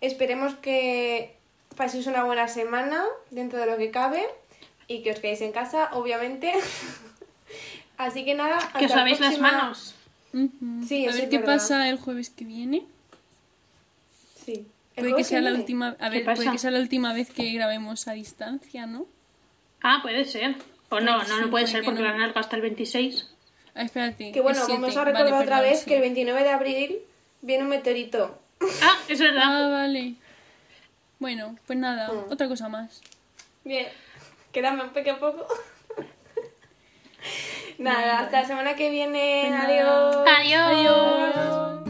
Esperemos 0.00 0.54
que 0.54 1.34
paséis 1.76 2.06
una 2.08 2.24
buena 2.24 2.48
semana 2.48 3.04
dentro 3.30 3.58
de 3.60 3.66
lo 3.66 3.76
que 3.76 3.90
cabe 3.90 4.24
y 4.88 5.02
que 5.02 5.10
os 5.12 5.18
quedéis 5.20 5.40
en 5.40 5.52
casa, 5.52 5.90
obviamente. 5.92 6.52
Así 7.98 8.24
que 8.24 8.34
nada, 8.34 8.58
hasta 8.58 8.78
Que 8.78 8.84
os 8.86 8.90
la 8.90 8.96
lavéis 8.98 9.20
las 9.20 9.38
manos. 9.38 9.94
Sí, 10.86 11.06
a 11.08 11.12
ver 11.12 11.28
qué 11.30 11.38
verdad. 11.38 11.54
pasa 11.54 11.88
el 11.88 11.98
jueves 11.98 12.28
que 12.30 12.44
viene. 12.44 12.82
Sí. 14.44 14.66
¿El 14.96 15.04
Puede 15.04 15.16
que 15.16 15.24
sea 15.24 15.40
la 15.40 15.50
viene? 15.50 15.60
última, 15.62 15.96
a 15.98 16.10
¿Qué 16.10 16.22
ver, 16.22 16.24
puede 16.36 16.50
que 16.50 16.58
sea 16.58 16.70
la 16.70 16.80
última 16.80 17.12
vez 17.12 17.30
que 17.30 17.52
grabemos 17.52 18.06
a 18.08 18.12
distancia, 18.12 18.86
¿no? 18.86 19.06
Ah, 19.82 19.98
puede 20.02 20.24
ser. 20.24 20.56
O 20.90 21.00
no, 21.00 21.18
no, 21.18 21.24
sí, 21.24 21.30
no 21.30 21.36
puede 21.36 21.50
puede 21.50 21.66
ser 21.68 21.80
que 21.80 21.84
porque 21.86 22.00
no. 22.00 22.06
lo 22.06 22.12
han 22.12 22.16
alargado 22.20 22.40
hasta 22.40 22.56
el 22.56 22.62
26. 22.62 23.28
Ah, 23.74 23.82
espérate. 23.82 24.32
Que 24.32 24.40
bueno, 24.40 24.60
vamos 24.68 24.96
a 24.96 25.00
Vale, 25.00 25.12
recordar 25.12 25.42
otra 25.42 25.56
perdón, 25.56 25.70
vez 25.70 25.80
sí. 25.80 25.86
que 25.86 25.94
el 25.96 26.00
29 26.02 26.42
de 26.42 26.48
abril 26.50 26.98
viene 27.42 27.62
un 27.64 27.68
meteorito. 27.70 28.38
Ah, 28.82 28.96
es 29.08 29.18
verdad. 29.20 29.42
Ah, 29.44 29.68
vale. 29.68 30.14
Bueno, 31.18 31.56
pues 31.66 31.78
nada, 31.78 32.10
Mm. 32.12 32.32
otra 32.32 32.48
cosa 32.48 32.68
más. 32.68 33.00
Bien, 33.64 33.86
quédame 34.56 34.84
un 34.84 34.88
pequeño 34.88 35.18
poco. 35.18 35.46
Nada, 37.78 38.20
hasta 38.20 38.40
la 38.40 38.46
semana 38.46 38.74
que 38.74 38.88
viene. 38.88 39.48
Pues. 39.50 39.60
Adiós. 39.60 40.16
Adiós. 40.26 41.36
Adiós. 41.36 41.85